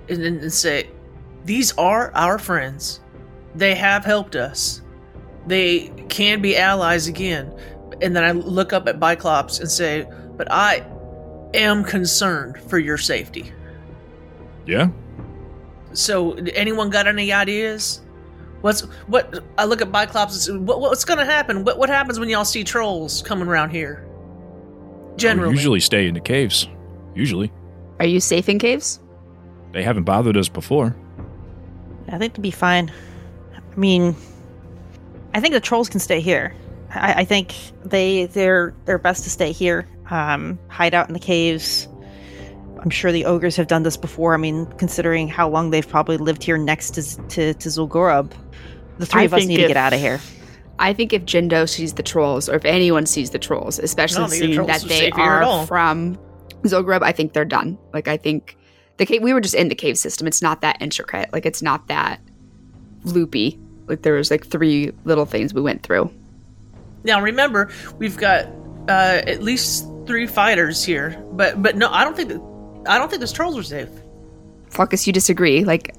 and 0.09 0.23
then 0.23 0.37
and 0.37 0.53
say, 0.53 0.89
these 1.45 1.75
are 1.77 2.11
our 2.13 2.37
friends. 2.37 3.01
They 3.55 3.73
have 3.73 4.05
helped 4.05 4.35
us. 4.35 4.81
They 5.47 5.89
can 6.09 6.41
be 6.41 6.57
allies 6.57 7.07
again. 7.07 7.51
And 8.01 8.15
then 8.15 8.23
I 8.23 8.31
look 8.31 8.73
up 8.73 8.87
at 8.87 8.99
Biclops 8.99 9.59
and 9.59 9.69
say, 9.69 10.07
but 10.35 10.51
I 10.51 10.85
am 11.53 11.83
concerned 11.83 12.57
for 12.69 12.77
your 12.79 12.97
safety. 12.97 13.51
Yeah. 14.65 14.89
So, 15.93 16.33
anyone 16.33 16.89
got 16.89 17.07
any 17.07 17.31
ideas? 17.31 18.01
What's 18.61 18.81
what? 19.07 19.43
I 19.57 19.65
look 19.65 19.81
at 19.81 19.91
Biclops 19.91 20.49
and 20.49 20.67
what, 20.67 20.81
what's 20.81 21.05
going 21.05 21.19
to 21.19 21.25
happen? 21.25 21.63
What 21.63 21.77
what 21.77 21.89
happens 21.89 22.19
when 22.19 22.27
y'all 22.29 22.45
see 22.45 22.63
trolls 22.63 23.21
coming 23.21 23.47
around 23.47 23.69
here? 23.69 24.03
Generally, 25.15 25.49
We 25.49 25.55
usually 25.55 25.79
stay 25.79 26.07
in 26.07 26.13
the 26.13 26.19
caves. 26.19 26.67
Usually, 27.15 27.51
Are 27.99 28.05
you 28.05 28.19
safe 28.19 28.49
in 28.49 28.59
caves? 28.59 28.99
they 29.73 29.83
haven't 29.83 30.03
bothered 30.03 30.37
us 30.37 30.49
before. 30.49 30.95
I 32.09 32.17
think 32.17 32.33
to 32.35 32.41
be 32.41 32.51
fine. 32.51 32.91
I 33.55 33.79
mean, 33.79 34.15
I 35.33 35.39
think 35.41 35.53
the 35.53 35.59
trolls 35.59 35.89
can 35.89 35.99
stay 35.99 36.19
here. 36.21 36.53
I, 36.93 37.21
I 37.21 37.25
think 37.25 37.53
they 37.83 38.25
they're 38.25 38.73
they're 38.85 38.97
best 38.99 39.23
to 39.23 39.29
stay 39.29 39.51
here. 39.51 39.87
Um, 40.09 40.59
hide 40.69 40.93
out 40.93 41.07
in 41.07 41.13
the 41.13 41.19
caves. 41.19 41.87
I'm 42.79 42.89
sure 42.89 43.11
the 43.11 43.25
ogres 43.25 43.55
have 43.55 43.67
done 43.67 43.83
this 43.83 43.97
before. 43.97 44.33
I 44.33 44.37
mean, 44.37 44.65
considering 44.77 45.27
how 45.27 45.49
long 45.49 45.71
they've 45.71 45.87
probably 45.87 46.17
lived 46.17 46.43
here 46.43 46.57
next 46.57 46.91
to 46.91 47.27
to, 47.29 47.53
to 47.53 47.69
Zul'Gurub, 47.69 48.31
the 48.97 49.05
three 49.05 49.21
I 49.21 49.23
of 49.25 49.33
us 49.33 49.39
think 49.39 49.49
need 49.49 49.57
to 49.57 49.67
get 49.67 49.77
out 49.77 49.93
of 49.93 49.99
here. 49.99 50.19
I 50.79 50.93
think 50.93 51.11
if 51.11 51.23
Jin'do 51.23 51.67
sees 51.67 51.93
the 51.93 52.03
trolls, 52.03 52.47
or 52.47 52.55
if 52.55 52.65
anyone 52.65 53.05
sees 53.05 53.31
the 53.31 53.39
trolls, 53.39 53.79
especially 53.79 54.21
don't 54.21 54.29
the 54.29 54.35
seeing 54.35 54.53
trolls 54.53 54.67
that 54.67 54.81
they 54.83 54.99
safe 54.99 55.15
here 55.15 55.25
at 55.25 55.43
all. 55.43 55.61
are 55.61 55.67
from 55.67 56.19
Zogrub, 56.63 57.01
I 57.01 57.11
think 57.11 57.33
they're 57.33 57.45
done. 57.45 57.77
Like 57.93 58.07
I 58.07 58.17
think 58.17 58.57
the 58.97 59.05
cave. 59.05 59.23
We 59.23 59.33
were 59.33 59.41
just 59.41 59.55
in 59.55 59.69
the 59.69 59.75
cave 59.75 59.97
system. 59.97 60.27
It's 60.27 60.41
not 60.41 60.61
that 60.61 60.77
intricate. 60.81 61.33
Like 61.33 61.45
it's 61.45 61.61
not 61.61 61.87
that 61.87 62.21
loopy. 63.03 63.59
Like 63.87 64.03
there 64.03 64.13
was 64.13 64.29
like 64.29 64.45
three 64.45 64.91
little 65.03 65.25
things 65.25 65.53
we 65.53 65.61
went 65.61 65.81
through. 65.81 66.11
now 67.03 67.21
remember 67.21 67.71
we've 67.97 68.17
got 68.17 68.45
uh, 68.87 69.21
at 69.25 69.41
least 69.41 69.87
three 70.07 70.25
fighters 70.25 70.83
here, 70.83 71.21
but 71.31 71.61
but 71.61 71.75
no, 71.75 71.89
I 71.91 72.03
don't 72.03 72.15
think 72.15 72.29
that 72.29 72.41
I 72.87 72.97
don't 72.97 73.09
think 73.09 73.19
those 73.19 73.33
trolls 73.33 73.57
are 73.57 73.63
safe. 73.63 73.89
Falcus, 74.69 75.05
you 75.05 75.13
disagree? 75.13 75.63
Like 75.63 75.95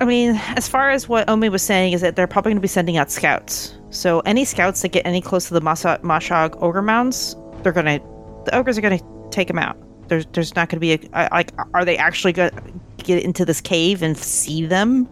I 0.00 0.04
mean, 0.04 0.36
as 0.56 0.68
far 0.68 0.90
as 0.90 1.08
what 1.08 1.28
Omi 1.28 1.48
was 1.48 1.62
saying 1.62 1.92
is 1.92 2.02
that 2.02 2.16
they're 2.16 2.26
probably 2.26 2.50
going 2.50 2.58
to 2.58 2.62
be 2.62 2.68
sending 2.68 2.96
out 2.96 3.10
scouts. 3.10 3.74
So 3.90 4.20
any 4.20 4.44
scouts 4.44 4.82
that 4.82 4.88
get 4.88 5.06
any 5.06 5.22
close 5.22 5.48
to 5.48 5.54
the 5.54 5.60
Masa- 5.60 6.00
Mosh'Ogg 6.02 6.60
ogre 6.60 6.82
mounds, 6.82 7.34
they're 7.62 7.72
going 7.72 7.86
to, 7.86 8.06
the 8.44 8.54
ogres 8.54 8.76
are 8.76 8.82
going 8.82 8.98
to 8.98 9.04
take 9.30 9.48
them 9.48 9.58
out. 9.58 9.76
There's, 10.08 10.26
there's 10.32 10.54
not 10.54 10.68
going 10.68 10.76
to 10.76 10.80
be 10.80 10.92
a 11.14 11.28
like, 11.32 11.52
are 11.72 11.84
they 11.84 11.96
actually 11.96 12.32
going 12.32 12.50
to 12.50 13.04
get 13.04 13.22
into 13.22 13.44
this 13.44 13.60
cave 13.60 14.02
and 14.02 14.16
see 14.16 14.66
them? 14.66 15.08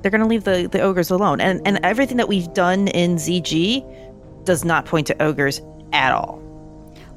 They're 0.00 0.10
going 0.10 0.22
to 0.22 0.26
leave 0.26 0.44
the, 0.44 0.68
the 0.72 0.80
ogres 0.80 1.10
alone. 1.10 1.40
And, 1.40 1.60
and 1.66 1.78
everything 1.84 2.16
that 2.16 2.28
we've 2.28 2.52
done 2.54 2.88
in 2.88 3.16
ZG 3.16 4.44
does 4.44 4.64
not 4.64 4.86
point 4.86 5.06
to 5.08 5.22
ogres 5.22 5.60
at 5.92 6.12
all. 6.12 6.41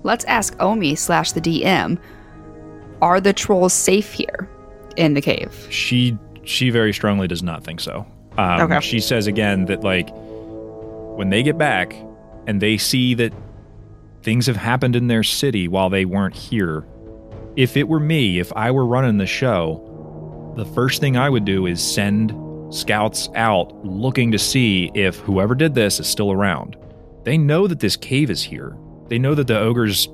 Let's 0.06 0.24
ask 0.26 0.56
Omi 0.62 0.96
slash 0.96 1.32
the 1.34 1.42
DM. 1.42 1.98
Are 3.02 3.20
the 3.20 3.34
trolls 3.34 3.74
safe 3.74 4.14
here 4.14 4.48
in 4.96 5.16
the 5.16 5.22
cave? 5.22 5.68
She 5.70 6.18
she 6.44 6.70
very 6.70 6.94
strongly 6.94 7.28
does 7.28 7.44
not 7.44 7.64
think 7.64 7.80
so. 7.82 8.06
Um, 8.38 8.62
Okay. 8.62 8.80
She 8.80 9.00
says 9.00 9.28
again 9.28 9.66
that 9.66 9.84
like 9.84 10.10
when 11.18 11.30
they 11.30 11.44
get 11.44 11.58
back 11.58 11.96
and 12.48 12.62
they 12.62 12.78
see 12.78 13.16
that 13.16 13.34
things 14.22 14.46
have 14.46 14.56
happened 14.56 14.96
in 14.96 15.08
their 15.08 15.24
city 15.24 15.68
while 15.68 15.90
they 15.90 16.06
weren't 16.06 16.36
here. 16.36 16.86
If 17.56 17.78
it 17.78 17.88
were 17.88 18.00
me, 18.00 18.40
if 18.40 18.52
I 18.56 18.72
were 18.72 18.86
running 18.86 19.18
the 19.18 19.26
show, 19.26 20.54
the 20.58 20.66
first 20.66 21.00
thing 21.02 21.18
I 21.18 21.30
would 21.30 21.46
do 21.46 21.66
is 21.66 21.82
send 21.82 22.34
scouts 22.74 23.30
out 23.36 23.74
looking 23.86 24.32
to 24.32 24.40
see 24.40 24.92
if 24.94 25.18
whoever 25.20 25.56
did 25.56 25.74
this 25.74 26.00
is 26.00 26.08
still 26.08 26.32
around. 26.32 26.76
They 27.24 27.38
know 27.38 27.68
that 27.68 27.80
this 27.80 27.96
cave 27.96 28.30
is 28.30 28.44
here. 28.44 28.76
They 29.10 29.20
know 29.20 29.36
that 29.36 29.48
the 29.48 29.60
ogres 29.60 30.08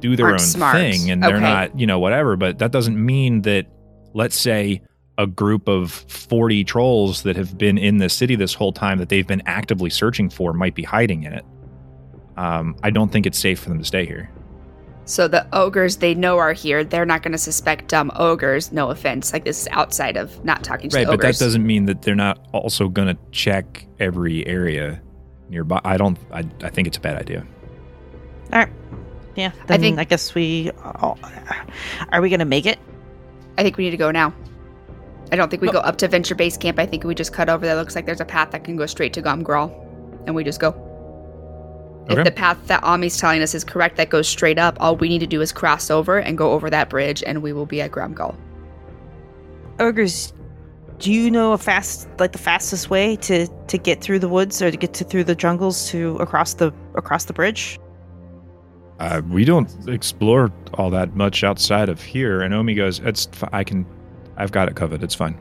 do 0.00 0.16
their 0.16 0.26
Aren't 0.26 0.40
own 0.40 0.46
smart. 0.46 0.76
thing 0.76 1.10
and 1.10 1.22
they're 1.22 1.36
Okay. 1.36 1.40
not, 1.40 1.78
you 1.78 1.86
know, 1.86 1.98
whatever, 1.98 2.36
but 2.36 2.58
that 2.58 2.72
doesn't 2.72 3.02
mean 3.02 3.42
that 3.42 3.66
let's 4.12 4.38
say 4.38 4.82
a 5.16 5.26
group 5.26 5.68
of 5.68 5.92
40 5.92 6.64
trolls 6.64 7.22
that 7.22 7.36
have 7.36 7.56
been 7.56 7.78
in 7.78 7.98
the 7.98 8.08
city 8.08 8.34
this 8.36 8.52
whole 8.52 8.72
time 8.72 8.98
that 8.98 9.08
they've 9.08 9.26
been 9.26 9.42
actively 9.46 9.88
searching 9.88 10.28
for 10.28 10.52
might 10.52 10.74
be 10.74 10.82
hiding 10.82 11.22
in 11.22 11.32
it. 11.32 11.44
Um, 12.36 12.76
I 12.82 12.90
don't 12.90 13.12
think 13.12 13.24
it's 13.26 13.38
safe 13.38 13.60
for 13.60 13.68
them 13.68 13.78
to 13.78 13.84
stay 13.84 14.04
here. 14.04 14.28
So 15.06 15.28
the 15.28 15.46
ogres 15.54 15.98
they 15.98 16.14
know 16.14 16.38
are 16.38 16.52
here. 16.52 16.82
They're 16.82 17.04
not 17.06 17.22
going 17.22 17.32
to 17.32 17.38
suspect 17.38 17.88
dumb 17.88 18.10
ogres. 18.16 18.72
No 18.72 18.90
offense. 18.90 19.32
Like 19.32 19.44
this 19.44 19.60
is 19.62 19.68
outside 19.70 20.16
of 20.16 20.42
not 20.44 20.64
talking 20.64 20.90
to 20.90 20.96
Right, 20.96 21.06
but 21.06 21.20
that 21.20 21.38
doesn't 21.38 21.64
mean 21.64 21.84
that 21.86 22.02
they're 22.02 22.14
not 22.14 22.46
also 22.52 22.88
going 22.88 23.08
to 23.08 23.16
check 23.30 23.86
every 24.00 24.46
area 24.46 25.00
nearby. 25.50 25.80
I 25.84 25.96
don't. 25.98 26.18
I, 26.32 26.44
I 26.62 26.70
think 26.70 26.88
it's 26.88 26.96
a 26.96 27.00
bad 27.00 27.16
idea. 27.16 27.46
Yeah, 29.36 29.50
then 29.66 29.78
I 29.78 29.80
think- 29.80 29.98
I 29.98 30.04
guess 30.04 30.34
we 30.34 30.70
oh, 30.84 31.16
are 32.12 32.20
we 32.20 32.30
gonna 32.30 32.44
make 32.44 32.66
it? 32.66 32.78
I 33.58 33.62
think 33.62 33.76
we 33.76 33.84
need 33.84 33.90
to 33.90 33.96
go 33.96 34.10
now. 34.10 34.32
I 35.32 35.36
don't 35.36 35.50
think 35.50 35.62
we 35.62 35.70
go 35.70 35.80
up 35.80 35.96
to 35.98 36.08
Venture 36.08 36.34
Base 36.34 36.56
Camp. 36.56 36.78
I 36.78 36.86
think 36.86 37.02
we 37.02 37.14
just 37.14 37.32
cut 37.32 37.48
over. 37.48 37.66
That 37.66 37.74
looks 37.74 37.96
like 37.96 38.06
there's 38.06 38.20
a 38.20 38.24
path 38.24 38.50
that 38.52 38.62
can 38.62 38.76
go 38.76 38.86
straight 38.86 39.12
to 39.14 39.22
Gomgral, 39.22 39.72
and 40.26 40.34
we 40.34 40.44
just 40.44 40.60
go. 40.60 40.68
Okay. 42.10 42.18
If 42.20 42.24
the 42.24 42.30
path 42.30 42.58
that 42.66 42.84
Omi's 42.84 43.16
telling 43.16 43.40
us 43.42 43.54
is 43.54 43.64
correct, 43.64 43.96
that 43.96 44.10
goes 44.10 44.28
straight 44.28 44.58
up, 44.58 44.76
all 44.78 44.94
we 44.94 45.08
need 45.08 45.20
to 45.20 45.26
do 45.26 45.40
is 45.40 45.50
cross 45.52 45.90
over 45.90 46.18
and 46.18 46.36
go 46.36 46.52
over 46.52 46.68
that 46.68 46.90
bridge, 46.90 47.22
and 47.26 47.42
we 47.42 47.52
will 47.52 47.66
be 47.66 47.80
at 47.80 47.90
Gomgral. 47.90 48.36
Ogres, 49.80 50.32
do 50.98 51.10
you 51.12 51.30
know 51.30 51.52
a 51.54 51.58
fast 51.58 52.06
like 52.20 52.32
the 52.32 52.38
fastest 52.38 52.90
way 52.90 53.16
to 53.16 53.48
to 53.66 53.78
get 53.78 54.00
through 54.00 54.18
the 54.20 54.28
woods 54.28 54.62
or 54.62 54.70
to 54.70 54.76
get 54.76 54.92
to 54.94 55.04
through 55.04 55.24
the 55.24 55.34
jungles 55.34 55.88
to 55.90 56.16
across 56.18 56.54
the 56.54 56.72
across 56.94 57.24
the 57.24 57.32
bridge? 57.32 57.80
Uh, 59.00 59.22
we 59.28 59.44
don't 59.44 59.68
explore 59.88 60.52
all 60.74 60.90
that 60.90 61.14
much 61.16 61.42
outside 61.44 61.88
of 61.88 62.00
here. 62.00 62.42
And 62.42 62.54
Omi 62.54 62.74
goes, 62.74 63.00
"It's. 63.00 63.26
fi- 63.26 63.48
I 63.52 63.64
can. 63.64 63.86
I've 64.36 64.52
got 64.52 64.68
it 64.68 64.76
covered. 64.76 65.02
It's 65.02 65.14
fine." 65.14 65.38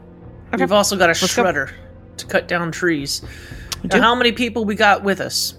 Okay. 0.54 0.64
We've 0.64 0.72
also 0.72 0.96
got 0.96 1.06
a 1.06 1.08
Let's 1.10 1.36
go. 1.36 1.44
shredder 1.44 1.72
to 2.18 2.26
cut 2.26 2.48
down 2.48 2.72
trees. 2.72 3.22
Now, 3.84 3.90
do? 3.90 4.02
how 4.02 4.16
many 4.16 4.32
people 4.32 4.66
we 4.66 4.76
got 4.76 5.04
with 5.04 5.20
us? 5.20 5.56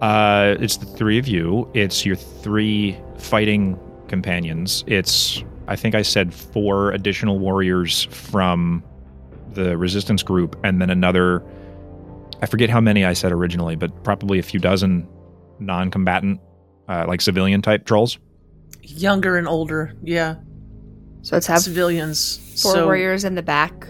Uh, 0.00 0.54
it's 0.60 0.76
the 0.76 0.86
three 0.86 1.18
of 1.18 1.26
you. 1.26 1.68
It's 1.74 2.06
your 2.06 2.16
three 2.16 2.96
fighting 3.18 3.78
companions. 4.08 4.84
It's 4.86 5.42
I 5.68 5.76
think 5.76 5.94
I 5.94 6.02
said 6.02 6.32
four 6.32 6.92
additional 6.92 7.38
warriors 7.38 8.04
from 8.04 8.82
the 9.54 9.76
resistance 9.76 10.22
group, 10.22 10.56
and 10.64 10.80
then 10.80 10.90
another. 10.90 11.42
I 12.40 12.46
forget 12.46 12.70
how 12.70 12.80
many 12.80 13.04
I 13.04 13.12
said 13.12 13.32
originally, 13.32 13.74
but 13.76 14.04
probably 14.04 14.38
a 14.38 14.42
few 14.42 14.60
dozen 14.60 15.08
non-combatant, 15.58 16.40
uh, 16.88 17.04
like 17.06 17.20
civilian 17.20 17.62
type 17.62 17.84
trolls. 17.84 18.18
Younger 18.82 19.36
and 19.36 19.46
older, 19.46 19.94
yeah. 20.02 20.36
So 21.22 21.36
let's 21.36 21.46
have 21.46 21.60
civilians. 21.60 22.38
four 22.62 22.72
so, 22.72 22.84
warriors 22.86 23.24
in 23.24 23.34
the 23.34 23.42
back, 23.42 23.86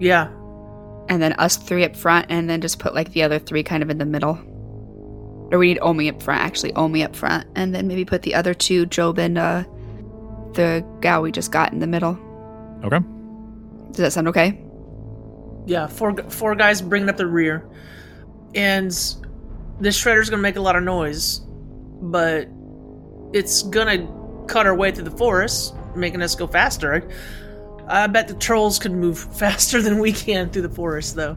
Yeah. 0.00 0.28
and 1.08 1.22
then 1.22 1.34
us 1.34 1.56
three 1.56 1.84
up 1.84 1.94
front, 1.94 2.26
and 2.28 2.48
then 2.50 2.60
just 2.60 2.78
put 2.78 2.94
like 2.94 3.12
the 3.12 3.22
other 3.22 3.38
three 3.38 3.62
kind 3.62 3.82
of 3.82 3.90
in 3.90 3.98
the 3.98 4.06
middle. 4.06 4.38
Or 5.52 5.58
we 5.58 5.68
need 5.68 5.78
Omi 5.82 6.08
up 6.08 6.22
front, 6.22 6.40
actually, 6.40 6.72
Omi 6.74 7.04
up 7.04 7.14
front, 7.14 7.46
and 7.54 7.74
then 7.74 7.86
maybe 7.86 8.04
put 8.04 8.22
the 8.22 8.34
other 8.34 8.54
two, 8.54 8.86
Job 8.86 9.18
and 9.18 9.36
uh, 9.38 9.64
the 10.54 10.84
gal 11.00 11.22
we 11.22 11.30
just 11.30 11.52
got 11.52 11.72
in 11.72 11.78
the 11.78 11.86
middle. 11.86 12.18
Okay. 12.84 12.98
Does 13.88 13.98
that 13.98 14.12
sound 14.12 14.28
okay? 14.28 14.58
Yeah, 15.66 15.86
four 15.86 16.16
four 16.30 16.54
guys 16.56 16.80
bringing 16.82 17.08
up 17.08 17.18
the 17.18 17.26
rear, 17.26 17.64
and 18.54 18.90
this 19.78 20.02
shredder's 20.02 20.28
gonna 20.30 20.42
make 20.42 20.56
a 20.56 20.60
lot 20.60 20.74
of 20.74 20.82
noise, 20.82 21.42
but 22.02 22.48
it's 23.32 23.62
gonna 23.62 24.06
cut 24.48 24.66
our 24.66 24.74
way 24.74 24.90
through 24.90 25.04
the 25.04 25.16
forest, 25.16 25.74
making 25.96 26.20
us 26.20 26.34
go 26.34 26.46
faster. 26.46 27.08
I, 27.88 28.04
I 28.04 28.06
bet 28.08 28.28
the 28.28 28.34
trolls 28.34 28.78
could 28.78 28.92
move 28.92 29.18
faster 29.38 29.80
than 29.80 29.98
we 29.98 30.12
can 30.12 30.50
through 30.50 30.62
the 30.62 30.74
forest, 30.74 31.14
though. 31.14 31.36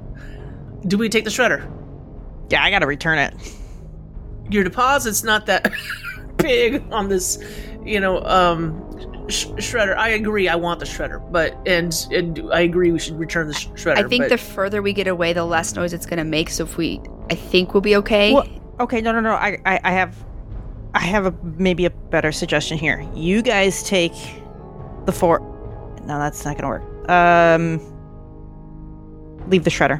Do 0.87 0.97
we 0.97 1.09
take 1.09 1.23
the 1.23 1.29
shredder? 1.29 1.71
Yeah, 2.49 2.63
I 2.63 2.69
gotta 2.69 2.87
return 2.87 3.17
it. 3.19 3.33
Your 4.49 4.63
deposit's 4.63 5.23
not 5.23 5.45
that 5.47 5.71
big 6.37 6.83
on 6.91 7.09
this, 7.09 7.39
you 7.83 7.99
know, 7.99 8.21
um, 8.23 8.81
sh- 9.29 9.47
shredder. 9.57 9.95
I 9.95 10.09
agree. 10.09 10.47
I 10.47 10.55
want 10.55 10.79
the 10.79 10.85
shredder, 10.85 11.19
but 11.31 11.57
and, 11.65 11.93
and 12.11 12.53
I 12.53 12.61
agree 12.61 12.91
we 12.91 12.99
should 12.99 13.17
return 13.17 13.47
the 13.47 13.53
sh- 13.53 13.67
shredder. 13.69 13.97
I 14.05 14.07
think 14.07 14.25
but- 14.25 14.29
the 14.29 14.37
further 14.37 14.81
we 14.81 14.93
get 14.93 15.07
away, 15.07 15.33
the 15.33 15.45
less 15.45 15.73
noise 15.75 15.93
it's 15.93 16.05
going 16.05 16.17
to 16.17 16.23
make. 16.23 16.49
So 16.49 16.63
if 16.63 16.77
we, 16.77 17.01
I 17.31 17.35
think 17.35 17.73
we'll 17.73 17.81
be 17.81 17.95
okay. 17.97 18.33
Well, 18.33 18.47
okay, 18.79 19.01
no, 19.01 19.11
no, 19.11 19.19
no. 19.21 19.31
I, 19.31 19.59
I, 19.65 19.79
I 19.83 19.91
have, 19.93 20.15
I 20.95 21.01
have 21.01 21.25
a 21.25 21.33
maybe 21.43 21.85
a 21.85 21.89
better 21.89 22.31
suggestion 22.31 22.77
here. 22.77 23.05
You 23.13 23.41
guys 23.41 23.83
take 23.83 24.13
the 25.05 25.11
four. 25.11 25.41
No, 26.05 26.17
that's 26.17 26.45
not 26.45 26.57
gonna 26.57 26.69
work. 26.69 27.09
Um, 27.09 27.79
leave 29.49 29.65
the 29.65 29.69
shredder 29.69 29.99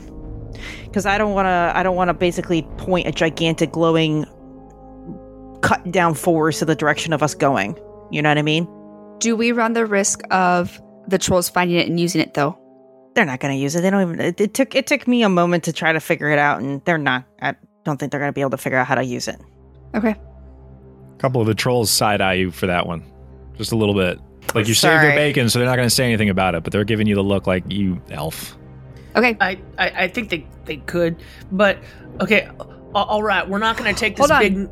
because 0.86 1.06
I 1.06 1.18
don't 1.18 1.34
want 1.34 1.48
to. 1.48 1.72
I 1.76 1.84
don't 1.84 1.98
want 1.98 2.08
to 2.08 2.14
basically 2.14 2.62
point 2.78 3.08
a 3.08 3.12
gigantic 3.12 3.74
glowing 3.74 4.26
cut 5.62 5.92
down 5.92 6.14
force 6.14 6.60
to 6.60 6.66
the 6.66 6.76
direction 6.76 7.12
of 7.12 7.22
us 7.22 7.36
going. 7.36 7.78
You 8.10 8.22
know 8.22 8.30
what 8.30 8.38
I 8.38 8.44
mean? 8.44 8.66
Do 9.20 9.36
we 9.36 9.52
run 9.52 9.74
the 9.74 9.86
risk 9.86 10.22
of 10.32 10.82
the 11.08 11.18
trolls 11.18 11.50
finding 11.50 11.78
it 11.78 11.90
and 11.90 12.00
using 12.00 12.22
it 12.22 12.36
though? 12.36 12.58
They're 13.16 13.26
not 13.26 13.42
gonna 13.42 13.56
use 13.56 13.76
it. 13.76 13.82
They 13.82 13.90
don't 13.90 14.02
even. 14.02 14.22
It, 14.22 14.40
it 14.40 14.54
took 14.54 14.76
it 14.76 14.88
took 14.88 15.10
me 15.10 15.24
a 15.24 15.30
moment 15.30 15.66
to 15.66 15.74
try 15.74 15.92
to 15.92 16.00
figure 16.00 16.30
it 16.30 16.40
out, 16.40 16.62
and 16.62 16.84
they're 16.86 16.98
not. 16.98 17.26
I 17.42 17.56
don't 17.84 18.00
think 18.00 18.14
they're 18.14 18.22
gonna 18.22 18.32
be 18.32 18.42
able 18.42 18.52
to 18.52 18.58
figure 18.58 18.78
out 18.78 18.88
how 18.88 18.96
to 18.96 19.04
use 19.04 19.28
it. 19.28 19.42
Okay. 19.94 20.16
A 21.16 21.18
couple 21.20 21.42
of 21.42 21.48
the 21.48 21.56
trolls 21.56 21.90
side 21.90 22.22
eye 22.22 22.34
you 22.34 22.52
for 22.52 22.68
that 22.68 22.86
one, 22.86 23.04
just 23.58 23.72
a 23.72 23.76
little 23.76 23.96
bit. 23.96 24.20
Like 24.54 24.68
you 24.68 24.74
saved 24.74 24.92
Sorry. 24.94 25.08
their 25.08 25.16
bacon, 25.16 25.50
so 25.50 25.60
they're 25.60 25.68
not 25.68 25.76
going 25.76 25.88
to 25.88 25.94
say 25.94 26.06
anything 26.06 26.30
about 26.30 26.56
it, 26.56 26.64
but 26.64 26.72
they're 26.72 26.84
giving 26.84 27.08
you 27.08 27.16
the 27.16 27.24
look 27.24 27.48
like 27.48 27.64
you 27.70 28.02
elf. 28.12 28.58
Okay. 29.16 29.36
I, 29.42 29.58
I, 29.78 29.90
I 30.04 30.08
think 30.08 30.30
they, 30.30 30.46
they 30.66 30.78
could, 30.78 31.16
but 31.52 31.78
okay, 32.22 32.42
a- 32.60 32.64
all 32.94 33.24
right. 33.24 33.48
We're 33.48 33.58
not 33.60 33.78
going 33.78 33.94
to 33.94 34.00
take 34.00 34.16
this 34.18 34.30
Hold 34.30 34.32
on. 34.32 34.42
big. 34.42 34.70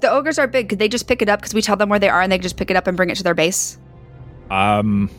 The 0.00 0.10
ogres 0.10 0.38
are 0.38 0.46
big. 0.46 0.68
Could 0.68 0.78
they 0.78 0.88
just 0.88 1.06
pick 1.08 1.20
it 1.22 1.28
up? 1.28 1.40
Because 1.40 1.54
we 1.54 1.62
tell 1.62 1.76
them 1.76 1.88
where 1.88 1.98
they 1.98 2.08
are 2.08 2.20
and 2.22 2.30
they 2.30 2.38
just 2.38 2.56
pick 2.56 2.70
it 2.70 2.76
up 2.76 2.86
and 2.86 2.96
bring 2.96 3.10
it 3.10 3.16
to 3.16 3.22
their 3.22 3.34
base. 3.34 3.78
Um, 4.50 5.10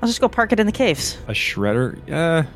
I'll 0.00 0.08
just 0.08 0.20
go 0.20 0.28
park 0.28 0.52
it 0.52 0.60
in 0.60 0.66
the 0.66 0.72
caves. 0.72 1.16
a 1.28 1.32
shredder. 1.32 1.98
Uh, 2.10 2.46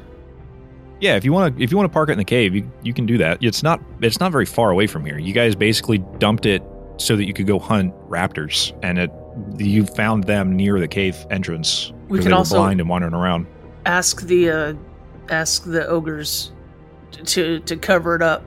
yeah. 1.01 1.17
If 1.17 1.25
you 1.25 1.33
want 1.33 1.57
to, 1.57 1.63
if 1.63 1.71
you 1.71 1.77
want 1.77 1.91
to 1.91 1.93
park 1.93 2.09
it 2.09 2.13
in 2.13 2.19
the 2.19 2.25
cave, 2.25 2.55
you 2.55 2.71
you 2.83 2.93
can 2.95 3.05
do 3.07 3.19
that. 3.19 3.43
It's 3.43 3.63
not 3.63 3.81
it's 4.01 4.21
not 4.21 4.33
very 4.33 4.47
far 4.47 4.71
away 4.71 4.87
from 4.87 5.05
here. 5.05 5.19
You 5.19 5.33
guys 5.33 5.55
basically 5.55 5.99
dumped 6.19 6.47
it 6.47 6.63
so 6.99 7.17
that 7.17 7.25
you 7.27 7.33
could 7.35 7.47
go 7.47 7.59
hunt 7.59 7.95
raptors, 8.09 8.73
and 8.83 8.99
it 8.99 9.11
you 9.59 9.85
found 9.85 10.25
them 10.25 10.57
near 10.57 10.81
the 10.81 10.89
cave 10.89 11.17
entrance. 11.31 11.93
We 12.09 12.19
'cause 12.19 12.25
can 12.25 12.31
they 12.31 12.35
were 12.35 12.39
also- 12.39 12.57
blind 12.57 12.81
and 12.81 12.89
wandering 12.89 13.15
around. 13.15 13.47
Ask 13.85 14.23
the 14.23 14.51
uh, 14.51 14.75
ask 15.29 15.65
the 15.65 15.87
ogres 15.87 16.53
to 17.25 17.61
to 17.61 17.77
cover 17.77 18.15
it 18.17 18.23
up. 18.23 18.43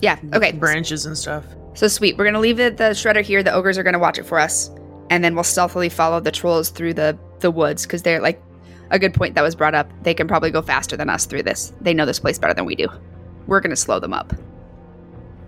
Yeah. 0.00 0.18
Okay. 0.34 0.52
branches 0.52 1.06
and 1.06 1.16
stuff. 1.16 1.44
So 1.74 1.88
sweet. 1.88 2.16
We're 2.16 2.24
gonna 2.24 2.40
leave 2.40 2.56
the, 2.56 2.70
the 2.70 2.90
shredder 2.90 3.22
here. 3.22 3.42
The 3.42 3.52
ogres 3.52 3.78
are 3.78 3.82
gonna 3.82 3.98
watch 3.98 4.18
it 4.18 4.24
for 4.26 4.38
us, 4.38 4.70
and 5.10 5.22
then 5.22 5.34
we'll 5.34 5.44
stealthily 5.44 5.88
follow 5.88 6.20
the 6.20 6.32
trolls 6.32 6.70
through 6.70 6.94
the 6.94 7.18
the 7.40 7.50
woods 7.50 7.82
because 7.84 8.02
they're 8.02 8.20
like 8.20 8.42
a 8.90 8.98
good 8.98 9.12
point 9.14 9.34
that 9.34 9.42
was 9.42 9.54
brought 9.54 9.74
up. 9.74 9.90
They 10.02 10.14
can 10.14 10.26
probably 10.28 10.50
go 10.50 10.62
faster 10.62 10.96
than 10.96 11.10
us 11.10 11.26
through 11.26 11.42
this. 11.42 11.72
They 11.80 11.92
know 11.94 12.06
this 12.06 12.18
place 12.20 12.38
better 12.38 12.54
than 12.54 12.64
we 12.64 12.74
do. 12.76 12.88
We're 13.46 13.60
gonna 13.60 13.76
slow 13.76 14.00
them 14.00 14.12
up. 14.14 14.32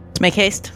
Let's 0.08 0.20
make 0.20 0.34
haste. 0.34 0.72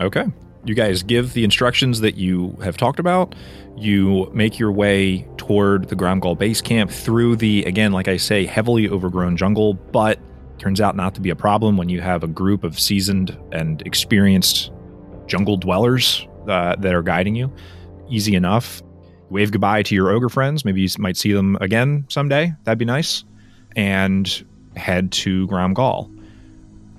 Okay. 0.00 0.24
You 0.64 0.74
guys 0.74 1.02
give 1.02 1.32
the 1.32 1.44
instructions 1.44 2.00
that 2.00 2.16
you 2.16 2.56
have 2.62 2.76
talked 2.76 2.98
about. 2.98 3.34
You 3.76 4.30
make 4.34 4.58
your 4.58 4.72
way 4.72 5.26
toward 5.38 5.88
the 5.88 5.96
Grom'gol 5.96 6.38
base 6.38 6.60
camp 6.60 6.90
through 6.90 7.36
the, 7.36 7.64
again, 7.64 7.92
like 7.92 8.08
I 8.08 8.18
say, 8.18 8.44
heavily 8.44 8.88
overgrown 8.88 9.36
jungle, 9.36 9.74
but 9.74 10.18
turns 10.58 10.80
out 10.80 10.96
not 10.96 11.14
to 11.14 11.20
be 11.20 11.30
a 11.30 11.36
problem 11.36 11.78
when 11.78 11.88
you 11.88 12.02
have 12.02 12.22
a 12.22 12.26
group 12.26 12.62
of 12.64 12.78
seasoned 12.78 13.36
and 13.52 13.80
experienced 13.86 14.70
jungle 15.26 15.56
dwellers 15.56 16.26
uh, 16.46 16.76
that 16.76 16.94
are 16.94 17.02
guiding 17.02 17.34
you. 17.34 17.50
Easy 18.10 18.34
enough. 18.34 18.82
Wave 19.30 19.52
goodbye 19.52 19.82
to 19.84 19.94
your 19.94 20.10
ogre 20.10 20.28
friends. 20.28 20.64
Maybe 20.64 20.82
you 20.82 20.88
might 20.98 21.16
see 21.16 21.32
them 21.32 21.56
again 21.60 22.04
someday. 22.08 22.52
That'd 22.64 22.78
be 22.78 22.84
nice. 22.84 23.24
And 23.76 24.44
head 24.76 25.12
to 25.12 25.46
Grom'gol. 25.46 26.14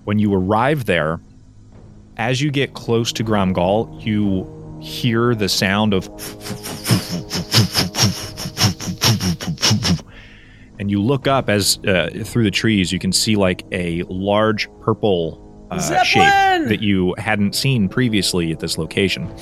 When 0.05 0.17
you 0.17 0.33
arrive 0.33 0.85
there, 0.85 1.19
as 2.21 2.39
you 2.39 2.51
get 2.51 2.75
close 2.75 3.11
to 3.11 3.23
Grom'gol, 3.23 4.05
you 4.05 4.47
hear 4.79 5.33
the 5.33 5.49
sound 5.49 5.91
of 5.95 6.07
and 10.79 10.91
you 10.91 11.01
look 11.01 11.27
up 11.27 11.49
as 11.49 11.79
uh, 11.87 12.09
through 12.23 12.43
the 12.43 12.51
trees, 12.51 12.91
you 12.91 12.99
can 12.99 13.11
see 13.11 13.35
like 13.35 13.65
a 13.71 14.03
large 14.03 14.69
purple 14.81 15.67
uh, 15.71 16.03
shape 16.03 16.67
that 16.67 16.81
you 16.81 17.15
hadn't 17.17 17.55
seen 17.55 17.89
previously 17.89 18.51
at 18.51 18.59
this 18.59 18.77
location. 18.77 19.33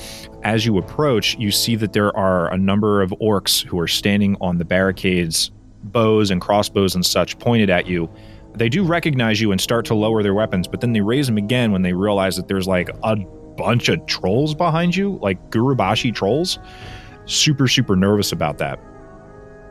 As 0.42 0.64
you 0.64 0.78
approach, 0.78 1.36
you 1.38 1.50
see 1.50 1.76
that 1.76 1.92
there 1.92 2.16
are 2.16 2.50
a 2.50 2.56
number 2.56 3.02
of 3.02 3.10
orcs 3.20 3.62
who 3.62 3.78
are 3.78 3.88
standing 3.88 4.38
on 4.40 4.56
the 4.56 4.64
barricades, 4.64 5.50
bows 5.82 6.30
and 6.30 6.40
crossbows 6.40 6.94
and 6.94 7.04
such 7.04 7.38
pointed 7.38 7.68
at 7.68 7.86
you. 7.86 8.08
They 8.54 8.68
do 8.68 8.84
recognize 8.84 9.40
you 9.40 9.52
and 9.52 9.60
start 9.60 9.84
to 9.86 9.94
lower 9.94 10.22
their 10.22 10.34
weapons, 10.34 10.66
but 10.66 10.80
then 10.80 10.92
they 10.92 11.00
raise 11.00 11.26
them 11.26 11.36
again 11.36 11.72
when 11.72 11.82
they 11.82 11.92
realize 11.92 12.36
that 12.36 12.48
there's 12.48 12.66
like 12.66 12.90
a 13.02 13.16
bunch 13.56 13.88
of 13.88 14.04
trolls 14.06 14.54
behind 14.54 14.96
you, 14.96 15.18
like 15.22 15.50
Gurubashi 15.50 16.14
trolls. 16.14 16.58
Super, 17.26 17.68
super 17.68 17.96
nervous 17.96 18.32
about 18.32 18.58
that. 18.58 18.80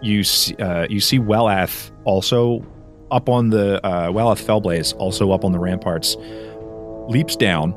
You 0.01 0.23
see, 0.23 0.55
uh, 0.55 0.87
you 0.89 1.01
see 1.01 1.19
Wellath 1.19 1.91
also 2.05 2.65
up 3.11 3.27
on 3.27 3.49
the 3.49 3.85
uh, 3.85 4.09
Wellath 4.09 4.43
Fellblaze, 4.43 4.95
also 4.97 5.31
up 5.31 5.43
on 5.43 5.51
the 5.51 5.59
ramparts, 5.59 6.15
leaps 7.09 7.35
down, 7.35 7.73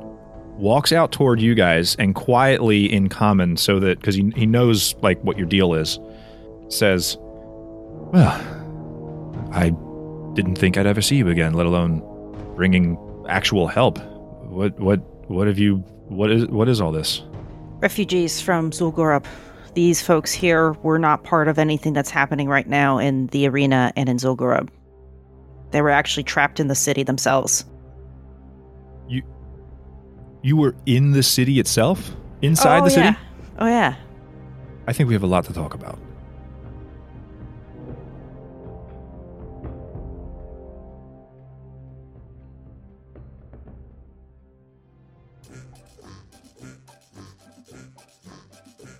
walks 0.57 0.93
out 0.93 1.11
toward 1.11 1.41
you 1.41 1.55
guys, 1.55 1.97
and 1.97 2.15
quietly 2.15 2.93
in 2.93 3.09
common, 3.09 3.57
so 3.57 3.81
that 3.81 3.99
because 3.99 4.15
he 4.15 4.31
he 4.37 4.47
knows 4.47 4.95
like 5.03 5.21
what 5.23 5.37
your 5.37 5.47
deal 5.47 5.75
is, 5.75 5.99
says, 6.69 7.17
"Well, 8.13 8.31
I 9.51 9.75
didn't 10.35 10.57
think 10.57 10.77
I'd 10.77 10.87
ever 10.87 11.03
see 11.03 11.17
you 11.17 11.29
again, 11.29 11.55
let 11.55 11.67
alone 11.67 12.03
bringing 12.57 12.99
actual 13.29 13.67
help. 13.67 13.99
What 14.45 14.79
what 14.79 14.99
what 15.31 15.47
have 15.47 15.59
you? 15.59 15.77
What 16.09 16.31
is 16.31 16.47
what 16.47 16.69
is 16.69 16.81
all 16.81 16.93
this?" 16.93 17.23
Refugees 17.81 18.41
from 18.41 18.71
Zul'Gurub. 18.71 19.25
These 19.75 20.03
folks 20.03 20.33
here 20.33 20.73
were 20.83 20.99
not 20.99 21.25
part 21.25 21.49
of 21.49 21.59
anything 21.59 21.95
that's 21.95 22.11
happening 22.11 22.49
right 22.49 22.69
now 22.69 22.99
in 22.99 23.27
the 23.29 23.49
arena 23.49 23.93
and 23.97 24.09
in 24.09 24.19
Zul'Gurub. 24.19 24.69
They 25.71 25.81
were 25.81 25.91
actually 25.91 26.25
trapped 26.25 26.61
in 26.61 26.69
the 26.69 26.75
city 26.75 27.03
themselves. 27.03 27.65
You 29.09 29.23
you 30.43 30.57
were 30.57 30.75
in 30.87 31.13
the 31.13 31.23
city 31.23 31.59
itself, 31.59 32.15
inside 32.43 32.81
oh, 32.81 32.85
the 32.85 32.91
city. 32.91 33.07
Yeah. 33.07 33.17
Oh 33.59 33.67
yeah. 33.67 33.97
I 34.87 34.93
think 34.93 35.09
we 35.09 35.15
have 35.15 35.23
a 35.23 35.29
lot 35.29 35.45
to 35.47 35.53
talk 35.53 35.75
about. 35.75 35.99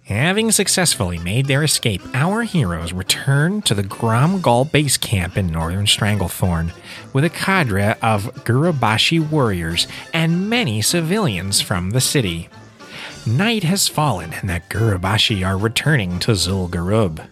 Having 0.07 0.51
successfully 0.51 1.19
made 1.19 1.47
their 1.47 1.63
escape, 1.63 2.03
our 2.13 2.43
heroes 2.43 2.93
return 2.93 3.63
to 3.63 3.73
the 3.73 3.85
Grom'gol 3.85 4.65
base 4.65 4.97
camp 4.97 5.37
in 5.37 5.47
northern 5.47 5.87
Stranglethorn 5.87 6.73
with 7.13 7.25
a 7.25 7.31
cadre 7.31 7.95
of 8.03 8.25
Gurubashi 8.45 9.21
warriors 9.31 9.87
and 10.13 10.51
many 10.51 10.83
civilians 10.83 11.61
from 11.61 11.91
the 11.91 12.01
city. 12.01 12.49
Night 13.25 13.63
has 13.63 13.87
fallen 13.87 14.33
and 14.33 14.51
the 14.51 14.61
Gurubashi 14.69 15.47
are 15.47 15.57
returning 15.57 16.19
to 16.19 16.33
Zul'Gurub. 16.33 17.25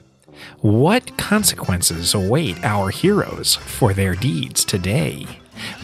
What 0.61 1.19
consequences 1.19 2.15
await 2.15 2.63
our 2.63 2.91
heroes 2.91 3.57
for 3.57 3.93
their 3.93 4.15
deeds 4.15 4.65
today? 4.65 5.27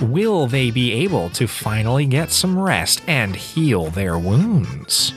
Will 0.01 0.47
they 0.47 0.70
be 0.70 0.93
able 0.93 1.30
to 1.30 1.49
finally 1.49 2.07
get 2.07 2.30
some 2.30 2.57
rest 2.57 3.03
and 3.09 3.34
heal 3.34 3.91
their 3.91 4.16
wounds? 4.16 5.12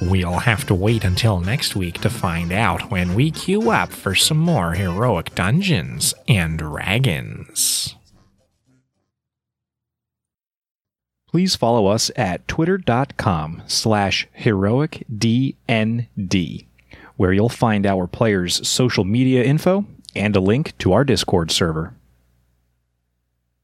We'll 0.00 0.40
have 0.40 0.66
to 0.66 0.74
wait 0.74 1.04
until 1.04 1.40
next 1.40 1.76
week 1.76 2.00
to 2.00 2.10
find 2.10 2.52
out 2.52 2.90
when 2.90 3.14
we 3.14 3.30
queue 3.30 3.70
up 3.70 3.90
for 3.90 4.14
some 4.14 4.38
more 4.38 4.72
heroic 4.72 5.34
dungeons 5.34 6.14
and 6.28 6.58
dragons. 6.58 7.94
Please 11.30 11.54
follow 11.54 11.86
us 11.86 12.10
at 12.16 12.48
twitter.com 12.48 13.62
slash 13.68 14.26
heroicdnd, 14.40 16.06
where 17.16 17.32
you'll 17.32 17.48
find 17.48 17.86
our 17.86 18.08
players' 18.08 18.66
social 18.68 19.04
media 19.04 19.44
info 19.44 19.84
and 20.16 20.34
a 20.34 20.40
link 20.40 20.76
to 20.78 20.92
our 20.92 21.04
Discord 21.04 21.52
server. 21.52 21.94